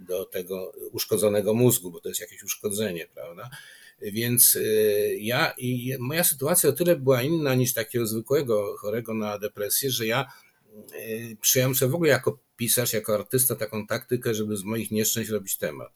do 0.08 0.24
tego 0.24 0.72
uszkodzonego 0.92 1.54
mózgu, 1.54 1.90
bo 1.90 2.00
to 2.00 2.08
jest 2.08 2.20
jakieś 2.20 2.42
uszkodzenie, 2.42 3.06
prawda? 3.14 3.50
Więc 4.02 4.54
y, 4.56 5.16
ja 5.20 5.54
i 5.58 5.96
moja 5.98 6.24
sytuacja 6.24 6.70
o 6.70 6.72
tyle 6.72 6.96
była 6.96 7.22
inna 7.22 7.54
niż 7.54 7.74
takiego 7.74 8.06
zwykłego 8.06 8.76
chorego 8.76 9.14
na 9.14 9.38
depresję, 9.38 9.90
że 9.90 10.06
ja 10.06 10.26
y, 10.94 11.36
przyjąłem 11.40 11.74
sobie 11.74 11.92
w 11.92 11.94
ogóle 11.94 12.10
jako 12.10 12.38
pisarz, 12.60 12.92
jako 12.92 13.14
artysta 13.14 13.56
taką 13.56 13.86
taktykę, 13.86 14.34
żeby 14.34 14.56
z 14.56 14.64
moich 14.64 14.90
nieszczęść 14.90 15.30
robić 15.30 15.56
temat. 15.56 15.92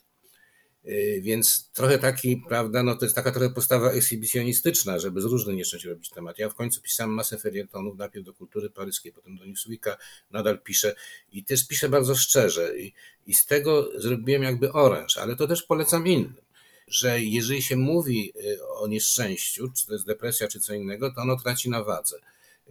Y, 0.86 1.20
więc 1.22 1.70
trochę 1.72 1.98
taki, 1.98 2.36
prawda, 2.48 2.82
no 2.82 2.96
to 2.96 3.04
jest 3.04 3.14
taka 3.14 3.32
trochę 3.32 3.50
postawa 3.50 3.90
ekshibicjonistyczna, 3.90 4.98
żeby 4.98 5.20
z 5.20 5.24
różnych 5.24 5.56
nieszczęść 5.56 5.84
robić 5.84 6.10
temat. 6.10 6.38
Ja 6.38 6.48
w 6.48 6.54
końcu 6.54 6.82
pisałem 6.82 7.12
masę 7.12 7.38
felietonów, 7.38 7.98
najpierw 7.98 8.26
do 8.26 8.34
kultury 8.34 8.70
paryskiej, 8.70 9.12
potem 9.12 9.36
do 9.36 9.44
Newsweeka, 9.44 9.96
nadal 10.30 10.62
piszę 10.62 10.94
i 11.32 11.44
też 11.44 11.68
piszę 11.68 11.88
bardzo 11.88 12.14
szczerze 12.14 12.78
i, 12.78 12.92
i 13.26 13.34
z 13.34 13.46
tego 13.46 14.00
zrobiłem 14.00 14.42
jakby 14.42 14.72
oręż, 14.72 15.16
ale 15.16 15.36
to 15.36 15.46
też 15.46 15.62
polecam 15.62 16.06
innym 16.06 16.44
że 16.88 17.20
jeżeli 17.20 17.62
się 17.62 17.76
mówi 17.76 18.32
y, 18.36 18.66
o 18.66 18.86
nieszczęściu, 18.86 19.70
czy 19.76 19.86
to 19.86 19.92
jest 19.92 20.06
depresja, 20.06 20.48
czy 20.48 20.60
co 20.60 20.74
innego, 20.74 21.12
to 21.12 21.20
ono 21.20 21.36
traci 21.36 21.70
na 21.70 21.84
wadze. 21.84 22.20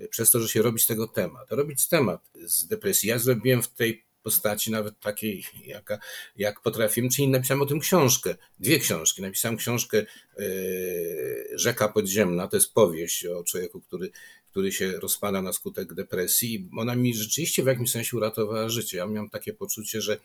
Przez 0.10 0.32
to, 0.32 0.40
że 0.40 0.50
się 0.50 0.62
robi 0.62 0.80
z 0.80 0.88
tego 0.88 1.08
temat. 1.08 1.52
Robić 1.52 1.88
temat 1.88 2.30
z 2.36 2.68
depresji. 2.68 3.10
Ja 3.10 3.20
zrobiłem 3.20 3.62
w 3.62 3.68
tej 3.68 4.06
postaci 4.24 4.72
nawet 4.72 5.00
takiej, 5.00 5.46
jaka, 5.66 6.00
jak 6.36 6.62
potrafiłem, 6.62 7.10
czyli 7.10 7.28
napisałem 7.28 7.62
o 7.62 7.66
tym 7.66 7.80
książkę, 7.80 8.36
dwie 8.60 8.80
książki. 8.80 9.22
Napisałem 9.22 9.58
książkę 9.58 10.06
yy, 10.38 11.48
Rzeka 11.54 11.88
Podziemna, 11.88 12.48
to 12.48 12.58
jest 12.58 12.74
powieść 12.74 13.26
o 13.26 13.44
człowieku, 13.44 13.82
który, 13.82 14.12
który 14.52 14.72
się 14.72 14.92
rozpada 15.00 15.42
na 15.42 15.54
skutek 15.54 15.94
depresji. 15.94 16.70
Ona 16.78 16.96
mi 16.96 17.16
rzeczywiście 17.16 17.64
w 17.64 17.68
jakimś 17.68 17.92
sensie 17.92 18.18
uratowała 18.18 18.70
życie. 18.70 18.98
Ja 18.98 19.06
miałem 19.06 19.30
takie 19.30 19.54
poczucie, 19.54 20.02
że, 20.02 20.18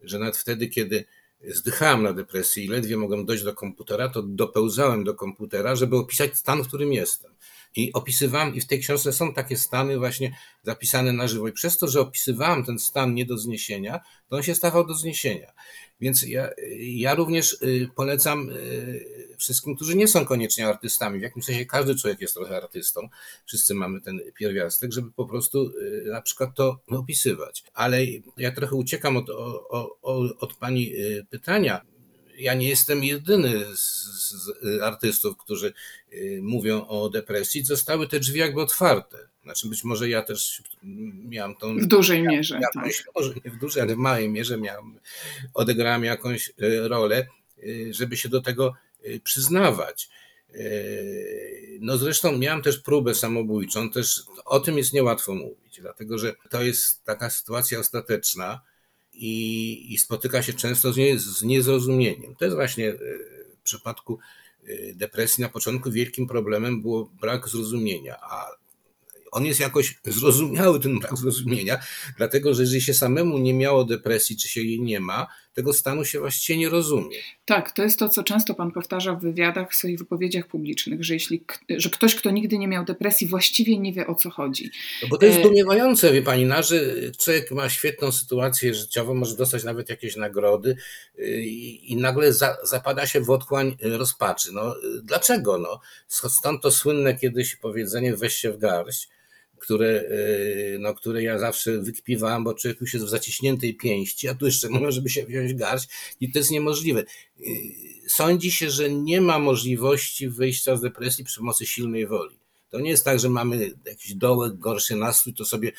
że 0.00 0.18
nawet 0.18 0.36
wtedy, 0.36 0.68
kiedy 0.68 1.04
zdychałem 1.44 2.02
na 2.02 2.12
depresji 2.12 2.64
i 2.64 2.68
ledwie 2.68 2.96
mogłem 2.96 3.26
dojść 3.26 3.44
do 3.44 3.54
komputera, 3.54 4.08
to 4.08 4.22
dopełzałem 4.22 5.04
do 5.04 5.14
komputera, 5.14 5.76
żeby 5.76 5.96
opisać 5.96 6.36
stan, 6.36 6.62
w 6.62 6.68
którym 6.68 6.92
jestem. 6.92 7.32
I 7.76 7.92
opisywałem, 7.92 8.54
i 8.54 8.60
w 8.60 8.66
tej 8.66 8.80
książce 8.80 9.12
są 9.12 9.34
takie 9.34 9.56
stany 9.56 9.98
właśnie 9.98 10.36
zapisane 10.62 11.12
na 11.12 11.28
żywo. 11.28 11.48
I 11.48 11.52
przez 11.52 11.78
to, 11.78 11.88
że 11.88 12.00
opisywałem 12.00 12.64
ten 12.64 12.78
stan 12.78 13.14
nie 13.14 13.26
do 13.26 13.38
zniesienia, 13.38 14.00
to 14.28 14.36
on 14.36 14.42
się 14.42 14.54
stawał 14.54 14.86
do 14.86 14.94
zniesienia. 14.94 15.52
Więc 16.00 16.22
ja, 16.22 16.50
ja 16.78 17.14
również 17.14 17.62
y, 17.62 17.88
polecam 17.94 18.50
y, 18.50 19.36
wszystkim, 19.38 19.76
którzy 19.76 19.96
nie 19.96 20.08
są 20.08 20.24
koniecznie 20.24 20.68
artystami. 20.68 21.18
W 21.18 21.22
jakimś 21.22 21.44
sensie 21.44 21.66
każdy 21.66 21.94
człowiek 21.94 22.20
jest 22.20 22.34
trochę 22.34 22.56
artystą. 22.56 23.08
Wszyscy 23.46 23.74
mamy 23.74 24.00
ten 24.00 24.20
pierwiastek, 24.34 24.92
żeby 24.92 25.12
po 25.12 25.26
prostu 25.26 25.68
y, 25.68 26.04
na 26.06 26.22
przykład 26.22 26.54
to 26.54 26.80
opisywać. 26.88 27.64
Ale 27.74 27.98
ja 28.36 28.52
trochę 28.52 28.76
uciekam 28.76 29.16
od, 29.16 29.30
od, 30.02 30.36
od 30.40 30.54
pani 30.54 30.92
pytania 31.30 31.95
ja 32.38 32.54
nie 32.54 32.68
jestem 32.68 33.04
jedyny 33.04 33.76
z, 33.76 34.04
z, 34.30 34.82
artystów, 34.82 35.36
którzy 35.36 35.72
mówią 36.42 36.86
o 36.86 37.10
depresji. 37.10 37.64
Zostały 37.64 38.08
te 38.08 38.20
drzwi 38.20 38.38
jakby 38.38 38.60
otwarte. 38.60 39.18
Znaczy 39.42 39.68
być 39.68 39.84
może 39.84 40.08
ja 40.08 40.22
też 40.22 40.62
miałam 41.28 41.56
tą... 41.56 41.78
W 41.78 41.86
dużej 41.86 42.22
mierze, 42.22 42.60
jakąś, 42.60 42.98
tak. 42.98 43.14
Może 43.14 43.34
nie 43.44 43.50
w 43.50 43.58
dużej, 43.58 43.82
ale 43.82 43.94
w 43.94 43.98
małej 43.98 44.28
mierze 44.28 44.58
miałam, 44.58 44.98
odegrałem 45.54 46.04
jakąś 46.04 46.50
e, 46.50 46.88
rolę, 46.88 47.26
żeby 47.90 48.16
się 48.16 48.28
do 48.28 48.40
tego 48.40 48.74
przyznawać. 49.24 50.08
No 51.80 51.98
zresztą 51.98 52.38
miałam 52.38 52.62
też 52.62 52.78
próbę 52.78 53.14
samobójczą, 53.14 53.90
też 53.90 54.22
o 54.44 54.60
tym 54.60 54.78
jest 54.78 54.92
niełatwo 54.92 55.34
mówić, 55.34 55.80
dlatego 55.80 56.18
że 56.18 56.34
to 56.50 56.62
jest 56.62 57.04
taka 57.04 57.30
sytuacja 57.30 57.78
ostateczna 57.78 58.60
i, 59.16 59.94
i 59.94 59.98
spotyka 59.98 60.42
się 60.42 60.52
często 60.52 60.92
z, 60.92 60.96
nie, 60.96 61.18
z 61.18 61.42
niezrozumieniem. 61.42 62.34
To 62.36 62.44
jest 62.44 62.56
właśnie 62.56 62.92
w 62.92 63.62
przypadku 63.62 64.18
depresji 64.94 65.42
na 65.42 65.48
początku 65.48 65.90
wielkim 65.90 66.26
problemem 66.26 66.82
było 66.82 67.10
brak 67.20 67.48
zrozumienia, 67.48 68.16
a 68.20 68.46
on 69.32 69.44
jest 69.44 69.60
jakoś 69.60 69.98
zrozumiały, 70.04 70.80
ten 70.80 70.98
brak 70.98 71.16
zrozumienia, 71.16 71.78
dlatego 72.16 72.54
że 72.54 72.62
jeżeli 72.62 72.82
się 72.82 72.94
samemu 72.94 73.38
nie 73.38 73.54
miało 73.54 73.84
depresji, 73.84 74.36
czy 74.36 74.48
się 74.48 74.60
jej 74.60 74.80
nie 74.80 75.00
ma, 75.00 75.26
tego 75.56 75.72
stanu 75.72 76.04
się 76.04 76.20
właściwie 76.20 76.58
nie 76.58 76.68
rozumie. 76.68 77.16
Tak, 77.44 77.70
to 77.70 77.82
jest 77.82 77.98
to, 77.98 78.08
co 78.08 78.22
często 78.22 78.54
Pan 78.54 78.72
powtarza 78.72 79.14
w 79.14 79.20
wywiadach, 79.20 79.72
w 79.72 79.74
swoich 79.74 79.98
wypowiedziach 79.98 80.46
publicznych, 80.46 81.04
że 81.04 81.14
jeśli 81.14 81.44
że 81.76 81.90
ktoś, 81.90 82.14
kto 82.14 82.30
nigdy 82.30 82.58
nie 82.58 82.68
miał 82.68 82.84
depresji, 82.84 83.26
właściwie 83.26 83.78
nie 83.78 83.92
wie 83.92 84.06
o 84.06 84.14
co 84.14 84.30
chodzi. 84.30 84.70
No 85.02 85.08
bo 85.08 85.18
to 85.18 85.26
jest 85.26 85.38
e, 85.38 85.40
zdumiewające, 85.40 86.12
wie 86.12 86.22
Pani, 86.22 86.46
na, 86.46 86.62
że 86.62 86.80
człowiek 87.18 87.50
ma 87.50 87.68
świetną 87.68 88.12
sytuację 88.12 88.74
życiową, 88.74 89.14
może 89.14 89.36
dostać 89.36 89.64
nawet 89.64 89.88
jakieś 89.88 90.16
nagrody 90.16 90.76
y, 91.18 91.42
i, 91.42 91.92
i 91.92 91.96
nagle 91.96 92.32
za, 92.32 92.56
zapada 92.62 93.06
się 93.06 93.20
w 93.20 93.30
otchłań 93.30 93.76
rozpaczy. 93.82 94.48
No, 94.52 94.74
dlaczego? 95.02 95.58
No, 95.58 95.80
stąd 96.08 96.62
to 96.62 96.70
słynne 96.70 97.18
kiedyś 97.18 97.56
powiedzenie 97.56 98.16
weź 98.16 98.34
się 98.34 98.52
w 98.52 98.58
garść, 98.58 99.08
które, 99.66 100.04
e, 100.74 100.78
no, 100.78 100.94
które 100.94 101.22
ja 101.22 101.38
zawsze 101.38 101.78
wykpiwałem, 101.78 102.44
bo 102.44 102.54
człowiek 102.54 102.80
już 102.80 102.94
jest 102.94 103.06
w 103.06 103.08
zaciśniętej 103.08 103.74
pięści, 103.74 104.28
a 104.28 104.34
tu 104.34 104.46
jeszcze 104.46 104.68
mówią, 104.68 104.90
żeby 104.90 105.10
się 105.10 105.26
wziąć 105.26 105.54
garść 105.54 105.88
i 106.20 106.32
to 106.32 106.38
jest 106.38 106.50
niemożliwe. 106.50 107.00
E, 107.00 107.44
sądzi 108.08 108.50
się, 108.50 108.70
że 108.70 108.90
nie 108.90 109.20
ma 109.20 109.38
możliwości 109.38 110.28
wyjścia 110.28 110.76
z 110.76 110.80
depresji 110.80 111.24
przy 111.24 111.38
pomocy 111.38 111.66
silnej 111.66 112.06
woli. 112.06 112.38
To 112.70 112.80
nie 112.80 112.90
jest 112.90 113.04
tak, 113.04 113.20
że 113.20 113.28
mamy 113.30 113.70
jakiś 113.86 114.14
dołek, 114.14 114.58
gorszy 114.58 114.96
nastrój, 114.96 115.34
to 115.34 115.44
sobie, 115.44 115.72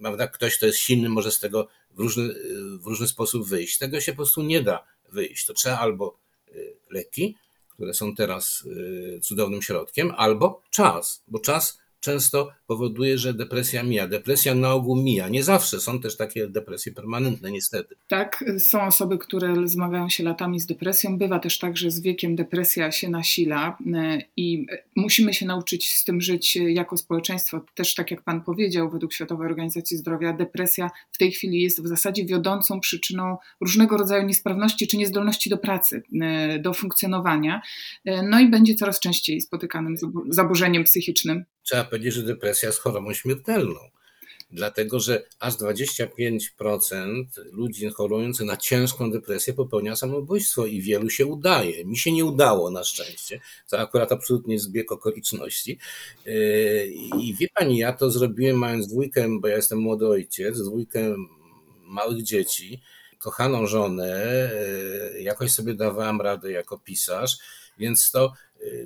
prawda, 0.00 0.26
ktoś, 0.26 0.56
kto 0.56 0.66
jest 0.66 0.78
silny, 0.78 1.08
może 1.08 1.30
z 1.30 1.38
tego 1.38 1.68
w 1.90 2.00
różny, 2.00 2.34
w 2.78 2.86
różny 2.86 3.08
sposób 3.08 3.48
wyjść. 3.48 3.78
Tego 3.78 4.00
się 4.00 4.12
po 4.12 4.16
prostu 4.16 4.42
nie 4.42 4.62
da 4.62 4.84
wyjść. 5.12 5.46
To 5.46 5.54
trzeba 5.54 5.78
albo 5.78 6.18
leki, 6.90 7.34
które 7.68 7.94
są 7.94 8.14
teraz 8.14 8.64
cudownym 9.22 9.62
środkiem, 9.62 10.12
albo 10.16 10.62
czas, 10.70 11.22
bo 11.28 11.38
czas 11.38 11.78
często 12.00 12.48
powoduje, 12.66 13.18
że 13.18 13.34
depresja 13.34 13.82
mija. 13.82 14.08
Depresja 14.08 14.54
na 14.54 14.72
ogół 14.72 14.96
mija. 14.96 15.28
Nie 15.28 15.42
zawsze 15.42 15.80
są 15.80 16.00
też 16.00 16.16
takie 16.16 16.48
depresje 16.48 16.92
permanentne, 16.92 17.50
niestety. 17.50 17.96
Tak, 18.08 18.44
są 18.58 18.82
osoby, 18.82 19.18
które 19.18 19.68
zmagają 19.68 20.08
się 20.08 20.24
latami 20.24 20.60
z 20.60 20.66
depresją. 20.66 21.18
Bywa 21.18 21.38
też 21.38 21.58
tak, 21.58 21.76
że 21.76 21.90
z 21.90 22.00
wiekiem 22.00 22.36
depresja 22.36 22.92
się 22.92 23.08
nasila 23.08 23.78
e, 23.94 24.18
i 24.36 24.66
musimy 24.96 25.34
się 25.34 25.46
nauczyć 25.46 25.96
z 25.96 26.04
tym 26.04 26.20
żyć 26.20 26.56
jako 26.56 26.96
społeczeństwo. 26.96 27.60
Też 27.74 27.94
tak 27.94 28.10
jak 28.10 28.22
Pan 28.22 28.40
powiedział, 28.40 28.90
według 28.90 29.12
Światowej 29.12 29.46
Organizacji 29.48 29.96
Zdrowia, 29.96 30.32
depresja 30.32 30.90
w 31.12 31.18
tej 31.18 31.32
chwili 31.32 31.62
jest 31.62 31.82
w 31.82 31.86
zasadzie 31.86 32.24
wiodącą 32.24 32.80
przyczyną 32.80 33.36
różnego 33.60 33.96
rodzaju 33.96 34.26
niesprawności 34.26 34.86
czy 34.86 34.96
niezdolności 34.96 35.50
do 35.50 35.58
pracy, 35.58 36.02
e, 36.22 36.58
do 36.58 36.74
funkcjonowania. 36.74 37.62
E, 38.04 38.22
no 38.22 38.40
i 38.40 38.50
będzie 38.50 38.74
coraz 38.74 39.00
częściej 39.00 39.40
spotykanym 39.40 39.94
zaburzeniem 40.28 40.84
psychicznym 40.84 41.44
trzeba 41.66 41.84
powiedzieć, 41.84 42.14
że 42.14 42.22
depresja 42.22 42.68
jest 42.68 42.78
chorobą 42.78 43.14
śmiertelną. 43.14 43.80
Dlatego, 44.50 45.00
że 45.00 45.24
aż 45.38 45.54
25% 45.54 47.24
ludzi 47.52 47.90
chorujących 47.90 48.46
na 48.46 48.56
ciężką 48.56 49.10
depresję 49.10 49.54
popełnia 49.54 49.96
samobójstwo 49.96 50.66
i 50.66 50.80
wielu 50.82 51.10
się 51.10 51.26
udaje. 51.26 51.84
Mi 51.84 51.98
się 51.98 52.12
nie 52.12 52.24
udało 52.24 52.70
na 52.70 52.84
szczęście. 52.84 53.40
To 53.70 53.78
akurat 53.80 54.12
absolutnie 54.12 54.58
zbieg 54.58 54.92
okoliczności. 54.92 55.78
Yy, 56.26 56.86
I 57.20 57.34
wie 57.34 57.46
pani, 57.54 57.78
ja 57.78 57.92
to 57.92 58.10
zrobiłem 58.10 58.56
mając 58.58 58.86
dwójkę, 58.86 59.28
bo 59.40 59.48
ja 59.48 59.56
jestem 59.56 59.78
młody 59.78 60.08
ojciec, 60.08 60.62
dwójkę 60.62 61.14
małych 61.84 62.22
dzieci, 62.22 62.80
kochaną 63.18 63.66
żonę, 63.66 64.50
yy, 65.14 65.22
jakoś 65.22 65.50
sobie 65.50 65.74
dawałem 65.74 66.20
radę 66.20 66.52
jako 66.52 66.78
pisarz, 66.78 67.38
więc 67.78 68.10
to 68.10 68.32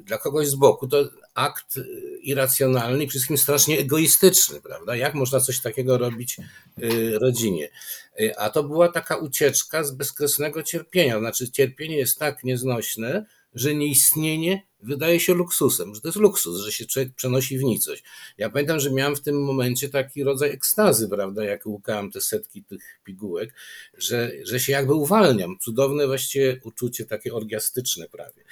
dla 0.03 0.19
kogoś 0.19 0.49
z 0.49 0.55
boku 0.55 0.89
to 0.89 1.11
akt 1.35 1.77
y, 1.77 1.85
irracjonalny 2.23 3.05
i 3.05 3.09
wszystkim 3.09 3.39
strasznie 3.39 3.79
egoistyczny, 3.79 4.61
prawda? 4.61 4.97
Jak 4.97 5.15
można 5.15 5.41
coś 5.41 5.61
takiego 5.61 5.99
robić 5.99 6.37
y, 6.83 7.19
rodzinie? 7.19 7.69
A 8.37 8.51
to 8.51 8.63
była 8.63 8.89
taka 8.89 9.17
ucieczka 9.17 9.85
z 9.85 9.91
bezkresnego 9.91 10.63
cierpienia. 10.63 11.19
Znaczy, 11.19 11.51
cierpienie 11.51 11.97
jest 11.97 12.19
tak 12.19 12.45
nieznośne, 12.45 13.27
że 13.55 13.75
nieistnienie 13.75 14.71
wydaje 14.83 15.21
się 15.21 15.35
luksusem, 15.35 15.95
że 15.95 16.01
to 16.01 16.09
jest 16.09 16.19
luksus, 16.19 16.61
że 16.61 16.73
się 16.73 16.87
człowiek 16.87 17.15
przenosi 17.15 17.59
w 17.59 17.63
nicość. 17.63 18.03
Ja 18.39 18.51
pamiętam, 18.51 18.81
że 18.81 18.91
miałem 18.91 19.17
w 19.17 19.21
tym 19.21 19.45
momencie 19.45 19.89
taki 19.89 20.25
rodzaj 20.25 20.51
ekstazy, 20.51 21.09
prawda, 21.09 21.45
jak 21.45 21.67
łukałem 21.67 22.11
te 22.11 22.21
setki 22.21 22.65
tych 22.65 23.01
pigułek, 23.05 23.55
że, 23.99 24.33
że 24.45 24.61
się 24.61 24.73
jakby 24.73 24.95
uwalniam. 24.95 25.59
Cudowne 25.61 26.07
właściwie 26.07 26.61
uczucie, 26.65 27.05
takie 27.05 27.35
orgiastyczne 27.35 28.09
prawie. 28.09 28.45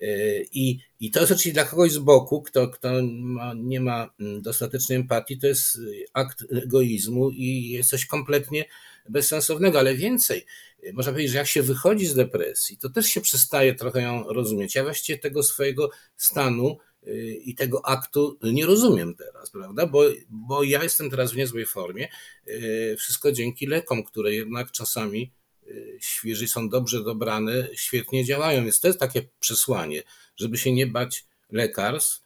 E, 0.00 0.06
I, 0.42 0.80
i 1.00 1.10
to 1.10 1.20
jest 1.20 1.32
oczywiście 1.32 1.52
dla 1.52 1.64
kogoś 1.64 1.92
z 1.92 1.98
boku, 1.98 2.42
kto, 2.42 2.68
kto 2.68 2.88
ma, 3.12 3.52
nie 3.56 3.80
ma 3.80 4.10
mm, 4.20 4.42
dostatecznej 4.42 4.98
empatii, 4.98 5.38
to 5.38 5.46
jest 5.46 5.78
akt 6.12 6.44
egoizmu 6.50 7.30
i 7.30 7.68
jest 7.68 7.90
coś 7.90 8.06
kompletnie 8.06 8.64
bezsensownego, 9.08 9.78
ale 9.78 9.94
więcej, 9.94 10.46
można 10.92 11.12
powiedzieć, 11.12 11.32
że 11.32 11.38
jak 11.38 11.46
się 11.46 11.62
wychodzi 11.62 12.06
z 12.06 12.14
depresji, 12.14 12.78
to 12.78 12.90
też 12.90 13.06
się 13.06 13.20
przestaje 13.20 13.74
trochę 13.74 14.02
ją 14.02 14.24
rozumieć. 14.28 14.74
Ja 14.74 14.82
właściwie 14.82 15.18
tego 15.18 15.42
swojego 15.42 15.90
stanu 16.16 16.78
y, 17.06 17.40
i 17.44 17.54
tego 17.54 17.86
aktu 17.86 18.38
nie 18.42 18.66
rozumiem 18.66 19.14
teraz, 19.14 19.50
prawda? 19.50 19.86
Bo, 19.86 20.04
bo 20.28 20.62
ja 20.62 20.82
jestem 20.82 21.10
teraz 21.10 21.32
w 21.32 21.36
niezłej 21.36 21.66
formie. 21.66 22.08
Y, 22.48 22.96
wszystko 22.98 23.32
dzięki 23.32 23.66
lekom, 23.66 24.04
które 24.04 24.34
jednak 24.34 24.70
czasami 24.70 25.32
y, 25.68 25.98
świeży 26.00 26.48
są 26.48 26.68
dobrze 26.68 27.04
dobrane, 27.04 27.68
świetnie 27.74 28.24
działają. 28.24 28.62
Więc 28.62 28.80
to 28.80 28.88
jest 28.88 29.00
takie 29.00 29.22
przesłanie, 29.40 30.02
żeby 30.36 30.58
się 30.58 30.72
nie 30.72 30.86
bać 30.86 31.24
lekarstw, 31.50 32.24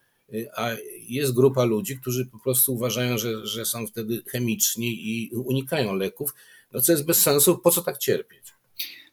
a 0.56 0.70
jest 1.08 1.34
grupa 1.34 1.64
ludzi, 1.64 1.96
którzy 1.96 2.26
po 2.26 2.38
prostu 2.38 2.74
uważają, 2.74 3.18
że, 3.18 3.46
że 3.46 3.64
są 3.64 3.86
wtedy 3.86 4.22
chemiczni 4.26 5.08
i 5.08 5.30
unikają 5.36 5.94
leków 5.94 6.34
no 6.72 6.80
co 6.80 6.92
jest 6.92 7.06
bez 7.06 7.22
sensu, 7.22 7.58
po 7.58 7.70
co 7.70 7.82
tak 7.82 7.98
cierpieć? 7.98 8.58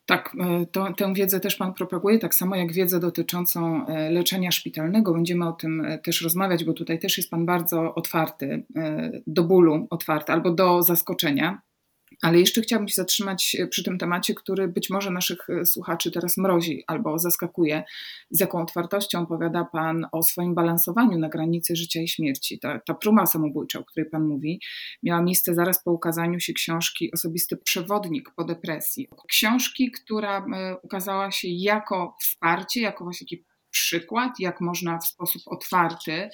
Tak, 0.05 0.35
e, 0.39 0.65
to, 0.65 0.93
tę 0.93 1.13
wiedzę 1.13 1.39
też 1.39 1.55
Pan 1.55 1.73
propaguje, 1.73 2.19
tak 2.19 2.35
samo 2.35 2.55
jak 2.55 2.73
wiedzę 2.73 2.99
dotyczącą 2.99 3.87
e, 3.87 4.11
leczenia 4.11 4.51
szpitalnego. 4.51 5.13
Będziemy 5.13 5.47
o 5.47 5.53
tym 5.53 5.85
e, 5.85 5.97
też 5.97 6.21
rozmawiać, 6.21 6.63
bo 6.63 6.73
tutaj 6.73 6.99
też 6.99 7.17
jest 7.17 7.29
Pan 7.29 7.45
bardzo 7.45 7.95
otwarty, 7.95 8.63
do 9.27 9.43
bólu 9.43 9.87
otwarty 9.89 10.31
albo 10.31 10.51
do 10.51 10.81
zaskoczenia. 10.81 11.61
Ale 12.21 12.39
jeszcze 12.39 12.61
chciałabym 12.61 12.87
się 12.87 12.95
zatrzymać 12.95 13.57
przy 13.69 13.83
tym 13.83 13.97
temacie, 13.97 14.33
który 14.33 14.67
być 14.67 14.89
może 14.89 15.11
naszych 15.11 15.47
słuchaczy 15.65 16.11
teraz 16.11 16.37
mrozi 16.37 16.83
albo 16.87 17.19
zaskakuje. 17.19 17.83
Z 18.29 18.39
jaką 18.39 18.61
otwartością 18.61 19.21
opowiada 19.21 19.65
Pan 19.65 20.07
o 20.11 20.23
swoim 20.23 20.55
balansowaniu 20.55 21.19
na 21.19 21.29
granicy 21.29 21.75
życia 21.75 22.01
i 22.01 22.07
śmierci. 22.07 22.59
Ta, 22.59 22.79
ta 22.79 22.93
próba 22.93 23.25
samobójcza, 23.25 23.79
o 23.79 23.83
której 23.83 24.09
Pan 24.09 24.27
mówi, 24.27 24.59
miała 25.03 25.21
miejsce 25.21 25.55
zaraz 25.55 25.83
po 25.83 25.91
ukazaniu 25.91 26.39
się 26.39 26.53
książki 26.53 27.11
Osobisty 27.13 27.57
Przewodnik 27.57 28.29
po 28.35 28.43
depresji. 28.43 29.07
Książki, 29.27 29.91
która 29.91 30.45
ukazała 30.83 31.31
się 31.31 31.47
jako 31.51 32.15
wsparcie, 32.21 32.81
jako 32.81 33.03
właśnie 33.03 33.27
taki 33.27 33.45
przykład, 33.71 34.39
jak 34.39 34.61
można 34.61 34.97
w 34.97 35.07
sposób 35.07 35.41
otwarty 35.45 36.11
E, 36.11 36.29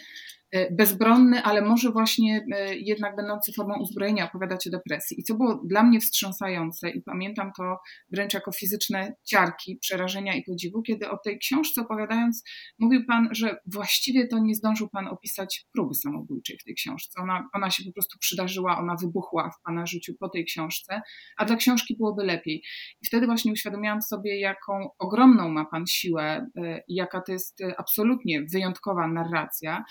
bezbronny, 0.71 1.43
ale 1.43 1.61
może 1.61 1.91
właśnie 1.91 2.45
e, 2.51 2.75
jednak 2.75 3.15
będący 3.15 3.53
formą 3.53 3.79
uzbrojenia 3.79 4.25
opowiadać 4.25 4.67
o 4.67 4.69
depresji. 4.69 5.19
I 5.19 5.23
co 5.23 5.35
było 5.35 5.61
dla 5.65 5.83
mnie 5.83 5.99
wstrząsające, 5.99 6.89
i 6.89 7.01
pamiętam 7.01 7.51
to 7.57 7.77
wręcz 8.11 8.33
jako 8.33 8.51
fizyczne 8.51 9.13
ciarki, 9.23 9.77
przerażenia 9.81 10.35
i 10.35 10.43
podziwu, 10.43 10.81
kiedy 10.81 11.09
o 11.09 11.17
tej 11.17 11.39
książce 11.39 11.81
opowiadając, 11.81 12.43
mówił 12.79 13.05
Pan, 13.07 13.29
że 13.31 13.55
właściwie 13.65 14.27
to 14.27 14.39
nie 14.39 14.55
zdążył 14.55 14.89
Pan 14.89 15.07
opisać 15.07 15.65
próby 15.73 15.93
samobójczej 15.93 16.57
w 16.57 16.63
tej 16.63 16.75
książce. 16.75 17.21
Ona, 17.21 17.49
ona 17.53 17.69
się 17.69 17.83
po 17.83 17.93
prostu 17.93 18.19
przydarzyła, 18.19 18.77
ona 18.77 18.95
wybuchła 19.01 19.49
w 19.49 19.63
Pana 19.65 19.85
życiu 19.85 20.13
po 20.19 20.29
tej 20.29 20.45
książce, 20.45 21.01
a 21.37 21.45
dla 21.45 21.55
książki 21.55 21.95
byłoby 21.97 22.23
lepiej. 22.23 22.63
I 23.01 23.07
wtedy 23.07 23.25
właśnie 23.25 23.51
uświadomiłam 23.51 24.01
sobie, 24.01 24.39
jaką 24.39 24.89
ogromną 24.99 25.49
ma 25.49 25.65
Pan 25.65 25.87
siłę 25.87 26.47
e, 26.57 26.83
jaka 26.87 27.21
to 27.21 27.31
jest 27.31 27.61
absolutnie 27.77 28.43
wyjątkowa 28.53 29.07
narracja 29.07 29.83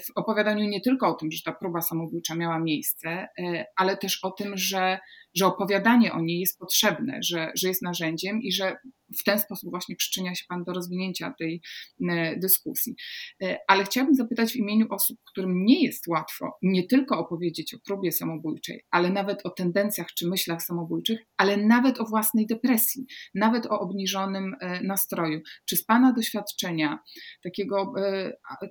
w 0.00 0.18
opowiadaniu 0.18 0.68
nie 0.68 0.80
tylko 0.80 1.08
o 1.08 1.14
tym, 1.14 1.30
że 1.32 1.42
ta 1.44 1.52
próba 1.52 1.82
samobójcza 1.82 2.34
miała 2.34 2.58
miejsce, 2.58 3.08
e, 3.38 3.64
ale 3.76 3.96
też 3.96 4.24
o 4.24 4.30
tym, 4.30 4.56
że 4.56 4.98
że 5.34 5.46
opowiadanie 5.46 6.12
o 6.12 6.20
niej 6.20 6.40
jest 6.40 6.58
potrzebne, 6.58 7.18
że, 7.22 7.52
że 7.54 7.68
jest 7.68 7.82
narzędziem 7.82 8.42
i 8.42 8.52
że 8.52 8.76
w 9.18 9.24
ten 9.24 9.38
sposób 9.38 9.70
właśnie 9.70 9.96
przyczynia 9.96 10.34
się 10.34 10.44
Pan 10.48 10.64
do 10.64 10.72
rozwinięcia 10.72 11.34
tej 11.38 11.62
e, 12.10 12.36
dyskusji. 12.36 12.94
E, 13.42 13.58
ale 13.68 13.84
chciałabym 13.84 14.14
zapytać 14.14 14.52
w 14.52 14.56
imieniu 14.56 14.86
osób, 14.90 15.18
którym 15.30 15.64
nie 15.64 15.82
jest 15.82 16.08
łatwo 16.08 16.58
nie 16.62 16.86
tylko 16.86 17.18
opowiedzieć 17.18 17.74
o 17.74 17.78
próbie 17.86 18.12
samobójczej, 18.12 18.84
ale 18.90 19.10
nawet 19.10 19.46
o 19.46 19.50
tendencjach 19.50 20.06
czy 20.06 20.28
myślach 20.28 20.62
samobójczych, 20.62 21.20
ale 21.36 21.56
nawet 21.56 22.00
o 22.00 22.04
własnej 22.04 22.46
depresji, 22.46 23.06
nawet 23.34 23.66
o 23.66 23.80
obniżonym 23.80 24.56
e, 24.60 24.82
nastroju. 24.82 25.40
Czy 25.68 25.76
z 25.76 25.84
Pana 25.84 26.12
doświadczenia 26.12 26.98
takiego, 27.42 27.92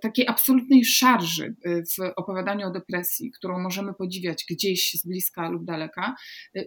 takiej 0.02 0.28
absolutnej 0.28 0.86
szarży 0.86 1.56
w 1.66 2.12
opowiadaniu 2.16 2.68
o 2.68 2.72
depresji, 2.72 3.32
którą 3.32 3.60
możemy 3.60 3.94
podziwiać 3.94 4.46
gdzieś 4.50 4.92
z 4.94 5.08
bliska 5.08 5.50
lub 5.50 5.66
daleka, 5.66 6.16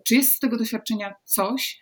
czy 0.06 0.14
jest 0.14 0.32
z 0.32 0.38
tego 0.38 0.58
doświadczenia 0.58 1.14
coś, 1.24 1.80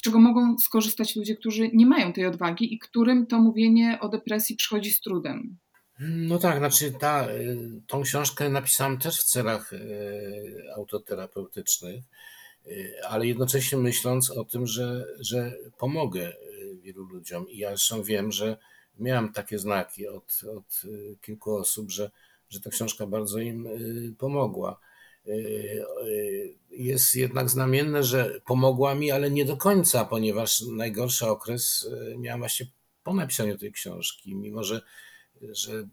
z 0.00 0.02
czego 0.02 0.18
mogą 0.18 0.58
skorzystać 0.58 1.16
ludzie, 1.16 1.36
którzy 1.36 1.70
nie 1.72 1.86
mają 1.86 2.12
tej 2.12 2.26
odwagi 2.26 2.74
i 2.74 2.78
którym 2.78 3.26
to 3.26 3.38
mówienie 3.38 3.98
o 4.00 4.08
depresji 4.08 4.56
przychodzi 4.56 4.90
z 4.90 5.00
trudem? 5.00 5.58
No 5.98 6.38
tak, 6.38 6.58
znaczy 6.58 6.92
ta, 6.92 7.26
e, 7.26 7.56
tą 7.86 8.02
książkę 8.02 8.48
napisałem 8.48 8.98
też 8.98 9.20
w 9.20 9.24
celach 9.24 9.72
autoterapeutycznych, 10.76 12.04
ale 13.08 13.26
jednocześnie 13.26 13.78
myśląc 13.78 14.30
o 14.30 14.44
tym, 14.44 14.66
że, 14.66 15.06
że 15.20 15.52
pomogę 15.78 16.32
wielu 16.82 17.04
ludziom. 17.04 17.48
I 17.48 17.58
ja 17.58 17.68
zresztą 17.68 18.02
wiem, 18.02 18.32
że 18.32 18.56
miałem 18.98 19.32
takie 19.32 19.58
znaki 19.58 20.08
od, 20.08 20.40
od 20.56 20.82
kilku 21.22 21.56
osób, 21.56 21.90
że, 21.90 22.10
że 22.48 22.60
ta 22.60 22.70
książka 22.70 23.06
bardzo 23.06 23.38
im 23.38 23.68
pomogła. 24.18 24.80
Y, 25.26 25.84
y, 26.06 26.54
jest 26.70 27.14
jednak 27.14 27.50
znamienne, 27.50 28.02
że 28.04 28.40
pomogła 28.46 28.94
mi, 28.94 29.10
ale 29.10 29.30
nie 29.30 29.44
do 29.44 29.56
końca, 29.56 30.04
ponieważ 30.04 30.60
najgorszy 30.60 31.26
okres 31.26 31.82
y, 31.82 32.18
miałem 32.18 32.40
właśnie 32.40 32.66
po 33.02 33.14
napisaniu 33.14 33.58
tej 33.58 33.72
książki, 33.72 34.36
mimo 34.36 34.64
że, 34.64 34.82
że 35.42 35.88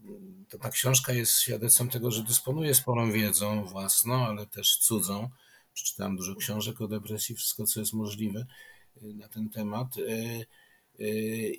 ta 0.60 0.70
książka 0.70 1.12
jest 1.12 1.40
świadectwem 1.40 1.90
tego, 1.90 2.10
że 2.10 2.22
dysponuję 2.22 2.74
sporą 2.74 3.12
wiedzą 3.12 3.64
własną, 3.64 4.26
ale 4.26 4.46
też 4.46 4.76
cudzą. 4.76 5.28
Przeczytałem 5.72 6.16
dużo 6.16 6.34
książek 6.34 6.80
o 6.80 6.88
depresji, 6.88 7.34
wszystko 7.34 7.64
co 7.64 7.80
jest 7.80 7.92
możliwe 7.92 8.46
na 9.02 9.28
ten 9.28 9.50
temat. 9.50 9.88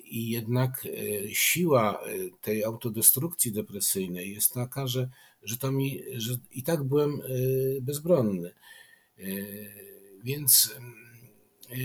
I 0.04 0.28
jednak 0.30 0.86
siła 1.32 2.00
tej 2.40 2.64
autodestrukcji 2.64 3.52
depresyjnej 3.52 4.34
jest 4.34 4.52
taka, 4.52 4.86
że 4.86 5.08
że 5.42 5.56
to 5.56 5.72
mi, 5.72 6.02
że 6.16 6.36
i 6.50 6.62
tak 6.62 6.84
byłem 6.84 7.20
e, 7.20 7.26
bezbronny. 7.80 8.54
E, 9.18 9.22
więc 10.24 10.74
e, 11.70 11.76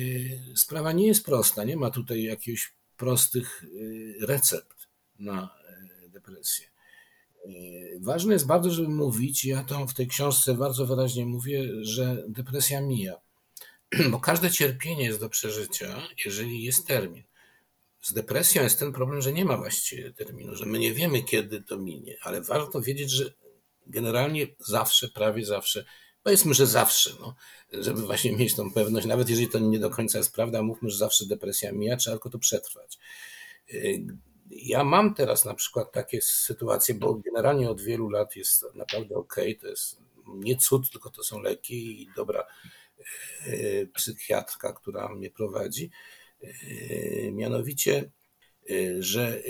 sprawa 0.56 0.92
nie 0.92 1.08
jest 1.08 1.26
prosta, 1.26 1.64
nie 1.64 1.78
ma 1.78 1.90
tutaj 1.90 2.24
jakichś 2.24 2.74
prostych 2.98 3.66
recept 4.22 4.88
na 5.20 5.50
depresję. 6.10 6.66
Ważne 8.00 8.34
jest 8.34 8.46
bardzo, 8.46 8.72
żeby 8.72 8.90
mówić, 8.90 9.46
ja 9.46 9.64
to 9.64 9.88
w 9.88 9.94
tej 9.94 10.08
książce 10.08 10.54
bardzo 10.54 10.86
wyraźnie 10.86 11.26
mówię, 11.26 11.70
że 11.82 12.24
depresja 12.28 12.82
mija, 12.82 13.16
bo 14.12 14.20
każde 14.20 14.52
cierpienie 14.52 15.04
jest 15.04 15.20
do 15.20 15.30
przeżycia, 15.30 16.08
jeżeli 16.26 16.64
jest 16.64 16.88
termin. 16.88 17.24
Z 18.06 18.14
depresją 18.14 18.64
jest 18.64 18.80
ten 18.80 18.94
problem, 18.94 19.22
że 19.22 19.34
nie 19.34 19.46
ma 19.46 19.58
właściwie 19.58 20.12
terminu, 20.12 20.56
że 20.56 20.66
my 20.66 20.80
nie 20.80 20.94
wiemy, 20.94 21.24
kiedy 21.24 21.62
to 21.62 21.78
minie, 21.78 22.16
ale 22.22 22.42
warto 22.42 22.82
wiedzieć, 22.82 23.12
że 23.12 23.34
generalnie 23.88 24.48
zawsze, 24.60 25.10
prawie 25.10 25.46
zawsze, 25.46 25.86
powiedzmy, 26.24 26.54
że 26.54 26.68
zawsze, 26.68 27.12
no, 27.20 27.36
żeby 27.72 28.02
właśnie 28.02 28.32
mieć 28.38 28.56
tą 28.56 28.72
pewność, 28.72 29.08
nawet 29.08 29.30
jeżeli 29.30 29.48
to 29.48 29.60
nie 29.60 29.80
do 29.80 29.90
końca 29.90 30.18
jest 30.18 30.34
prawda, 30.34 30.62
mówmy, 30.62 30.90
że 30.90 30.98
zawsze 30.98 31.26
depresja 31.26 31.72
mija, 31.72 31.98
trzeba 31.98 32.16
tylko 32.16 32.30
to 32.30 32.40
przetrwać. 32.40 32.98
Y, 33.74 34.06
ja 34.50 34.84
mam 34.84 35.14
teraz 35.14 35.46
na 35.46 35.54
przykład 35.54 35.92
takie 35.92 36.22
sytuacje, 36.22 36.96
bo 36.96 37.14
generalnie 37.14 37.70
od 37.70 37.82
wielu 37.82 38.10
lat 38.10 38.36
jest 38.36 38.66
naprawdę 38.76 39.16
ok, 39.16 39.36
to 39.62 39.68
jest 39.68 39.98
nie 40.28 40.56
cud, 40.56 40.92
tylko 40.92 41.10
to 41.10 41.24
są 41.24 41.40
leki 41.40 42.02
i 42.02 42.10
dobra 42.16 42.46
y, 43.48 43.90
psychiatrka, 43.94 44.74
która 44.74 45.10
mnie 45.10 45.32
prowadzi. 45.32 45.92
Y, 46.44 47.32
mianowicie 47.34 48.12
Y, 48.70 49.04
że 49.04 49.42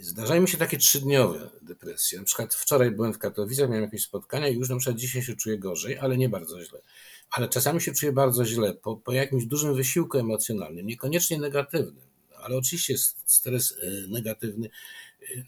zdarzają 0.00 0.42
mi 0.42 0.48
się 0.48 0.58
takie 0.58 0.78
trzydniowe 0.78 1.50
depresje. 1.62 2.18
Na 2.18 2.24
przykład 2.24 2.54
wczoraj 2.54 2.90
byłem 2.90 3.12
w 3.12 3.18
Katowicach, 3.18 3.68
miałem 3.68 3.84
jakieś 3.84 4.02
spotkania 4.02 4.48
i 4.48 4.54
już 4.54 4.68
na 4.68 4.76
przykład 4.76 4.96
dzisiaj 4.96 5.22
się 5.22 5.36
czuję 5.36 5.58
gorzej, 5.58 5.98
ale 5.98 6.16
nie 6.16 6.28
bardzo 6.28 6.64
źle. 6.64 6.80
Ale 7.30 7.48
czasami 7.48 7.80
się 7.80 7.92
czuję 7.92 8.12
bardzo 8.12 8.44
źle 8.44 8.74
po, 8.74 8.96
po 8.96 9.12
jakimś 9.12 9.44
dużym 9.44 9.74
wysiłku 9.74 10.18
emocjonalnym, 10.18 10.86
niekoniecznie 10.86 11.38
negatywnym, 11.38 12.06
ale 12.36 12.56
oczywiście 12.56 12.98
stres 13.26 13.70
y, 13.72 14.06
negatywny, 14.08 14.70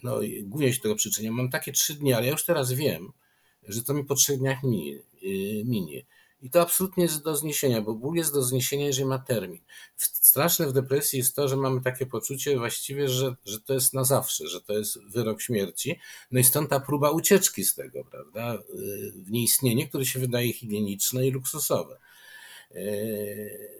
no 0.03 0.19
głównie 0.43 0.73
się 0.73 0.81
tego 0.81 0.95
przyczynia. 0.95 1.31
Mam 1.31 1.49
takie 1.49 1.71
trzy 1.71 1.95
dni, 1.95 2.13
ale 2.13 2.25
ja 2.25 2.31
już 2.31 2.45
teraz 2.45 2.71
wiem, 2.71 3.11
że 3.67 3.83
to 3.83 3.93
mi 3.93 4.05
po 4.05 4.15
trzech 4.15 4.37
dniach 4.37 4.63
minie. 4.63 4.99
minie. 5.65 6.03
I 6.41 6.49
to 6.49 6.61
absolutnie 6.61 7.03
jest 7.03 7.23
do 7.23 7.35
zniesienia, 7.35 7.81
bo 7.81 7.93
ból 7.93 8.15
jest 8.15 8.33
do 8.33 8.43
zniesienia, 8.43 8.85
jeżeli 8.85 9.07
ma 9.07 9.19
termin. 9.19 9.61
Straszne 9.95 10.67
w 10.67 10.73
depresji 10.73 11.19
jest 11.19 11.35
to, 11.35 11.47
że 11.47 11.57
mamy 11.57 11.81
takie 11.81 12.05
poczucie 12.05 12.57
właściwie, 12.57 13.07
że, 13.07 13.35
że 13.45 13.61
to 13.61 13.73
jest 13.73 13.93
na 13.93 14.03
zawsze, 14.03 14.47
że 14.47 14.61
to 14.61 14.73
jest 14.73 15.03
wyrok 15.03 15.41
śmierci. 15.41 15.99
No 16.31 16.39
i 16.39 16.43
stąd 16.43 16.69
ta 16.69 16.79
próba 16.79 17.11
ucieczki 17.11 17.63
z 17.63 17.75
tego, 17.75 18.03
prawda? 18.03 18.57
W 19.15 19.31
nieistnienie, 19.31 19.87
które 19.87 20.05
się 20.05 20.19
wydaje 20.19 20.53
higieniczne 20.53 21.27
i 21.27 21.31
luksusowe. 21.31 21.97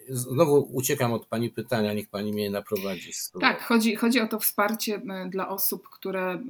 Znowu 0.09 0.69
uciekam 0.73 1.13
od 1.13 1.25
Pani 1.25 1.49
pytania, 1.49 1.93
niech 1.93 2.09
Pani 2.09 2.33
mnie 2.33 2.49
naprowadzi. 2.49 3.11
Tak, 3.41 3.63
chodzi, 3.63 3.95
chodzi 3.95 4.19
o 4.19 4.27
to 4.27 4.39
wsparcie 4.39 4.95
e, 4.95 5.29
dla 5.29 5.49
osób, 5.49 5.89
które 5.89 6.43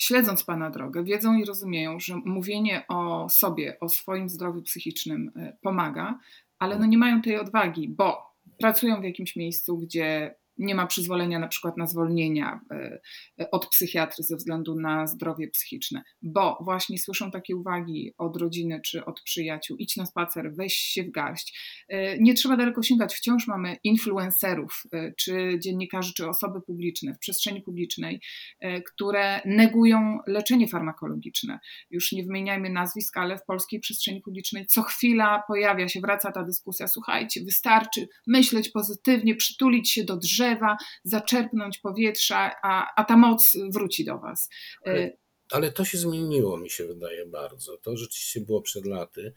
śledząc 0.00 0.44
Pana 0.44 0.70
drogę, 0.70 1.04
wiedzą 1.04 1.38
i 1.38 1.44
rozumieją, 1.44 2.00
że 2.00 2.16
mówienie 2.16 2.84
o 2.88 3.28
sobie, 3.28 3.76
o 3.80 3.88
swoim 3.88 4.28
zdrowiu 4.28 4.62
psychicznym 4.62 5.32
e, 5.36 5.56
pomaga, 5.62 6.18
ale 6.58 6.78
no 6.78 6.86
nie 6.86 6.98
mają 6.98 7.22
tej 7.22 7.38
odwagi, 7.38 7.88
bo 7.88 8.34
pracują 8.58 9.00
w 9.00 9.04
jakimś 9.04 9.36
miejscu, 9.36 9.78
gdzie 9.78 10.34
nie 10.60 10.74
ma 10.74 10.86
przyzwolenia 10.86 11.38
na 11.38 11.48
przykład 11.48 11.76
na 11.76 11.86
zwolnienia 11.86 12.60
e, 12.70 13.00
e, 13.40 13.50
od 13.50 13.68
psychiatry 13.68 14.24
ze 14.24 14.36
względu 14.36 14.74
na 14.74 15.06
zdrowie 15.06 15.48
psychiczne, 15.48 16.02
bo 16.22 16.58
właśnie 16.60 16.98
słyszą 16.98 17.30
takie 17.30 17.56
uwagi 17.56 18.14
od 18.18 18.36
rodziny 18.36 18.80
czy 18.84 19.04
od 19.04 19.20
przyjaciół, 19.20 19.76
idź 19.76 19.96
na 19.96 20.06
spacer, 20.06 20.54
weź 20.54 20.74
się 20.74 21.04
w 21.04 21.10
garść. 21.10 21.58
E, 21.88 22.18
nie 22.18 22.34
trzeba 22.34 22.56
daleko 22.56 22.82
sięgać, 22.82 23.14
wciąż 23.14 23.46
mamy 23.46 23.76
influencerów, 23.84 24.82
czy 25.16 25.58
dziennikarzy, 25.62 26.14
czy 26.14 26.28
osoby 26.28 26.60
publiczne 26.60 27.14
w 27.14 27.18
przestrzeni 27.18 27.62
publicznej, 27.62 28.20
które 28.86 29.40
negują 29.44 30.18
leczenie 30.26 30.68
farmakologiczne. 30.68 31.58
Już 31.90 32.12
nie 32.12 32.24
wymieniajmy 32.24 32.70
nazwisk, 32.70 33.16
ale 33.16 33.38
w 33.38 33.44
polskiej 33.44 33.80
przestrzeni 33.80 34.20
publicznej 34.20 34.66
co 34.66 34.82
chwila 34.82 35.42
pojawia 35.48 35.88
się, 35.88 36.00
wraca 36.00 36.32
ta 36.32 36.44
dyskusja, 36.44 36.88
słuchajcie, 36.88 37.44
wystarczy 37.44 38.08
myśleć 38.26 38.68
pozytywnie, 38.68 39.34
przytulić 39.34 39.90
się 39.90 40.04
do 40.04 40.16
drzew, 40.16 40.49
drzewa, 40.50 40.76
zaczerpnąć 41.04 41.78
powietrza, 41.78 42.50
a, 42.62 42.94
a 42.96 43.04
ta 43.04 43.16
moc 43.16 43.56
wróci 43.74 44.04
do 44.04 44.18
Was. 44.18 44.48
Ale, 44.84 45.16
ale 45.50 45.72
to 45.72 45.84
się 45.84 45.98
zmieniło, 45.98 46.58
mi 46.58 46.70
się 46.70 46.86
wydaje 46.86 47.26
bardzo. 47.26 47.76
To 47.76 47.96
rzeczywiście 47.96 48.40
było 48.40 48.62
przed 48.62 48.86
laty. 48.86 49.32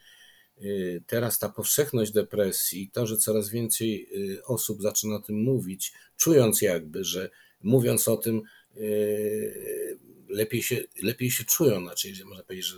teraz 1.08 1.40
ta 1.40 1.50
powszechność 1.50 2.12
depresji, 2.12 2.90
to, 2.94 3.08
że 3.08 3.18
coraz 3.18 3.50
więcej 3.50 4.10
osób 4.46 4.82
zaczyna 4.82 5.16
o 5.16 5.20
tym 5.20 5.44
mówić, 5.44 5.94
czując 6.18 6.62
jakby, 6.62 7.04
że 7.04 7.30
mówiąc 7.64 8.08
o 8.08 8.18
tym, 8.18 8.42
lepiej 10.30 10.64
się, 10.64 10.84
lepiej 11.04 11.32
się 11.32 11.44
czują, 11.44 11.82
znaczy 11.82 12.14
można 12.26 12.44
powiedzieć, 12.44 12.66
że 12.66 12.78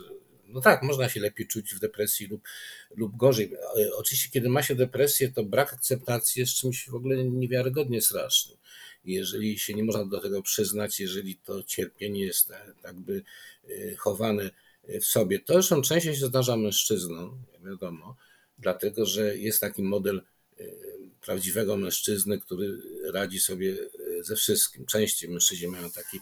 no 0.56 0.62
tak, 0.62 0.82
można 0.82 1.08
się 1.08 1.20
lepiej 1.20 1.46
czuć 1.46 1.74
w 1.74 1.78
depresji 1.78 2.26
lub, 2.26 2.42
lub 2.96 3.16
gorzej. 3.16 3.52
Oczywiście, 3.94 4.30
kiedy 4.30 4.48
ma 4.48 4.62
się 4.62 4.74
depresję, 4.74 5.28
to 5.28 5.44
brak 5.44 5.74
akceptacji 5.74 6.40
jest 6.40 6.52
czymś 6.52 6.88
w 6.88 6.94
ogóle 6.94 7.24
niewiarygodnie 7.24 8.00
strasznym. 8.02 8.58
Jeżeli 9.04 9.58
się 9.58 9.74
nie 9.74 9.84
można 9.84 10.04
do 10.04 10.20
tego 10.20 10.42
przyznać, 10.42 11.00
jeżeli 11.00 11.36
to 11.36 11.62
cierpienie 11.62 12.24
jest 12.24 12.52
jakby 12.84 13.22
e, 13.68 13.96
chowane 13.96 14.50
w 15.00 15.04
sobie, 15.04 15.40
to 15.40 15.52
zresztą 15.52 15.82
częściej 15.82 16.16
się 16.16 16.26
zdarza 16.26 16.56
mężczyznom, 16.56 17.38
wiadomo, 17.64 18.16
dlatego 18.58 19.06
że 19.06 19.38
jest 19.38 19.60
taki 19.60 19.82
model 19.82 20.22
e, 20.60 20.64
prawdziwego 21.22 21.76
mężczyzny, 21.76 22.40
który 22.40 22.78
radzi 23.12 23.40
sobie 23.40 23.72
e, 23.72 23.78
ze 24.20 24.36
wszystkim. 24.36 24.86
Częściej 24.86 25.30
mężczyźni 25.30 25.68
mają 25.68 25.90
taki 25.90 26.20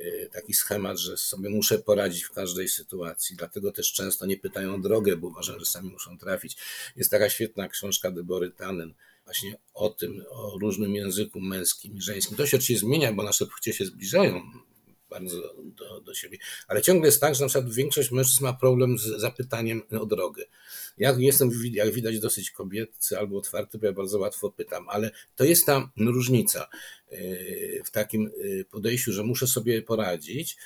Y, 0.00 0.28
taki 0.32 0.54
schemat, 0.54 0.98
że 0.98 1.16
sobie 1.16 1.50
muszę 1.50 1.78
poradzić 1.78 2.24
w 2.24 2.30
każdej 2.30 2.68
sytuacji, 2.68 3.36
dlatego 3.36 3.72
też 3.72 3.92
często 3.92 4.26
nie 4.26 4.36
pytają 4.36 4.74
o 4.74 4.78
drogę, 4.78 5.16
bo 5.16 5.26
uważam, 5.28 5.58
że 5.58 5.66
sami 5.66 5.90
muszą 5.90 6.18
trafić. 6.18 6.56
Jest 6.96 7.10
taka 7.10 7.30
świetna 7.30 7.68
książka 7.68 8.10
Debory 8.10 8.50
Tannen 8.50 8.94
właśnie 9.24 9.56
o 9.74 9.90
tym, 9.90 10.24
o 10.30 10.58
różnym 10.58 10.94
języku 10.94 11.40
męskim 11.40 11.96
i 11.96 12.00
żeńskim. 12.00 12.36
To 12.36 12.46
się 12.46 12.56
oczywiście 12.56 12.86
zmienia, 12.86 13.12
bo 13.12 13.22
nasze 13.22 13.46
płcie 13.46 13.72
się 13.72 13.84
zbliżają 13.84 14.42
bardzo 15.14 15.54
do, 15.64 16.00
do 16.00 16.14
siebie. 16.14 16.38
Ale 16.68 16.82
ciągle 16.82 17.08
jest 17.08 17.20
tak, 17.20 17.34
że 17.34 17.44
na 17.44 17.48
przykład 17.48 17.74
większość 17.74 18.10
mężczyzn 18.10 18.44
ma 18.44 18.52
problem 18.52 18.98
z 18.98 19.02
zapytaniem 19.02 19.82
o 20.00 20.06
drogę. 20.06 20.44
Ja 20.98 21.14
jestem, 21.18 21.50
jak 21.72 21.92
widać, 21.92 22.18
dosyć 22.20 22.50
kobiecy 22.50 23.18
albo 23.18 23.38
otwarty, 23.38 23.78
bo 23.78 23.86
ja 23.86 23.92
bardzo 23.92 24.18
łatwo 24.18 24.50
pytam, 24.50 24.88
ale 24.88 25.10
to 25.36 25.44
jest 25.44 25.66
ta 25.66 25.90
różnica 25.96 26.68
e, 27.08 27.18
w 27.84 27.90
takim 27.90 28.26
e, 28.26 28.64
podejściu, 28.64 29.12
że 29.12 29.22
muszę 29.22 29.46
sobie 29.46 29.82
poradzić. 29.82 30.56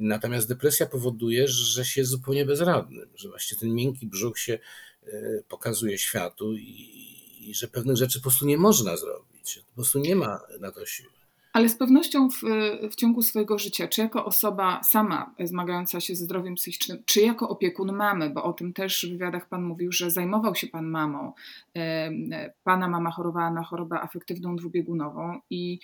Natomiast 0.00 0.48
depresja 0.48 0.86
powoduje, 0.86 1.48
że 1.48 1.84
się 1.84 2.00
jest 2.00 2.10
zupełnie 2.10 2.44
bezradnym, 2.44 3.10
że 3.14 3.28
właśnie 3.28 3.58
ten 3.58 3.74
miękki 3.74 4.06
brzuch 4.06 4.38
się 4.38 4.58
e, 5.02 5.42
pokazuje 5.48 5.98
światu 5.98 6.54
i, 6.54 7.04
i 7.40 7.54
że 7.54 7.68
pewnych 7.68 7.96
rzeczy 7.96 8.18
po 8.18 8.22
prostu 8.22 8.46
nie 8.46 8.58
można 8.58 8.96
zrobić. 8.96 9.60
Po 9.68 9.74
prostu 9.74 9.98
nie 9.98 10.16
ma 10.16 10.40
na 10.60 10.72
to 10.72 10.86
siły. 10.86 11.23
Ale 11.54 11.68
z 11.68 11.76
pewnością 11.76 12.28
w, 12.30 12.40
w, 12.90 12.94
ciągu 12.94 13.22
swojego 13.22 13.58
życia, 13.58 13.88
czy 13.88 14.00
jako 14.00 14.24
osoba 14.24 14.80
sama 14.82 15.34
zmagająca 15.40 16.00
się 16.00 16.14
ze 16.14 16.24
zdrowiem 16.24 16.54
psychicznym, 16.54 16.98
czy 17.06 17.20
jako 17.20 17.48
opiekun 17.48 17.92
mamy, 17.92 18.30
bo 18.30 18.44
o 18.44 18.52
tym 18.52 18.72
też 18.72 19.06
w 19.06 19.12
wywiadach 19.12 19.48
Pan 19.48 19.64
mówił, 19.64 19.92
że 19.92 20.10
zajmował 20.10 20.54
się 20.54 20.66
Pan 20.66 20.86
mamą. 20.86 21.32
Pana 22.64 22.88
mama 22.88 23.10
chorowała 23.10 23.50
na 23.50 23.62
chorobę 23.62 24.00
afektywną 24.00 24.56
dwubiegunową 24.56 25.40
i, 25.50 25.78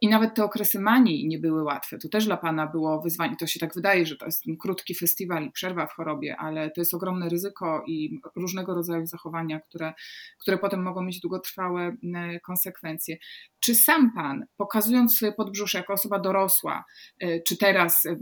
i 0.00 0.08
nawet 0.08 0.34
te 0.34 0.44
okresy 0.44 0.80
manii 0.80 1.28
nie 1.28 1.38
były 1.38 1.62
łatwe. 1.62 1.98
To 1.98 2.08
też 2.08 2.26
dla 2.26 2.36
Pana 2.36 2.66
było 2.66 3.02
wyzwanie. 3.02 3.36
To 3.36 3.46
się 3.46 3.60
tak 3.60 3.74
wydaje, 3.74 4.06
że 4.06 4.16
to 4.16 4.26
jest 4.26 4.44
krótki 4.60 4.94
festiwal 4.94 5.44
i 5.44 5.52
przerwa 5.52 5.86
w 5.86 5.92
chorobie, 5.92 6.36
ale 6.36 6.70
to 6.70 6.80
jest 6.80 6.94
ogromne 6.94 7.28
ryzyko 7.28 7.82
i 7.86 8.20
różnego 8.36 8.74
rodzaju 8.74 9.06
zachowania, 9.06 9.60
które, 9.60 9.92
które 10.40 10.58
potem 10.58 10.82
mogą 10.82 11.02
mieć 11.02 11.20
długotrwałe 11.20 11.96
konsekwencje. 12.42 13.16
Czy 13.60 13.74
sam 13.74 14.12
Pan, 14.14 14.44
pokazując 14.56 15.07
swoje 15.08 15.32
podbrzusze 15.32 15.78
jako 15.78 15.92
osoba 15.92 16.18
dorosła, 16.18 16.84
e, 17.20 17.42
czy 17.42 17.56
teraz, 17.56 18.06
e, 18.06 18.16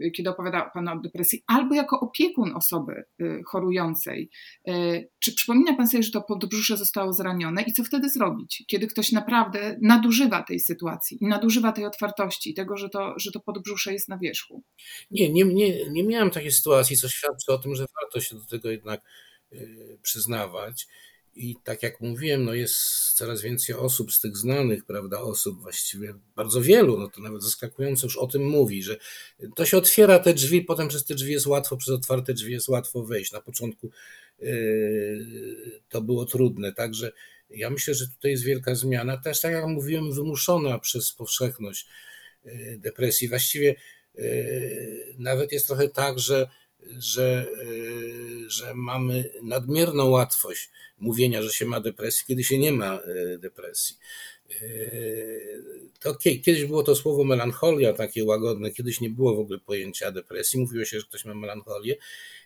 e, 0.00 0.10
kiedy 0.10 0.30
opowiada 0.30 0.70
Pan 0.74 0.88
o 0.88 1.00
depresji, 1.00 1.42
albo 1.46 1.74
jako 1.74 2.00
opiekun 2.00 2.56
osoby 2.56 3.04
chorującej, 3.46 4.30
czy 5.18 5.34
przypomina 5.34 5.76
Pan 5.76 5.88
sobie, 5.88 6.02
że 6.02 6.10
to 6.10 6.22
podbrzusze 6.22 6.76
zostało 6.76 7.12
zranione 7.12 7.62
i 7.62 7.72
co 7.72 7.84
wtedy 7.84 8.10
zrobić, 8.10 8.64
kiedy 8.66 8.86
ktoś 8.86 9.12
naprawdę 9.12 9.78
nadużywa 9.82 10.42
tej 10.42 10.60
sytuacji 10.60 11.18
i 11.20 11.26
nadużywa 11.26 11.72
tej 11.72 11.84
otwartości, 11.84 12.54
tego, 12.54 12.76
że 12.76 12.88
to, 12.88 13.14
że 13.16 13.32
to 13.32 13.40
podbrzusze 13.40 13.92
jest 13.92 14.08
na 14.08 14.18
wierzchu? 14.18 14.62
Nie, 15.10 15.32
nie, 15.32 15.44
nie, 15.44 15.90
nie 15.90 16.04
miałem 16.04 16.30
takiej 16.30 16.52
sytuacji, 16.52 16.96
co 16.96 17.08
świadczy 17.08 17.52
o 17.52 17.58
tym, 17.58 17.74
że 17.74 17.86
warto 18.02 18.20
się 18.20 18.36
do 18.36 18.46
tego 18.46 18.70
jednak 18.70 19.00
przyznawać. 20.02 20.86
I 21.34 21.56
tak 21.64 21.82
jak 21.82 22.00
mówiłem, 22.00 22.44
no 22.44 22.54
jest 22.54 22.76
coraz 23.12 23.42
więcej 23.42 23.74
osób 23.74 24.12
z 24.12 24.20
tych 24.20 24.36
znanych, 24.36 24.84
prawda, 24.84 25.20
osób 25.20 25.60
właściwie 25.60 26.14
bardzo 26.36 26.62
wielu, 26.62 26.98
no 26.98 27.08
to 27.08 27.20
nawet 27.20 27.42
zaskakująco 27.42 28.06
już 28.06 28.16
o 28.16 28.26
tym 28.26 28.46
mówi, 28.48 28.82
że 28.82 28.96
to 29.56 29.66
się 29.66 29.76
otwiera 29.76 30.18
te 30.18 30.34
drzwi, 30.34 30.62
potem 30.62 30.88
przez 30.88 31.04
te 31.04 31.14
drzwi 31.14 31.32
jest 31.32 31.46
łatwo, 31.46 31.76
przez 31.76 31.94
otwarte 31.94 32.34
drzwi 32.34 32.52
jest 32.52 32.68
łatwo 32.68 33.02
wejść. 33.02 33.32
Na 33.32 33.40
początku 33.40 33.90
yy, 34.38 35.80
to 35.88 36.02
było 36.02 36.24
trudne, 36.24 36.72
także 36.72 37.12
ja 37.50 37.70
myślę, 37.70 37.94
że 37.94 38.08
tutaj 38.08 38.30
jest 38.30 38.44
wielka 38.44 38.74
zmiana, 38.74 39.16
też 39.16 39.40
tak 39.40 39.52
jak 39.52 39.66
mówiłem, 39.66 40.12
wymuszona 40.12 40.78
przez 40.78 41.12
powszechność 41.12 41.86
yy, 42.44 42.78
depresji. 42.78 43.28
Właściwie 43.28 43.74
yy, 44.14 45.14
nawet 45.18 45.52
jest 45.52 45.66
trochę 45.66 45.88
tak, 45.88 46.18
że 46.18 46.48
że, 46.98 47.46
e, 47.62 48.50
że 48.50 48.74
mamy 48.74 49.30
nadmierną 49.42 50.08
łatwość 50.08 50.70
mówienia, 50.98 51.42
że 51.42 51.50
się 51.50 51.66
ma 51.66 51.80
depresję, 51.80 52.24
kiedy 52.26 52.44
się 52.44 52.58
nie 52.58 52.72
ma 52.72 52.94
e, 52.94 53.38
depresji. 53.38 53.96
E, 54.50 54.64
to 56.00 56.14
kiedyś 56.14 56.64
było 56.64 56.82
to 56.82 56.96
słowo 56.96 57.24
melancholia 57.24 57.92
takie 57.92 58.24
łagodne, 58.24 58.70
kiedyś 58.70 59.00
nie 59.00 59.10
było 59.10 59.36
w 59.36 59.38
ogóle 59.38 59.58
pojęcia 59.58 60.12
depresji, 60.12 60.60
mówiło 60.60 60.84
się, 60.84 61.00
że 61.00 61.06
ktoś 61.06 61.24
ma 61.24 61.34
melancholię 61.34 61.96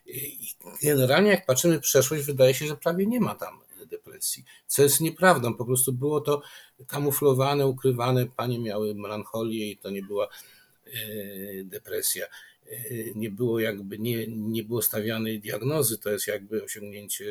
i 0.05 0.47
generalnie 0.83 1.31
jak 1.31 1.45
patrzymy 1.45 1.77
w 1.77 1.81
przeszłość, 1.81 2.23
wydaje 2.23 2.53
się, 2.53 2.67
że 2.67 2.75
prawie 2.75 3.05
nie 3.05 3.19
ma 3.19 3.35
tam 3.35 3.59
depresji, 3.85 4.43
co 4.67 4.83
jest 4.83 5.01
nieprawdą, 5.01 5.53
po 5.53 5.65
prostu 5.65 5.93
było 5.93 6.21
to 6.21 6.41
kamuflowane, 6.87 7.67
ukrywane, 7.67 8.25
panie 8.25 8.59
miały 8.59 8.95
melancholię 8.95 9.71
i 9.71 9.77
to 9.77 9.89
nie 9.89 10.01
była 10.01 10.27
depresja. 11.63 12.25
E, 12.71 12.77
nie 13.15 13.29
było 13.29 13.59
jakby, 13.59 13.99
nie, 13.99 14.27
nie 14.27 14.63
było 14.63 14.81
stawianej 14.81 15.39
diagnozy, 15.39 15.97
to 15.97 16.09
jest 16.09 16.27
jakby 16.27 16.63
osiągnięcie 16.63 17.25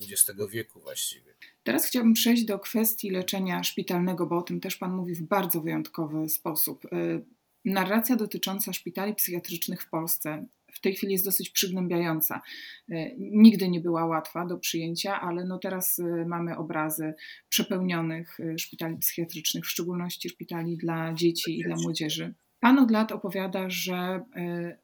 XX 0.00 0.40
wieku 0.50 0.80
właściwie. 0.80 1.34
Teraz 1.62 1.86
chciałabym 1.86 2.14
przejść 2.14 2.44
do 2.44 2.58
kwestii 2.58 3.10
leczenia 3.10 3.62
szpitalnego, 3.62 4.26
bo 4.26 4.38
o 4.38 4.42
tym 4.42 4.60
też 4.60 4.76
Pan 4.76 4.96
mówi 4.96 5.14
w 5.14 5.22
bardzo 5.22 5.60
wyjątkowy 5.60 6.28
sposób. 6.28 6.84
E, 6.92 7.20
narracja 7.64 8.16
dotycząca 8.16 8.72
szpitali 8.72 9.14
psychiatrycznych 9.14 9.82
w 9.82 9.90
Polsce 9.90 10.46
w 10.72 10.80
tej 10.80 10.94
chwili 10.94 11.12
jest 11.12 11.24
dosyć 11.24 11.50
przygnębiająca. 11.50 12.42
E, 12.90 13.16
nigdy 13.18 13.68
nie 13.68 13.80
była 13.80 14.06
łatwa 14.06 14.46
do 14.46 14.58
przyjęcia, 14.58 15.20
ale 15.20 15.44
no 15.44 15.58
teraz 15.58 16.00
mamy 16.26 16.56
obrazy 16.56 17.14
przepełnionych 17.48 18.38
szpitali 18.58 18.96
psychiatrycznych, 18.96 19.64
w 19.64 19.70
szczególności 19.70 20.28
szpitali 20.28 20.76
dla 20.76 21.14
dzieci 21.14 21.58
i 21.58 21.64
dla 21.64 21.76
młodzieży. 21.76 22.34
Pan 22.60 22.78
od 22.78 22.90
lat 22.90 23.12
opowiada, 23.12 23.70
że 23.70 24.24
e, 24.36 24.78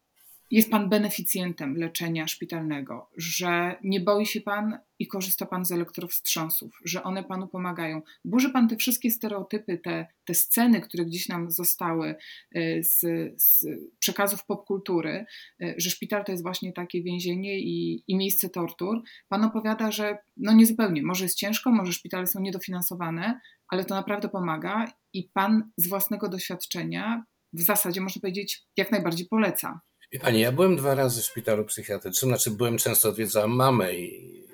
jest 0.50 0.70
Pan 0.70 0.88
beneficjentem 0.88 1.76
leczenia 1.76 2.26
szpitalnego, 2.26 3.10
że 3.16 3.78
nie 3.84 4.00
boi 4.00 4.26
się 4.26 4.40
Pan 4.40 4.78
i 4.98 5.06
korzysta 5.06 5.46
Pan 5.46 5.64
z 5.64 5.72
elektrowstrząsów, 5.72 6.78
że 6.84 7.02
one 7.02 7.24
Panu 7.24 7.48
pomagają. 7.48 8.02
Burzy 8.24 8.50
Pan 8.50 8.68
te 8.68 8.76
wszystkie 8.76 9.10
stereotypy, 9.10 9.78
te, 9.78 10.06
te 10.24 10.34
sceny, 10.34 10.80
które 10.80 11.04
gdzieś 11.04 11.28
nam 11.28 11.50
zostały 11.50 12.14
e, 12.54 12.82
z, 12.82 13.00
z 13.42 13.66
przekazów 13.98 14.46
popkultury, 14.46 15.24
e, 15.62 15.74
że 15.78 15.90
szpital 15.90 16.24
to 16.24 16.32
jest 16.32 16.42
właśnie 16.44 16.72
takie 16.72 17.02
więzienie 17.02 17.58
i, 17.58 18.04
i 18.08 18.16
miejsce 18.16 18.48
tortur. 18.48 19.02
Pan 19.28 19.44
opowiada, 19.44 19.90
że 19.90 20.18
no 20.36 20.52
niezupełnie, 20.52 21.02
może 21.02 21.24
jest 21.24 21.38
ciężko, 21.38 21.70
może 21.72 21.92
szpitale 21.92 22.26
są 22.26 22.40
niedofinansowane, 22.40 23.40
ale 23.68 23.84
to 23.84 23.94
naprawdę 23.94 24.28
pomaga 24.28 24.92
i 25.12 25.30
Pan 25.32 25.70
z 25.76 25.88
własnego 25.88 26.28
doświadczenia 26.28 27.24
w 27.54 27.62
zasadzie 27.62 28.00
można 28.00 28.20
powiedzieć 28.20 28.62
jak 28.76 28.90
najbardziej 28.90 29.26
poleca. 29.26 29.80
Pani, 30.20 30.40
ja 30.40 30.52
byłem 30.52 30.76
dwa 30.76 30.94
razy 30.94 31.22
w 31.22 31.24
szpitalu 31.24 31.64
psychiatrycznym, 31.64 32.30
znaczy 32.30 32.50
byłem 32.50 32.78
często, 32.78 33.08
odwiedzałem 33.08 33.50
mamę 33.50 33.94
i 33.94 34.44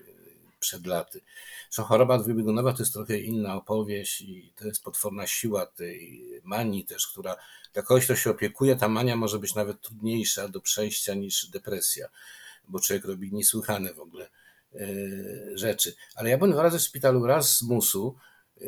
przed 0.61 0.87
laty. 0.87 1.21
Że 1.71 1.83
choroba 1.83 2.19
dwubiegunowa 2.19 2.73
to 2.73 2.83
jest 2.83 2.93
trochę 2.93 3.19
inna 3.19 3.55
opowieść 3.55 4.21
i 4.21 4.53
to 4.57 4.67
jest 4.67 4.85
potworna 4.85 5.27
siła 5.27 5.67
tej 5.67 6.25
manii 6.45 6.85
też, 6.85 7.07
która 7.07 7.37
dla 7.73 7.83
kogoś, 7.83 8.05
kto 8.05 8.17
się 8.17 8.31
opiekuje, 8.31 8.77
ta 8.77 8.89
mania 8.89 9.17
może 9.17 9.39
być 9.39 9.55
nawet 9.55 9.81
trudniejsza 9.81 10.49
do 10.49 10.61
przejścia 10.61 11.15
niż 11.15 11.47
depresja, 11.47 12.09
bo 12.69 12.81
człowiek 12.81 13.05
robi 13.05 13.33
niesłychane 13.33 13.95
w 13.95 14.01
ogóle 14.01 14.29
e, 14.75 14.79
rzeczy. 15.55 15.95
Ale 16.15 16.31
ja 16.31 16.39
byłem 16.39 16.53
dwa 16.53 16.63
razy 16.63 16.79
w 16.79 16.83
szpitalu, 16.83 17.27
raz 17.27 17.57
z 17.57 17.63
musu, 17.63 18.17
e, 18.61 18.67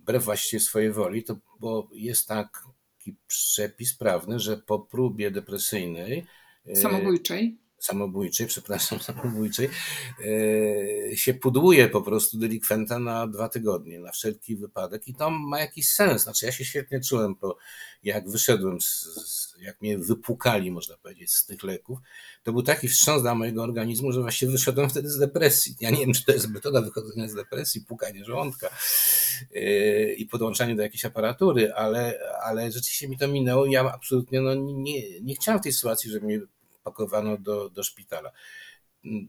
wbrew 0.00 0.24
właściwie 0.24 0.60
swojej 0.60 0.92
woli, 0.92 1.24
to 1.24 1.36
bo 1.60 1.88
jest 1.92 2.28
tak 2.28 2.62
taki 3.00 3.16
przepis 3.26 3.96
prawny, 3.96 4.38
że 4.40 4.56
po 4.56 4.78
próbie 4.78 5.30
depresyjnej. 5.30 6.26
E, 6.66 6.76
samobójczej? 6.76 7.59
Samobójczej, 7.80 8.46
przepraszam, 8.46 9.00
samobójczej, 9.10 9.68
e, 11.12 11.16
się 11.16 11.34
pudłuje 11.34 11.88
po 11.88 12.02
prostu 12.02 12.38
delikwenta 12.38 12.98
na 12.98 13.26
dwa 13.26 13.48
tygodnie, 13.48 14.00
na 14.00 14.12
wszelki 14.12 14.56
wypadek 14.56 15.08
i 15.08 15.14
to 15.14 15.30
ma 15.30 15.60
jakiś 15.60 15.88
sens. 15.88 16.22
Znaczy 16.22 16.46
ja 16.46 16.52
się 16.52 16.64
świetnie 16.64 17.00
czułem, 17.00 17.34
po, 17.34 17.56
jak 18.02 18.30
wyszedłem, 18.30 18.80
z, 18.80 18.86
z, 19.26 19.54
jak 19.60 19.80
mnie 19.80 19.98
wypukali, 19.98 20.70
można 20.70 20.96
powiedzieć, 20.96 21.32
z 21.32 21.46
tych 21.46 21.62
leków, 21.62 21.98
to 22.42 22.52
był 22.52 22.62
taki 22.62 22.88
wstrząs 22.88 23.22
dla 23.22 23.34
mojego 23.34 23.62
organizmu, 23.62 24.12
że 24.12 24.20
właśnie 24.20 24.48
wyszedłem 24.48 24.90
wtedy 24.90 25.10
z 25.10 25.18
depresji. 25.18 25.76
Ja 25.80 25.90
nie 25.90 25.98
wiem, 25.98 26.12
czy 26.12 26.24
to 26.24 26.32
jest 26.32 26.48
metoda 26.48 26.80
wychodzenia 26.82 27.28
z 27.28 27.34
depresji, 27.34 27.80
pukanie 27.80 28.24
żołądka 28.24 28.70
yy, 29.50 30.14
i 30.14 30.26
podłączanie 30.26 30.76
do 30.76 30.82
jakiejś 30.82 31.04
aparatury, 31.04 31.72
ale, 31.72 32.18
ale 32.42 32.72
rzeczywiście 32.72 33.08
mi 33.08 33.18
to 33.18 33.28
minęło 33.28 33.66
i 33.66 33.72
ja 33.72 33.92
absolutnie 33.92 34.40
no, 34.40 34.54
nie, 34.54 35.20
nie 35.20 35.34
chciałem 35.34 35.60
w 35.60 35.62
tej 35.62 35.72
sytuacji, 35.72 36.10
żeby 36.10 36.26
mnie 36.26 36.40
pakowano 36.82 37.38
do, 37.38 37.70
do 37.70 37.82
szpitala. 37.82 38.30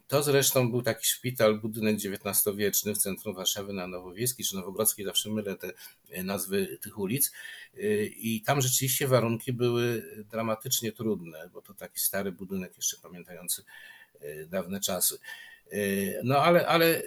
To 0.08 0.24
zresztą 0.24 0.72
był 0.72 0.82
taki 0.82 1.06
szpital, 1.06 1.60
budynek 1.60 1.96
XIX-wieczny 1.96 2.96
w 2.96 2.98
centrum 2.98 3.36
Warszawy 3.36 3.74
na 3.74 3.88
Nowowiejskiej 3.88 4.46
czy 4.46 4.56
Nowogrodzkiej, 4.56 5.06
zawsze 5.06 5.30
mylę 5.30 5.56
te 5.56 5.74
nazwy 6.24 6.78
tych 6.82 6.98
ulic. 6.98 7.32
I 8.18 8.42
tam 8.46 8.62
rzeczywiście 8.62 9.08
warunki 9.08 9.54
były 9.54 10.04
dramatycznie 10.32 10.92
trudne, 10.92 11.50
bo 11.54 11.62
to 11.62 11.74
taki 11.74 12.00
stary 12.00 12.32
budynek, 12.32 12.76
jeszcze 12.76 12.98
pamiętający 12.98 13.64
e, 14.20 14.46
dawne 14.46 14.80
czasy. 14.80 15.20
E, 15.72 15.78
no 16.24 16.38
ale, 16.38 16.68
ale 16.68 16.98
e, 16.98 17.04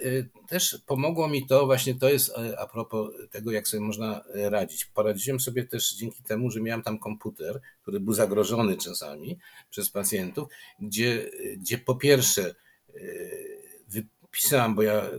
też 0.47 0.77
pomogło 0.85 1.27
mi 1.27 1.47
to, 1.47 1.65
właśnie 1.65 1.95
to 1.95 2.09
jest 2.09 2.31
a 2.57 2.67
propos 2.67 3.11
tego, 3.31 3.51
jak 3.51 3.67
sobie 3.67 3.81
można 3.81 4.23
radzić. 4.33 4.85
Poradziłem 4.85 5.39
sobie 5.39 5.63
też 5.63 5.95
dzięki 5.95 6.23
temu, 6.23 6.51
że 6.51 6.61
miałem 6.61 6.83
tam 6.83 6.99
komputer, 6.99 7.61
który 7.81 7.99
był 7.99 8.13
zagrożony 8.13 8.77
czasami 8.77 9.37
przez 9.69 9.89
pacjentów, 9.89 10.49
gdzie, 10.79 11.31
gdzie 11.57 11.77
po 11.77 11.95
pierwsze 11.95 12.55
wypisałem, 13.87 14.75
bo 14.75 14.81
ja 14.81 15.09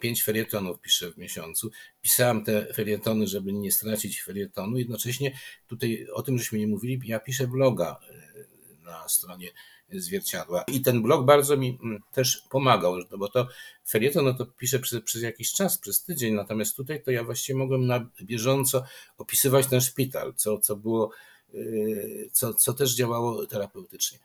pięć 0.00 0.22
felietonów 0.22 0.80
piszę 0.80 1.12
w 1.12 1.16
miesiącu. 1.16 1.70
Pisałem 2.02 2.44
te 2.44 2.74
felietony, 2.74 3.26
żeby 3.26 3.52
nie 3.52 3.72
stracić 3.72 4.22
felietonu. 4.22 4.78
Jednocześnie 4.78 5.38
tutaj 5.66 6.06
o 6.12 6.22
tym, 6.22 6.38
żeśmy 6.38 6.58
nie 6.58 6.66
mówili, 6.66 7.00
ja 7.04 7.20
piszę 7.20 7.46
bloga 7.46 8.00
na 8.84 9.08
stronie 9.08 9.50
zwierciadła. 9.92 10.64
I 10.72 10.80
ten 10.80 11.02
blog 11.02 11.26
bardzo 11.26 11.56
mi 11.56 11.78
mm, 11.82 12.02
też 12.12 12.42
pomagał, 12.50 12.94
bo 13.18 13.28
to 13.28 13.48
felieton 13.88 14.24
no 14.24 14.34
to 14.34 14.46
piszę 14.46 14.78
przez, 14.78 15.02
przez 15.02 15.22
jakiś 15.22 15.52
czas, 15.52 15.78
przez 15.78 16.02
tydzień, 16.02 16.34
natomiast 16.34 16.76
tutaj 16.76 17.02
to 17.02 17.10
ja 17.10 17.24
właściwie 17.24 17.58
mogłem 17.58 17.86
na 17.86 18.10
bieżąco 18.22 18.84
opisywać 19.18 19.66
ten 19.66 19.80
szpital, 19.80 20.34
co, 20.34 20.58
co 20.58 20.76
było, 20.76 21.10
yy, 21.52 22.28
co, 22.32 22.54
co 22.54 22.72
też 22.72 22.94
działało 22.94 23.46
terapeutycznie. 23.46 24.18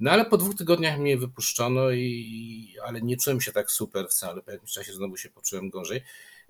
No 0.00 0.10
ale 0.10 0.24
po 0.24 0.36
dwóch 0.36 0.54
tygodniach 0.54 0.98
mnie 0.98 1.16
wypuszczono, 1.16 1.90
i, 1.90 2.74
ale 2.84 3.02
nie 3.02 3.16
czułem 3.16 3.40
się 3.40 3.52
tak 3.52 3.70
super 3.70 4.08
wcale. 4.08 4.42
Po 4.42 4.50
jakimś 4.50 4.72
czasie 4.72 4.92
znowu 4.92 5.16
się 5.16 5.30
poczułem 5.30 5.70
gorzej. 5.70 6.02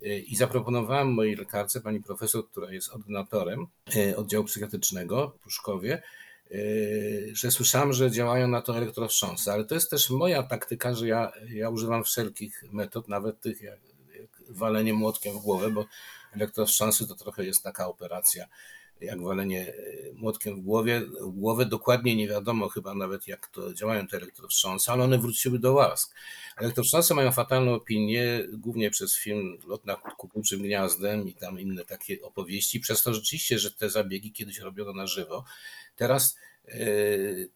Yy, 0.02 0.18
I 0.20 0.36
zaproponowałem 0.36 1.12
mojej 1.12 1.36
lekarce, 1.36 1.80
pani 1.80 2.02
profesor, 2.02 2.48
która 2.48 2.72
jest 2.72 2.92
ordynatorem 2.92 3.66
yy, 3.94 4.16
oddziału 4.16 4.44
psychiatrycznego 4.44 5.28
w 5.28 5.42
Pruszkowie, 5.42 6.02
że 7.32 7.50
słyszałem, 7.50 7.92
że 7.92 8.11
działają 8.11 8.48
na 8.48 8.62
to 8.62 8.76
elektrowstrząsy, 8.76 9.53
ale 9.53 9.64
to 9.64 9.74
jest 9.74 9.90
też 9.90 10.11
moja 10.11 10.42
taktyka, 10.42 10.94
że 10.94 11.09
ja, 11.09 11.32
ja 11.48 11.70
używam 11.70 12.05
wszelkich 12.05 12.64
metod, 12.72 13.09
nawet 13.09 13.40
tych 13.40 13.62
jak, 13.62 13.78
jak 14.18 14.28
walenie 14.48 14.94
młotkiem 14.94 15.38
w 15.38 15.42
głowę, 15.42 15.70
bo 15.70 15.86
elektrowstrząsy 16.32 17.09
to 17.09 17.14
trochę 17.14 17.44
jest 17.44 17.62
taka 17.62 17.88
operacja 17.88 18.46
jak 19.05 19.22
walenie 19.22 19.59
yy, 19.59 20.12
młotkiem 20.14 20.57
w 20.57 20.61
głowie. 20.61 21.00
W 21.20 21.30
głowę 21.30 21.66
dokładnie 21.66 22.16
nie 22.16 22.28
wiadomo 22.28 22.68
chyba 22.68 22.94
nawet 22.94 23.28
jak 23.28 23.46
to 23.46 23.74
działają 23.74 24.07
te 24.07 24.16
elektrowstrząsy, 24.16 24.92
ale 24.92 25.05
one 25.05 25.18
wróciły 25.18 25.59
do 25.59 25.72
łask. 25.72 26.14
Elektrowstrząsy 26.57 27.14
mają 27.14 27.32
fatalną 27.32 27.74
opinię, 27.74 28.44
głównie 28.53 28.90
przez 28.90 29.16
film 29.16 29.59
Lot 29.66 29.84
nad 29.86 30.00
kukułczym 30.00 30.62
gniazdem 30.62 31.28
i 31.28 31.34
tam 31.34 31.61
inne 31.61 31.84
takie 31.84 32.22
opowieści, 32.22 32.80
przez 32.80 33.03
to 33.03 33.14
rzeczywiście, 33.14 33.59
że 33.59 33.70
te 33.70 33.90
zabiegi 33.90 34.32
kiedyś 34.32 34.59
robiono 34.59 34.92
na 34.92 35.07
żywo, 35.07 35.44
Teraz 35.96 36.36
e, 36.68 36.78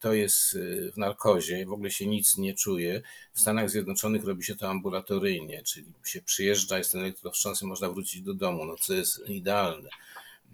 to 0.00 0.12
jest 0.12 0.56
e, 0.56 0.92
w 0.92 0.96
narkozie, 0.96 1.66
w 1.66 1.72
ogóle 1.72 1.90
się 1.90 2.06
nic 2.06 2.36
nie 2.36 2.54
czuje. 2.54 3.02
W 3.32 3.40
Stanach 3.40 3.70
Zjednoczonych 3.70 4.24
robi 4.24 4.44
się 4.44 4.56
to 4.56 4.68
ambulatoryjnie, 4.70 5.62
czyli 5.62 5.86
się 6.04 6.22
przyjeżdża, 6.22 6.78
jest 6.78 6.92
ten 6.92 7.00
elektrowstrząs 7.00 7.62
i 7.62 7.66
można 7.66 7.90
wrócić 7.90 8.22
do 8.22 8.34
domu, 8.34 8.64
no 8.64 8.76
co 8.76 8.94
jest 8.94 9.28
idealne. 9.28 9.88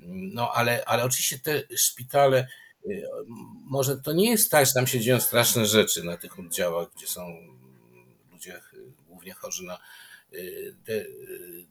No 0.07 0.53
ale, 0.53 0.85
ale 0.85 1.05
oczywiście 1.05 1.39
te 1.39 1.77
szpitale, 1.77 2.39
e, 2.39 2.91
może 3.65 3.97
to 3.97 4.13
nie 4.13 4.31
jest 4.31 4.51
tak, 4.51 4.67
że 4.67 4.73
tam 4.73 4.87
się 4.87 5.01
dzieją 5.01 5.21
straszne 5.21 5.67
rzeczy 5.67 6.05
na 6.05 6.17
tych 6.17 6.39
oddziałach, 6.39 6.89
gdzie 6.97 7.07
są 7.07 7.37
ludzie 8.31 8.61
głównie 9.09 9.35
chorzy 9.35 9.65
na 9.65 9.79
de, 10.87 11.07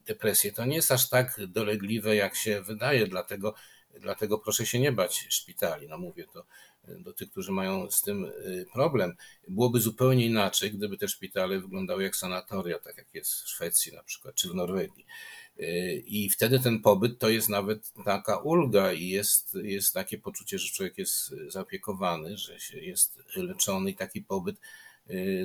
depresję. 0.05 0.51
To 0.51 0.65
nie 0.65 0.76
jest 0.76 0.91
aż 0.91 1.09
tak 1.09 1.39
dolegliwe, 1.47 2.15
jak 2.15 2.36
się 2.36 2.61
wydaje, 2.61 3.07
dlatego 3.07 3.55
Dlatego 3.99 4.38
proszę 4.38 4.65
się 4.65 4.80
nie 4.80 4.91
bać 4.91 5.26
szpitali. 5.30 5.88
No 5.88 5.97
mówię 5.97 6.26
to 6.34 6.45
do 6.88 7.13
tych, 7.13 7.32
którzy 7.32 7.51
mają 7.51 7.91
z 7.91 8.01
tym 8.01 8.32
problem. 8.74 9.15
Byłoby 9.47 9.80
zupełnie 9.80 10.26
inaczej, 10.26 10.72
gdyby 10.72 10.97
te 10.97 11.07
szpitale 11.07 11.59
wyglądały 11.59 12.03
jak 12.03 12.15
sanatoria, 12.15 12.80
tak 12.80 12.97
jak 12.97 13.13
jest 13.13 13.34
w 13.34 13.49
Szwecji 13.49 13.93
na 13.93 14.03
przykład, 14.03 14.36
czy 14.36 14.49
w 14.49 14.55
Norwegii. 14.55 15.05
E, 15.62 15.93
I 15.93 16.30
wtedy 16.30 16.59
ten 16.59 16.82
pobyt 16.82 17.20
to 17.20 17.30
jest 17.30 17.49
nawet 17.49 17.93
taka 18.05 18.38
ulga 18.38 18.93
i 18.93 19.07
jest, 19.07 19.57
jest 19.64 19.93
takie 19.93 20.18
poczucie, 20.18 20.59
że 20.59 20.74
człowiek 20.74 20.97
jest 20.97 21.36
zaopiekowany, 21.47 22.38
że 22.38 22.59
się 22.59 22.80
jest 22.80 23.20
leczony 23.36 23.91
i 23.91 23.95
taki 23.95 24.22
pobyt 24.22 24.55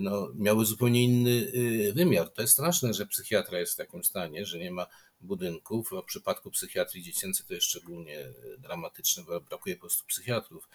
no, 0.01 0.29
miałby 0.35 0.64
zupełnie 0.64 1.05
inny 1.05 1.53
wymiar. 1.95 2.31
To 2.31 2.43
jest 2.43 2.55
straszne, 2.55 2.95
że 2.95 3.07
psychiatra 3.07 3.59
jest 3.59 3.73
w 3.73 3.77
takim 3.77 4.05
stanie, 4.05 4.47
że 4.47 4.59
nie 4.59 4.71
ma 4.71 4.87
budynków. 5.21 5.91
W 5.91 6.05
przypadku 6.07 6.51
psychiatrii 6.51 7.03
dziecięcej 7.03 7.47
to 7.47 7.55
jest 7.55 7.67
szczególnie 7.67 8.33
dramatyczne, 8.59 9.23
bo 9.25 9.41
brakuje 9.41 9.77
po 9.77 9.81
prostu 9.81 10.05
psychiatrów 10.07 10.69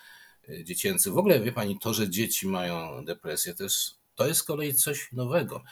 dziecięcych. 0.63 1.13
W 1.13 1.17
ogóle 1.17 1.39
wie 1.39 1.51
pani, 1.51 1.79
to, 1.79 1.93
że 1.93 2.09
dzieci 2.09 2.47
mają 2.47 3.05
depresję, 3.05 3.53
to 3.53 3.63
jest, 3.63 4.00
to 4.21 4.27
jest 4.27 4.39
z 4.39 4.43
kolei 4.43 4.73
coś 4.73 5.11
nowego. 5.11 5.63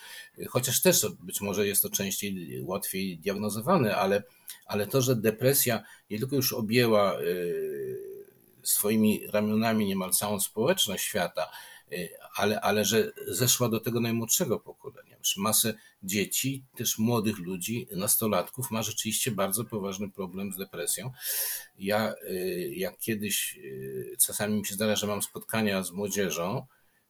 Chociaż 0.47 0.81
też 0.81 1.05
być 1.19 1.41
może 1.41 1.67
jest 1.67 1.81
to 1.81 1.89
częściej 1.89 2.61
łatwiej 2.63 3.17
diagnozowane, 3.17 3.95
ale, 3.95 4.23
ale 4.65 4.87
to, 4.87 5.01
że 5.01 5.15
depresja 5.15 5.83
nie 6.09 6.19
tylko 6.19 6.35
już 6.35 6.53
objęła 6.53 7.13
e, 7.13 7.23
swoimi 8.63 9.27
ramionami 9.27 9.85
niemal 9.85 10.11
całą 10.11 10.39
społeczność 10.39 11.03
świata, 11.03 11.51
e, 11.91 11.95
ale, 12.35 12.61
ale 12.61 12.85
że 12.85 13.11
zeszła 13.27 13.69
do 13.69 13.79
tego 13.79 13.99
najmłodszego 13.99 14.59
pokolenia. 14.59 15.17
Masę 15.37 15.73
dzieci, 16.03 16.63
też 16.75 16.97
młodych 16.97 17.39
ludzi, 17.39 17.87
nastolatków 17.91 18.71
ma 18.71 18.83
rzeczywiście 18.83 19.31
bardzo 19.31 19.63
poważny 19.63 20.09
problem 20.09 20.53
z 20.53 20.57
depresją. 20.57 21.11
Ja, 21.79 22.13
y, 22.29 22.73
jak 22.75 22.97
kiedyś 22.97 23.57
y, 23.57 24.15
czasami 24.25 24.59
mi 24.59 24.65
się 24.65 24.73
zdarza, 24.73 24.95
że 24.95 25.07
mam 25.07 25.21
spotkania 25.21 25.83
z 25.83 25.91
młodzieżą, 25.91 26.65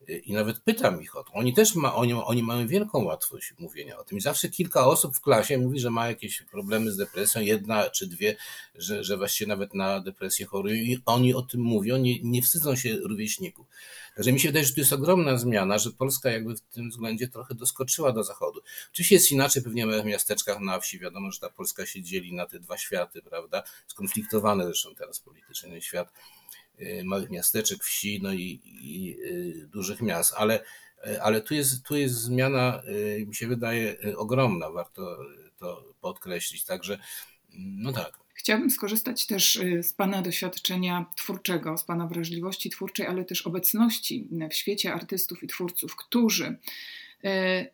i 0.07 0.33
nawet 0.33 0.59
pytam 0.59 1.01
ich 1.01 1.15
o 1.15 1.23
to. 1.23 1.33
Oni 1.33 1.53
też 1.53 1.75
ma, 1.75 1.95
oni, 1.95 2.13
oni 2.13 2.43
mają 2.43 2.67
wielką 2.67 3.03
łatwość 3.03 3.53
mówienia 3.59 3.97
o 3.97 4.03
tym. 4.03 4.17
I 4.17 4.21
zawsze 4.21 4.49
kilka 4.49 4.87
osób 4.87 5.15
w 5.15 5.21
klasie 5.21 5.57
mówi, 5.57 5.79
że 5.79 5.89
ma 5.89 6.07
jakieś 6.07 6.41
problemy 6.41 6.91
z 6.91 6.97
depresją, 6.97 7.41
jedna 7.41 7.89
czy 7.89 8.07
dwie, 8.07 8.35
że, 8.75 9.03
że 9.03 9.17
właściwie 9.17 9.47
nawet 9.47 9.73
na 9.73 9.99
depresję 9.99 10.45
chorują. 10.45 10.75
I 10.75 11.01
oni 11.05 11.33
o 11.33 11.41
tym 11.41 11.61
mówią, 11.61 11.97
nie, 11.97 12.21
nie 12.23 12.41
wstydzą 12.41 12.75
się 12.75 12.97
rówieśników. 12.97 13.67
Także 14.15 14.31
mi 14.31 14.39
się 14.39 14.49
wydaje, 14.49 14.65
że 14.65 14.73
to 14.73 14.81
jest 14.81 14.93
ogromna 14.93 15.37
zmiana, 15.37 15.77
że 15.77 15.91
Polska 15.91 16.31
jakby 16.31 16.55
w 16.55 16.61
tym 16.61 16.89
względzie 16.89 17.27
trochę 17.27 17.55
doskoczyła 17.55 18.11
do 18.11 18.23
zachodu. 18.23 18.61
Oczywiście 18.91 19.15
jest 19.15 19.31
inaczej 19.31 19.63
pewnie 19.63 19.87
w 19.87 20.05
miasteczkach 20.05 20.59
na 20.59 20.79
wsi. 20.79 20.99
Wiadomo, 20.99 21.31
że 21.31 21.39
ta 21.39 21.49
Polska 21.49 21.85
się 21.85 22.01
dzieli 22.01 22.33
na 22.33 22.45
te 22.45 22.59
dwa 22.59 22.77
światy, 22.77 23.21
prawda? 23.21 23.63
Skonfliktowane 23.87 24.65
zresztą 24.65 24.95
teraz 24.95 25.19
politycznie 25.19 25.81
świat 25.81 26.13
małych 27.03 27.29
miasteczek, 27.29 27.83
wsi, 27.83 28.19
no 28.23 28.33
i, 28.33 28.61
i 28.63 29.17
y, 29.23 29.67
dużych 29.67 30.01
miast, 30.01 30.33
ale, 30.37 30.63
y, 31.07 31.21
ale 31.21 31.41
tu, 31.41 31.53
jest, 31.53 31.83
tu 31.83 31.97
jest 31.97 32.15
zmiana, 32.15 32.81
mi 33.27 33.35
się 33.35 33.47
wydaje, 33.47 33.97
ogromna, 34.17 34.69
warto 34.71 35.17
to 35.57 35.93
podkreślić, 36.01 36.63
także 36.63 36.99
no 37.53 37.93
tak. 37.93 38.19
Chciałabym 38.33 38.71
skorzystać 38.71 39.25
też 39.25 39.59
z 39.81 39.93
Pana 39.93 40.21
doświadczenia 40.21 41.05
twórczego, 41.15 41.77
z 41.77 41.83
Pana 41.83 42.07
wrażliwości 42.07 42.69
twórczej, 42.69 43.07
ale 43.07 43.25
też 43.25 43.41
obecności 43.41 44.27
w 44.51 44.53
świecie 44.53 44.93
artystów 44.93 45.43
i 45.43 45.47
twórców, 45.47 45.95
którzy 45.95 46.57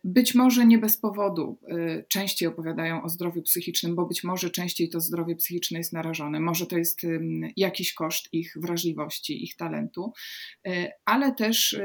być 0.04 0.34
może 0.34 0.66
nie 0.66 0.78
bez 0.78 0.96
powodu 0.96 1.58
e, 1.68 2.02
częściej 2.02 2.48
opowiadają 2.48 3.02
o 3.02 3.08
zdrowiu 3.08 3.42
psychicznym, 3.42 3.94
bo 3.94 4.06
być 4.06 4.24
może 4.24 4.50
częściej 4.50 4.88
to 4.88 5.00
zdrowie 5.00 5.36
psychiczne 5.36 5.78
jest 5.78 5.92
narażone. 5.92 6.40
Może 6.40 6.66
to 6.66 6.78
jest 6.78 7.00
jakiś 7.56 7.94
koszt 7.94 8.28
ich 8.32 8.54
wrażliwości, 8.56 9.44
ich 9.44 9.56
talentu, 9.56 10.12
e, 10.66 10.92
ale 11.04 11.34
też 11.34 11.80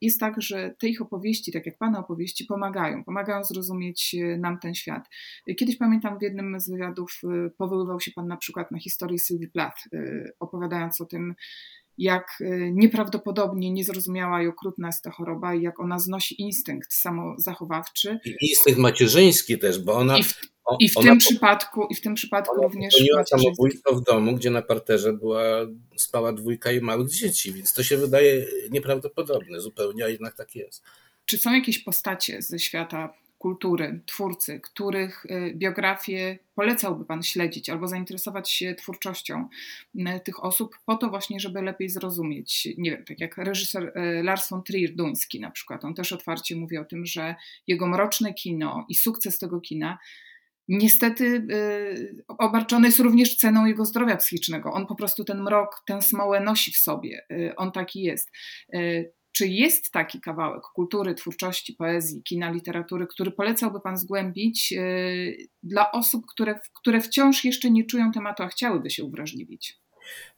jest 0.00 0.20
tak, 0.20 0.42
że 0.42 0.74
te 0.78 0.88
ich 0.88 1.02
opowieści, 1.02 1.52
tak 1.52 1.66
jak 1.66 1.78
Pana 1.78 1.98
opowieści, 1.98 2.44
pomagają. 2.44 3.04
Pomagają 3.04 3.44
zrozumieć 3.44 4.16
nam 4.38 4.58
ten 4.58 4.74
świat. 4.74 5.08
Kiedyś 5.56 5.76
pamiętam 5.76 6.18
w 6.18 6.22
jednym 6.22 6.60
z 6.60 6.70
wywiadów 6.70 7.20
powoływał 7.58 8.00
się 8.00 8.10
Pan 8.10 8.26
na 8.26 8.36
przykład 8.36 8.70
na 8.70 8.78
historię 8.78 9.18
Sylwii 9.18 9.48
Plath, 9.48 9.88
opowiadając 10.40 11.00
o 11.00 11.04
tym, 11.04 11.34
jak 11.98 12.38
nieprawdopodobnie 12.72 13.70
niezrozumiała 13.70 14.42
i 14.42 14.46
okrutna 14.46 14.88
jest 14.88 15.02
ta 15.02 15.10
choroba 15.10 15.54
i 15.54 15.62
jak 15.62 15.80
ona 15.80 15.98
znosi 15.98 16.42
instynkt 16.42 16.92
samozachowawczy. 16.92 18.18
I 18.24 18.36
instynkt 18.50 18.80
macierzyński 18.80 19.58
też, 19.58 19.78
bo 19.78 19.92
ona... 19.92 20.18
I 20.18 20.22
w, 20.22 20.40
i 20.80 20.88
w 20.88 20.94
tym 20.94 21.18
przypadku, 21.18 21.86
i 21.90 21.94
w 21.94 22.00
tym 22.00 22.14
przypadku 22.14 22.62
również 22.62 22.94
samobójstwo 23.26 23.94
w 23.94 24.02
domu, 24.02 24.36
gdzie 24.36 24.50
na 24.50 24.62
parterze 24.62 25.12
była, 25.12 25.42
spała 25.96 26.32
dwójka 26.32 26.72
i 26.72 26.80
małych 26.80 27.10
dzieci, 27.10 27.52
więc 27.52 27.72
to 27.72 27.82
się 27.82 27.96
wydaje 27.96 28.46
nieprawdopodobne 28.70 29.60
zupełnie, 29.60 30.04
a 30.04 30.08
jednak 30.08 30.36
tak 30.36 30.54
jest. 30.54 30.82
Czy 31.24 31.38
są 31.38 31.52
jakieś 31.52 31.78
postacie 31.78 32.42
ze 32.42 32.58
świata 32.58 33.14
kultury, 33.38 34.00
twórcy, 34.06 34.60
których 34.60 35.26
y, 35.26 35.52
biografię 35.54 36.38
polecałby 36.54 37.04
Pan 37.04 37.22
śledzić 37.22 37.70
albo 37.70 37.88
zainteresować 37.88 38.50
się 38.50 38.74
twórczością 38.74 39.48
tych 40.24 40.44
osób 40.44 40.78
po 40.86 40.96
to 40.96 41.08
właśnie, 41.08 41.40
żeby 41.40 41.62
lepiej 41.62 41.88
zrozumieć, 41.88 42.68
nie 42.78 42.90
wiem, 42.90 43.04
tak 43.04 43.20
jak 43.20 43.38
reżyser 43.38 43.92
y, 43.98 44.22
Lars 44.22 44.50
von 44.50 44.62
Trier 44.62 44.94
duński 44.94 45.40
na 45.40 45.50
przykład, 45.50 45.84
on 45.84 45.94
też 45.94 46.12
otwarcie 46.12 46.56
mówi 46.56 46.78
o 46.78 46.84
tym, 46.84 47.06
że 47.06 47.34
jego 47.66 47.86
mroczne 47.86 48.34
kino 48.34 48.86
i 48.88 48.94
sukces 48.94 49.38
tego 49.38 49.60
kina 49.60 49.98
niestety 50.68 51.46
obarczony 52.38 52.86
jest 52.86 52.98
również 52.98 53.36
ceną 53.36 53.66
jego 53.66 53.84
zdrowia 53.84 54.16
psychicznego. 54.16 54.72
On 54.72 54.86
po 54.86 54.94
prostu 54.94 55.24
ten 55.24 55.42
mrok, 55.42 55.82
tę 55.86 56.02
smołę 56.02 56.40
nosi 56.40 56.72
w 56.72 56.76
sobie. 56.76 57.26
On 57.56 57.72
taki 57.72 58.02
jest. 58.02 58.30
Czy 59.36 59.48
jest 59.48 59.90
taki 59.90 60.20
kawałek 60.20 60.62
kultury, 60.62 61.14
twórczości, 61.14 61.72
poezji, 61.72 62.22
kina, 62.22 62.50
literatury, 62.50 63.06
który 63.06 63.30
polecałby 63.30 63.80
Pan 63.80 63.96
zgłębić 63.96 64.72
yy, 64.72 65.36
dla 65.62 65.92
osób, 65.92 66.26
które, 66.26 66.60
które 66.74 67.00
wciąż 67.00 67.44
jeszcze 67.44 67.70
nie 67.70 67.84
czują 67.84 68.12
tematu, 68.12 68.42
a 68.42 68.48
chciałyby 68.48 68.90
się 68.90 69.04
uwrażliwić? 69.04 69.78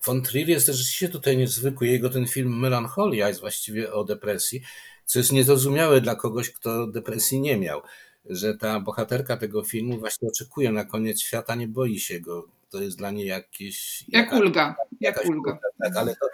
Von 0.07 0.22
Trier 0.22 0.49
jest 0.49 0.66
rzeczywiście 0.66 1.09
tutaj 1.09 1.36
niezwykły. 1.36 1.86
Jego 1.86 2.11
ten 2.11 2.26
film 2.26 2.59
Melancholia 2.59 3.28
jest 3.28 3.40
właściwie 3.40 3.92
o 3.92 4.05
depresji, 4.05 4.61
co 5.05 5.18
jest 5.18 5.32
niezrozumiałe 5.32 6.01
dla 6.01 6.14
kogoś, 6.14 6.51
kto 6.51 6.86
depresji 6.86 7.40
nie 7.40 7.57
miał. 7.57 7.82
Że 8.30 8.57
ta 8.57 8.80
bohaterka 8.80 9.36
tego 9.36 9.64
filmu 9.64 9.99
właśnie 9.99 10.28
oczekuje 10.28 10.72
na 10.72 10.84
koniec 10.84 11.20
świata, 11.20 11.55
nie 11.55 11.68
boi 11.68 11.99
się 12.01 12.20
go. 12.20 12.49
To 12.70 12.82
jest 12.82 12.99
dla 12.99 13.11
niej 13.11 13.26
jakieś. 13.26 14.05
Jak 14.09 14.24
jaka, 14.24 14.38
ulga. 14.38 14.76
Jak 15.01 15.26
ulga. 15.26 15.59
Tak, 15.82 15.96
ale 15.96 16.16
to, 16.16 16.26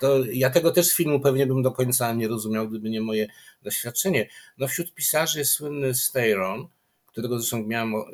to 0.00 0.24
ja 0.32 0.50
tego 0.50 0.70
też 0.70 0.86
z 0.86 0.96
filmu 0.96 1.20
pewnie 1.20 1.46
bym 1.46 1.62
do 1.62 1.72
końca 1.72 2.12
nie 2.12 2.28
rozumiał, 2.28 2.68
gdyby 2.68 2.90
nie 2.90 3.00
moje 3.00 3.26
doświadczenie. 3.62 4.28
No 4.58 4.68
wśród 4.68 4.94
pisarzy 4.94 5.38
jest 5.38 5.52
słynny 5.52 5.94
Steyron, 5.94 6.68
którego 7.06 7.38
zresztą 7.38 7.62
miałem 7.66 7.94
y, 7.94 8.04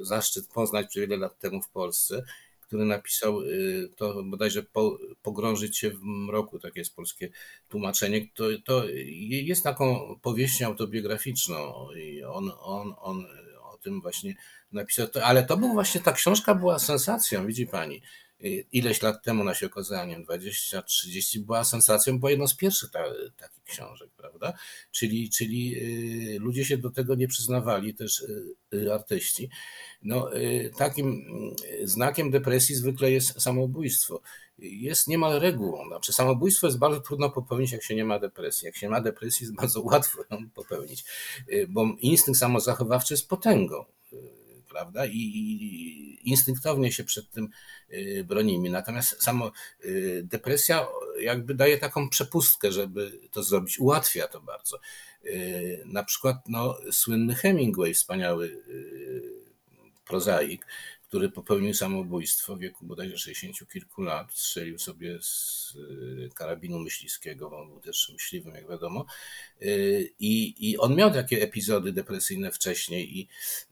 zaszczyt 0.00 0.48
poznać 0.48 0.94
wiele 0.96 1.16
lat 1.16 1.38
temu 1.38 1.62
w 1.62 1.68
Polsce, 1.68 2.24
który 2.60 2.84
napisał 2.84 3.40
y, 3.40 3.90
to 3.96 4.22
bodajże 4.24 4.62
po, 4.62 4.98
Pogrążyć 5.22 5.78
się 5.78 5.90
w 5.90 6.02
mroku, 6.02 6.58
takie 6.58 6.80
jest 6.80 6.96
polskie 6.96 7.30
tłumaczenie. 7.68 8.28
To, 8.34 8.44
to 8.64 8.84
jest 9.28 9.64
taką 9.64 10.18
powieścią 10.22 10.66
autobiograficzną 10.66 11.88
i 11.92 12.24
on, 12.24 12.52
on, 12.58 12.94
on 12.98 13.26
o 13.62 13.78
tym 13.78 14.00
właśnie 14.00 14.34
napisał. 14.72 15.06
Ale 15.22 15.42
to 15.42 15.56
był 15.56 15.72
właśnie, 15.72 16.00
ta 16.00 16.12
książka 16.12 16.54
była 16.54 16.78
sensacją, 16.78 17.46
widzi 17.46 17.66
pani 17.66 18.02
ileś 18.72 19.02
lat 19.02 19.22
temu 19.22 19.44
na 19.44 19.54
się 19.54 19.68
wiem, 20.08 20.24
20-30, 20.24 21.38
była 21.38 21.64
sensacją, 21.64 22.18
była 22.18 22.30
jedną 22.30 22.46
z 22.46 22.56
pierwszych 22.56 22.90
ta, 22.90 23.04
takich 23.36 23.64
książek, 23.64 24.10
prawda? 24.16 24.52
Czyli, 24.90 25.30
czyli 25.30 25.74
y, 26.36 26.38
ludzie 26.40 26.64
się 26.64 26.78
do 26.78 26.90
tego 26.90 27.14
nie 27.14 27.28
przyznawali, 27.28 27.94
też 27.94 28.24
y, 28.74 28.92
artyści. 28.92 29.50
No, 30.02 30.36
y, 30.36 30.70
takim 30.78 31.26
znakiem 31.84 32.30
depresji 32.30 32.74
zwykle 32.74 33.10
jest 33.10 33.42
samobójstwo. 33.42 34.20
Jest 34.58 35.08
niemal 35.08 35.40
regułą. 35.40 35.86
Znaczy, 35.86 36.12
samobójstwo 36.12 36.66
jest 36.66 36.78
bardzo 36.78 37.00
trudno 37.00 37.30
popełnić, 37.30 37.72
jak 37.72 37.82
się 37.82 37.94
nie 37.94 38.04
ma 38.04 38.18
depresji. 38.18 38.66
Jak 38.66 38.76
się 38.76 38.88
ma 38.88 39.00
depresję, 39.00 39.44
jest 39.44 39.56
bardzo 39.56 39.82
łatwo 39.90 40.22
ją 40.30 40.50
popełnić, 40.50 41.04
bo 41.68 41.86
instynkt 42.00 42.40
samozachowawczy 42.40 43.14
jest 43.14 43.28
potęgą 43.28 43.84
prawda? 44.76 45.06
I 45.06 46.18
instynktownie 46.24 46.92
się 46.92 47.04
przed 47.04 47.30
tym 47.30 47.48
y, 47.90 48.24
bronimy. 48.28 48.70
Natomiast 48.70 49.22
samo 49.22 49.52
y, 49.84 50.22
depresja 50.24 50.86
jakby 51.20 51.54
daje 51.54 51.78
taką 51.78 52.08
przepustkę, 52.08 52.72
żeby 52.72 53.20
to 53.30 53.42
zrobić, 53.42 53.78
ułatwia 53.78 54.28
to 54.28 54.40
bardzo. 54.40 54.78
Y, 55.24 55.82
na 55.86 56.04
przykład 56.04 56.36
no, 56.48 56.78
słynny 56.92 57.34
Hemingway, 57.34 57.94
wspaniały 57.94 58.62
prozaik, 60.06 60.66
który 61.16 61.30
popełnił 61.30 61.74
samobójstwo 61.74 62.56
w 62.56 62.58
wieku 62.58 62.86
bodajże 62.86 63.18
60 63.18 63.72
kilku 63.72 64.02
lat, 64.02 64.34
strzelił 64.34 64.78
sobie 64.78 65.18
z 65.22 65.74
y, 65.76 66.30
karabinu 66.34 66.78
myśliwskiego, 66.78 67.50
bo 67.50 67.62
on 67.62 67.68
był 67.68 67.80
też 67.80 68.10
myśliwym, 68.12 68.54
jak 68.54 68.68
wiadomo. 68.68 69.06
Y, 69.62 70.12
I, 70.18 70.54
i 70.70 70.78
on 70.78 70.94
miał 70.94 71.12
takie 71.12 71.42
epizody 71.42 71.92
depresyjne 71.92 72.52
wcześniej 72.52 73.18
i, 73.18 73.28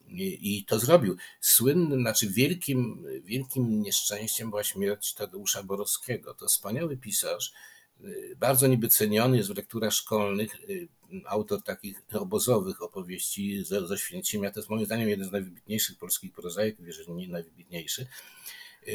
i, 0.08 0.56
i 0.58 0.64
to 0.64 0.78
zrobił. 0.78 1.16
Słynnym, 1.40 2.00
znaczy 2.00 2.28
wielkim, 2.30 3.06
wielkim 3.24 3.82
nieszczęściem 3.82 4.50
była 4.50 4.64
śmierć 4.64 5.14
Tadeusza 5.14 5.62
Borowskiego. 5.62 6.34
To 6.34 6.46
wspaniały 6.46 6.96
pisarz, 6.96 7.52
bardzo 8.36 8.66
niby 8.66 8.88
ceniony 8.88 9.36
jest 9.36 9.52
w 9.52 9.56
lekturach 9.56 9.92
szkolnych, 9.92 10.56
autor 11.26 11.62
takich 11.62 12.02
obozowych 12.12 12.82
opowieści 12.82 13.64
ze, 13.64 13.86
ze 13.86 13.98
Święcimia. 13.98 14.50
To 14.50 14.60
jest 14.60 14.70
moim 14.70 14.86
zdaniem 14.86 15.08
jeden 15.08 15.28
z 15.28 15.32
najwybitniejszych 15.32 15.98
polskich 15.98 16.32
prozaików, 16.32 16.86
jeżeli 16.86 17.12
nie 17.12 17.28
najwybitniejszy, 17.28 18.06
yy, 18.86 18.94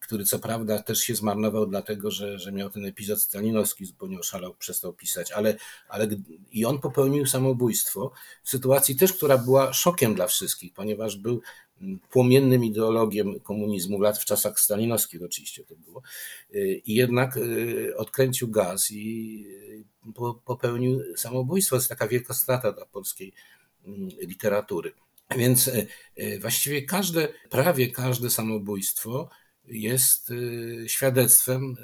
który 0.00 0.24
co 0.24 0.38
prawda 0.38 0.82
też 0.82 0.98
się 0.98 1.14
zmarnował 1.14 1.66
dlatego, 1.66 2.10
że, 2.10 2.38
że 2.38 2.52
miał 2.52 2.70
ten 2.70 2.86
epizod 2.86 3.22
stalinowski, 3.22 3.86
zupełnie 3.86 4.18
oszalał, 4.18 4.54
przestał 4.54 4.92
pisać, 4.92 5.32
ale, 5.32 5.56
ale 5.88 6.08
i 6.52 6.64
on 6.64 6.80
popełnił 6.80 7.26
samobójstwo 7.26 8.12
w 8.42 8.50
sytuacji 8.50 8.96
też, 8.96 9.12
która 9.12 9.38
była 9.38 9.72
szokiem 9.72 10.14
dla 10.14 10.26
wszystkich, 10.26 10.72
ponieważ 10.74 11.16
był 11.16 11.42
płomiennym 12.10 12.64
ideologiem 12.64 13.40
komunizmu 13.40 14.00
lat 14.00 14.18
w 14.18 14.24
czasach 14.24 14.60
stalinowskich 14.60 15.22
oczywiście 15.22 15.64
to 15.64 15.76
było 15.76 16.02
i 16.84 16.94
jednak 16.94 17.36
yy, 17.36 17.96
odkręcił 17.96 18.48
gaz 18.48 18.90
i 18.90 19.46
popełnił 20.44 21.02
samobójstwo. 21.16 21.76
To 21.76 21.80
jest 21.80 21.88
taka 21.88 22.08
wielka 22.08 22.34
strata 22.34 22.72
dla 22.72 22.86
polskiej 22.86 23.32
mm, 23.86 24.08
literatury. 24.08 24.92
Więc 25.36 25.70
e, 26.16 26.38
właściwie 26.38 26.82
każde, 26.82 27.28
prawie 27.50 27.90
każde 27.90 28.30
samobójstwo 28.30 29.30
jest 29.64 30.32
świadectwem 30.86 31.76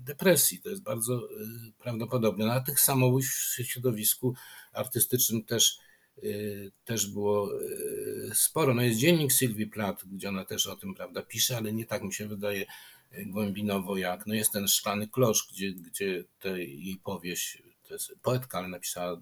depresji. 0.00 0.60
To 0.60 0.68
jest 0.70 0.82
bardzo 0.82 1.28
prawdopodobne. 1.78 2.46
Na 2.46 2.60
tych 2.60 2.80
samobójstw 2.80 3.56
w 3.58 3.64
środowisku 3.64 4.34
artystycznym 4.72 5.44
też, 5.44 5.78
też 6.84 7.06
było 7.06 7.50
sporo. 8.34 8.74
No 8.74 8.82
jest 8.82 8.98
dziennik 8.98 9.32
Sylwii 9.32 9.66
Plath, 9.66 10.04
gdzie 10.06 10.28
ona 10.28 10.44
też 10.44 10.66
o 10.66 10.76
tym 10.76 10.94
prawda, 10.94 11.22
pisze, 11.22 11.56
ale 11.56 11.72
nie 11.72 11.86
tak 11.86 12.02
mi 12.02 12.14
się 12.14 12.28
wydaje 12.28 12.66
głębinowo 13.26 13.96
jak. 13.96 14.26
No 14.26 14.34
jest 14.34 14.52
ten 14.52 14.68
szklany 14.68 15.08
klosz, 15.08 15.48
gdzie, 15.52 15.72
gdzie 15.72 16.24
te 16.40 16.64
jej 16.64 16.96
powieść, 17.04 17.62
to 17.88 17.94
jest 17.94 18.12
poetka, 18.22 18.58
ale 18.58 18.68
napisała 18.68 19.20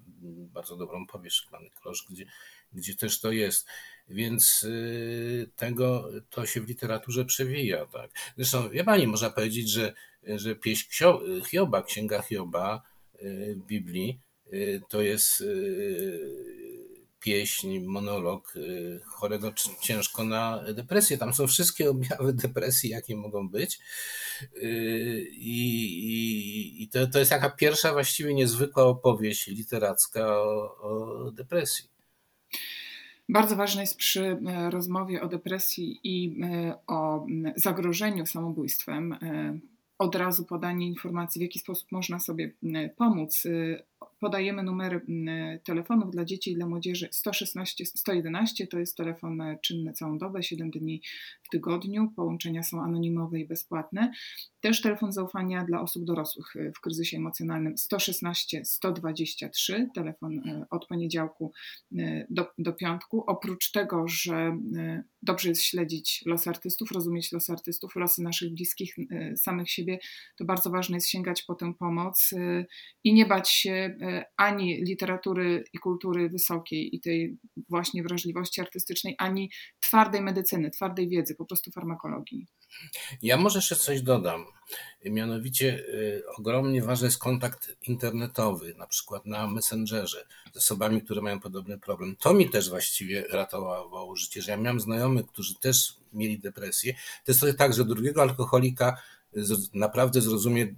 bardzo 0.53 0.77
dobrą 0.77 1.07
powieść 1.07 1.35
Szklany 1.35 1.69
klosz, 1.81 2.05
gdzie, 2.09 2.25
gdzie 2.73 2.95
też 2.95 3.19
to 3.19 3.31
jest. 3.31 3.67
Więc 4.09 4.63
y, 4.63 5.49
tego 5.55 6.09
to 6.29 6.45
się 6.45 6.61
w 6.61 6.67
literaturze 6.67 7.25
przewija. 7.25 7.85
Tak. 7.85 8.11
Zresztą, 8.37 8.69
wie 8.69 8.83
pani, 8.83 9.07
można 9.07 9.29
powiedzieć, 9.29 9.69
że, 9.69 9.93
że 10.23 10.55
pieśń 10.55 10.89
Hioba, 11.49 11.83
księga 11.83 12.21
Hioba 12.21 12.81
y, 13.21 13.55
w 13.55 13.65
Biblii, 13.65 14.19
y, 14.53 14.81
to 14.89 15.01
jest 15.01 15.43
pieśń, 17.25 17.79
monolog 17.79 18.53
y, 18.55 19.01
chorego 19.05 19.53
ciężko 19.81 20.23
na 20.23 20.63
depresję. 20.73 21.17
Tam 21.17 21.33
są 21.33 21.47
wszystkie 21.47 21.89
objawy 21.95 22.33
depresji, 22.33 22.89
jakie 22.89 23.15
mogą 23.15 23.49
być. 23.49 23.79
Y, 24.55 25.27
I, 25.31 25.85
i, 26.13 26.83
i 26.83 26.89
to, 26.89 27.07
to 27.07 27.19
jest 27.19 27.31
taka 27.31 27.49
pierwsza 27.49 27.93
właściwie 27.93 28.33
niezwykła 28.33 28.83
opowieść 28.83 29.47
literacka 29.47 30.37
o, 30.37 30.77
o 30.81 31.31
depresji. 31.31 31.85
Bardzo 33.29 33.55
ważne 33.55 33.81
jest 33.81 33.97
przy 33.97 34.25
e, 34.47 34.69
rozmowie 34.69 35.21
o 35.21 35.27
depresji 35.27 35.99
i 36.03 36.41
e, 36.43 36.75
o 36.87 37.25
zagrożeniu 37.55 38.25
samobójstwem 38.25 39.13
e, 39.13 39.59
od 39.97 40.15
razu 40.15 40.45
podanie 40.45 40.87
informacji, 40.87 41.39
w 41.39 41.41
jaki 41.41 41.59
sposób 41.59 41.91
można 41.91 42.19
sobie 42.19 42.53
pomóc. 42.97 43.43
Podajemy 44.19 44.63
numery 44.63 45.01
telefonów 45.63 46.11
dla 46.11 46.25
dzieci 46.25 46.51
i 46.51 46.55
dla 46.55 46.67
młodzieży 46.67 47.09
116 47.11 47.85
111 47.85 48.67
to 48.67 48.79
jest 48.79 48.97
telefon 48.97 49.41
czynny 49.61 49.93
całą 49.93 50.17
dobę, 50.17 50.43
7 50.43 50.71
dni 50.71 51.01
w 51.43 51.49
tygodniu. 51.49 52.11
Połączenia 52.15 52.63
są 52.63 52.83
anonimowe 52.83 53.39
i 53.39 53.47
bezpłatne. 53.47 54.11
Też 54.59 54.81
telefon 54.81 55.11
zaufania 55.11 55.65
dla 55.65 55.81
osób 55.81 56.05
dorosłych 56.05 56.53
w 56.75 56.79
kryzysie 56.81 57.17
emocjonalnym 57.17 57.77
116 57.77 58.65
123, 58.65 59.89
telefon 59.95 60.41
od 60.69 60.87
poniedziałku 60.87 61.51
do, 62.29 62.47
do 62.57 62.73
piątku. 62.73 63.23
Oprócz 63.27 63.71
tego, 63.71 64.07
że 64.07 64.57
dobrze 65.21 65.49
jest 65.49 65.61
śledzić 65.61 66.23
los 66.25 66.47
artystów, 66.47 66.91
rozumieć 66.91 67.31
los 67.31 67.49
artystów, 67.49 67.95
losy 67.95 68.23
naszych 68.23 68.53
bliskich, 68.53 68.95
samych 69.35 69.69
siebie, 69.69 69.99
to 70.37 70.45
bardzo 70.45 70.69
ważne 70.69 70.97
jest 70.97 71.09
sięgać 71.09 71.43
po 71.43 71.55
tę 71.55 71.73
pomoc 71.73 72.31
i 73.03 73.13
nie 73.13 73.25
bać 73.25 73.49
się 73.49 73.94
ani 74.37 74.83
literatury 74.83 75.63
i 75.73 75.77
kultury 75.77 76.29
wysokiej 76.29 76.95
i 76.95 76.99
tej 76.99 77.37
właśnie 77.69 78.03
wrażliwości 78.03 78.61
artystycznej, 78.61 79.15
ani 79.17 79.51
twardej 79.79 80.21
medycyny, 80.21 80.71
twardej 80.71 81.09
wiedzy, 81.09 81.35
po 81.35 81.45
prostu 81.45 81.71
farmakologii. 81.71 82.47
Ja 83.21 83.37
może 83.37 83.57
jeszcze 83.57 83.75
coś 83.75 84.01
dodam. 84.01 84.45
Mianowicie 85.05 85.79
y, 85.79 86.23
ogromnie 86.37 86.81
ważny 86.81 87.07
jest 87.07 87.17
kontakt 87.17 87.75
internetowy, 87.87 88.73
na 88.77 88.87
przykład 88.87 89.25
na 89.25 89.47
Messengerze 89.47 90.25
z 90.53 90.57
osobami, 90.57 91.01
które 91.01 91.21
mają 91.21 91.39
podobny 91.39 91.79
problem. 91.79 92.15
To 92.19 92.33
mi 92.33 92.49
też 92.49 92.69
właściwie 92.69 93.23
ratowało 93.31 94.15
życie, 94.15 94.41
że 94.41 94.51
ja 94.51 94.57
miałem 94.57 94.79
znajomych, 94.79 95.25
którzy 95.25 95.55
też 95.55 95.93
mieli 96.13 96.39
depresję. 96.39 96.93
To 96.93 97.31
jest 97.31 97.39
trochę 97.39 97.55
tak, 97.55 97.73
że 97.73 97.85
drugiego 97.85 98.21
alkoholika 98.21 98.97
naprawdę 99.73 100.21
zrozumie 100.21 100.75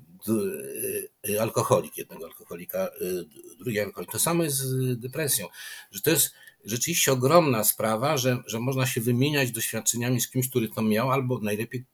alkoholik, 1.40 1.98
jednego 1.98 2.26
alkoholika, 2.26 2.90
y, 3.02 3.26
drugi 3.58 3.80
alkoholik. 3.80 4.12
To 4.12 4.20
samo 4.20 4.44
jest 4.44 4.58
z 4.58 5.00
depresją, 5.00 5.48
że 5.92 6.02
to 6.02 6.10
jest 6.10 6.34
rzeczywiście 6.66 7.12
ogromna 7.12 7.64
sprawa, 7.64 8.18
że, 8.18 8.38
że 8.46 8.60
można 8.60 8.86
się 8.86 9.02
wymieniać 9.02 9.52
doświadczeniami 9.52 10.22
z 10.22 10.30
kimś, 10.30 10.50
który 10.50 10.70
to 10.70 10.82
miał, 10.82 11.12
albo 11.12 11.40
najlepiej 11.40 11.86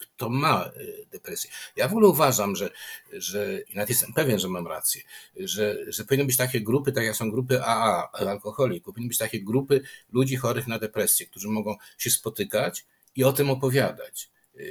kto 0.00 0.30
ma 0.30 0.70
depresję. 1.12 1.50
Ja 1.76 1.88
w 1.88 1.90
ogóle 1.90 2.08
uważam, 2.08 2.56
że, 2.56 2.70
że 3.12 3.60
i 3.60 3.74
nawet 3.74 3.88
jestem 3.88 4.12
pewien, 4.12 4.38
że 4.38 4.48
mam 4.48 4.66
rację, 4.66 5.02
że, 5.36 5.76
że 5.88 6.04
powinny 6.04 6.24
być 6.24 6.36
takie 6.36 6.60
grupy, 6.60 6.92
tak 6.92 7.04
jak 7.04 7.16
są 7.16 7.30
grupy 7.30 7.62
AA, 7.62 8.10
alkoholików, 8.12 8.94
powinny 8.94 9.08
być 9.08 9.18
takie 9.18 9.42
grupy 9.42 9.80
ludzi 10.12 10.36
chorych 10.36 10.66
na 10.66 10.78
depresję, 10.78 11.26
którzy 11.26 11.48
mogą 11.48 11.76
się 11.98 12.10
spotykać 12.10 12.86
i 13.16 13.24
o 13.24 13.32
tym 13.32 13.50
opowiadać. 13.50 14.30
E, 14.60 14.62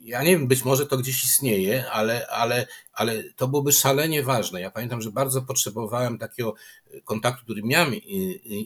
ja 0.00 0.22
nie 0.22 0.30
wiem, 0.30 0.48
być 0.48 0.64
może 0.64 0.86
to 0.86 0.98
gdzieś 0.98 1.24
istnieje, 1.24 1.90
ale, 1.90 2.26
ale, 2.26 2.66
ale 2.92 3.24
to 3.36 3.48
byłoby 3.48 3.72
szalenie 3.72 4.22
ważne. 4.22 4.60
Ja 4.60 4.70
pamiętam, 4.70 5.02
że 5.02 5.10
bardzo 5.10 5.42
potrzebowałem 5.42 6.18
takiego 6.18 6.54
kontaktu, 7.04 7.44
który 7.44 7.62
miałem 7.62 7.94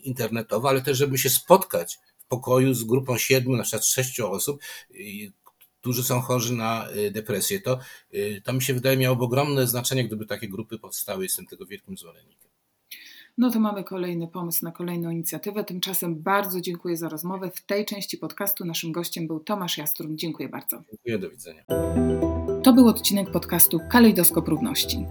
internetowo, 0.05 0.69
ale 0.69 0.83
też, 0.83 0.99
żeby 0.99 1.19
się 1.19 1.31
spotkać 1.31 1.99
w 2.19 2.27
pokoju 2.27 2.75
z 2.75 2.85
grupą 2.85 3.19
siedmiu, 3.19 3.57
na 3.57 3.63
przykład 3.63 3.87
sześciu 3.87 4.31
osób, 4.31 4.61
którzy 5.85 6.05
są 6.05 6.21
chorzy 6.21 6.55
na 6.55 6.91
y, 6.91 7.11
depresję. 7.11 7.61
To, 7.61 7.79
y, 8.15 8.43
to 8.45 8.53
mi 8.53 8.63
się 8.63 8.75
wydaje 8.75 8.97
miałoby 8.97 9.25
ogromne 9.25 9.67
znaczenie, 9.67 10.05
gdyby 10.05 10.27
takie 10.27 10.49
grupy 10.49 10.79
powstały. 10.79 11.23
Jestem 11.23 11.47
tego 11.47 11.67
wielkim 11.67 11.99
zwolennikiem. 11.99 12.51
No 13.39 13.51
to 13.51 13.61
mamy 13.61 13.85
kolejny 13.85 14.29
pomysł 14.29 14.65
na 14.65 14.73
kolejną 14.73 15.11
inicjatywę. 15.11 15.65
Tymczasem 15.65 16.23
bardzo 16.23 16.61
dziękuję 16.61 16.97
za 16.97 17.09
rozmowę. 17.09 17.51
W 17.55 17.67
tej 17.67 17.85
części 17.85 18.19
podcastu 18.19 18.65
naszym 18.65 18.93
gościem 18.93 19.27
był 19.27 19.41
Tomasz 19.41 19.79
Jastrum. 19.79 20.19
Dziękuję 20.19 20.49
bardzo. 20.49 20.83
Dziękuję, 20.91 21.19
do 21.19 21.31
widzenia. 21.31 21.65
To 22.63 22.73
był 22.73 22.89
odcinek 22.89 23.31
podcastu 23.31 23.81
Kalejdoskop 23.91 24.49
Równości. 24.49 25.07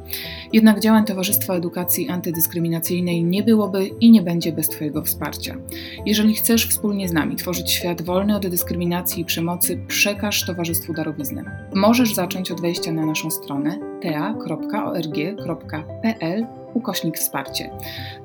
Jednak 0.53 0.79
działań 0.79 1.05
Towarzystwa 1.05 1.53
Edukacji 1.53 2.09
Antydyskryminacyjnej 2.09 3.23
nie 3.23 3.43
byłoby 3.43 3.85
i 3.85 4.11
nie 4.11 4.21
będzie 4.21 4.51
bez 4.51 4.69
Twojego 4.69 5.01
wsparcia. 5.01 5.57
Jeżeli 6.05 6.33
chcesz 6.33 6.67
wspólnie 6.67 7.09
z 7.09 7.13
nami 7.13 7.35
tworzyć 7.35 7.71
świat 7.71 8.01
wolny 8.01 8.35
od 8.35 8.47
dyskryminacji 8.47 9.21
i 9.21 9.25
przemocy, 9.25 9.85
przekaż 9.87 10.45
Towarzystwu 10.45 10.93
Darowiznę. 10.93 11.69
Możesz 11.75 12.13
zacząć 12.13 12.51
od 12.51 12.61
wejścia 12.61 12.91
na 12.91 13.05
naszą 13.05 13.31
stronę 13.31 13.79
ta.org.pl 14.01 15.23
ukośnik 16.73 17.17
wsparcie. 17.17 17.69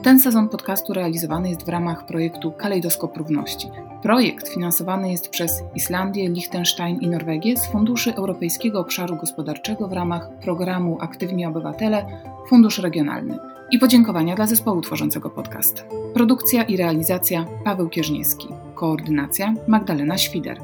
Ten 0.03 0.21
sezon 0.21 0.49
podcastu 0.49 0.93
realizowany 0.93 1.49
jest 1.49 1.67
w 1.67 1.69
ramach 1.69 2.07
projektu 2.07 2.53
Kalejdoskop 2.53 3.17
Równości. 3.17 3.69
Projekt 4.03 4.49
finansowany 4.49 5.11
jest 5.11 5.29
przez 5.29 5.63
Islandię, 5.75 6.29
Liechtenstein 6.29 7.01
i 7.01 7.09
Norwegię 7.09 7.57
z 7.57 7.67
Funduszy 7.67 8.15
Europejskiego 8.15 8.81
Obszaru 8.81 9.17
Gospodarczego 9.17 9.89
w 9.89 9.93
ramach 9.93 10.31
programu 10.43 10.99
Aktywni 11.01 11.47
Obywatele 11.47 12.07
Fundusz 12.49 12.79
Regionalny. 12.79 13.39
I 13.71 13.79
podziękowania 13.79 14.37
dla 14.37 14.47
zespołu 14.47 14.81
tworzącego 14.81 15.31
podcast. 15.31 15.85
Produkcja 16.15 16.63
i 16.63 16.77
realizacja 16.77 17.45
Paweł 17.65 17.89
Kierzniewski. 17.89 18.49
Koordynacja 18.75 19.55
Magdalena 19.67 20.19
Świder. 20.19 20.61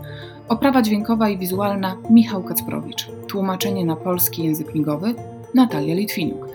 Oprawa 0.48 0.82
dźwiękowa 0.82 1.28
i 1.28 1.38
wizualna 1.38 1.96
Michał 2.10 2.42
Kacprowicz. 2.42 3.10
Tłumaczenie 3.28 3.84
na 3.84 3.96
polski 3.96 4.44
język 4.44 4.74
migowy 4.74 5.14
Natalia 5.54 5.94
Litwinuk. 5.94 6.48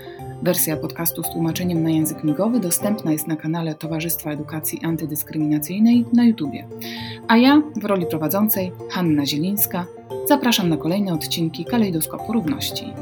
Wersja 0.44 0.78
podcastu 0.78 1.24
z 1.24 1.30
tłumaczeniem 1.30 1.84
na 1.84 1.90
język 1.90 2.24
migowy 2.24 2.60
dostępna 2.60 3.12
jest 3.12 3.28
na 3.28 3.36
kanale 3.36 3.76
Towarzystwa 3.76 4.32
Edukacji 4.32 4.80
Antydyskryminacyjnej 4.84 6.06
na 6.14 6.26
YouTube. 6.26 6.54
A 7.28 7.38
ja, 7.38 7.62
w 7.76 7.86
roli 7.86 8.06
prowadzącej, 8.06 8.72
Hanna 8.90 9.26
Zielińska, 9.26 9.86
zapraszam 10.26 10.70
na 10.70 10.78
kolejne 10.78 11.14
odcinki 11.14 11.66
Kalejdoskopu 11.66 12.34
Równości. 12.34 12.94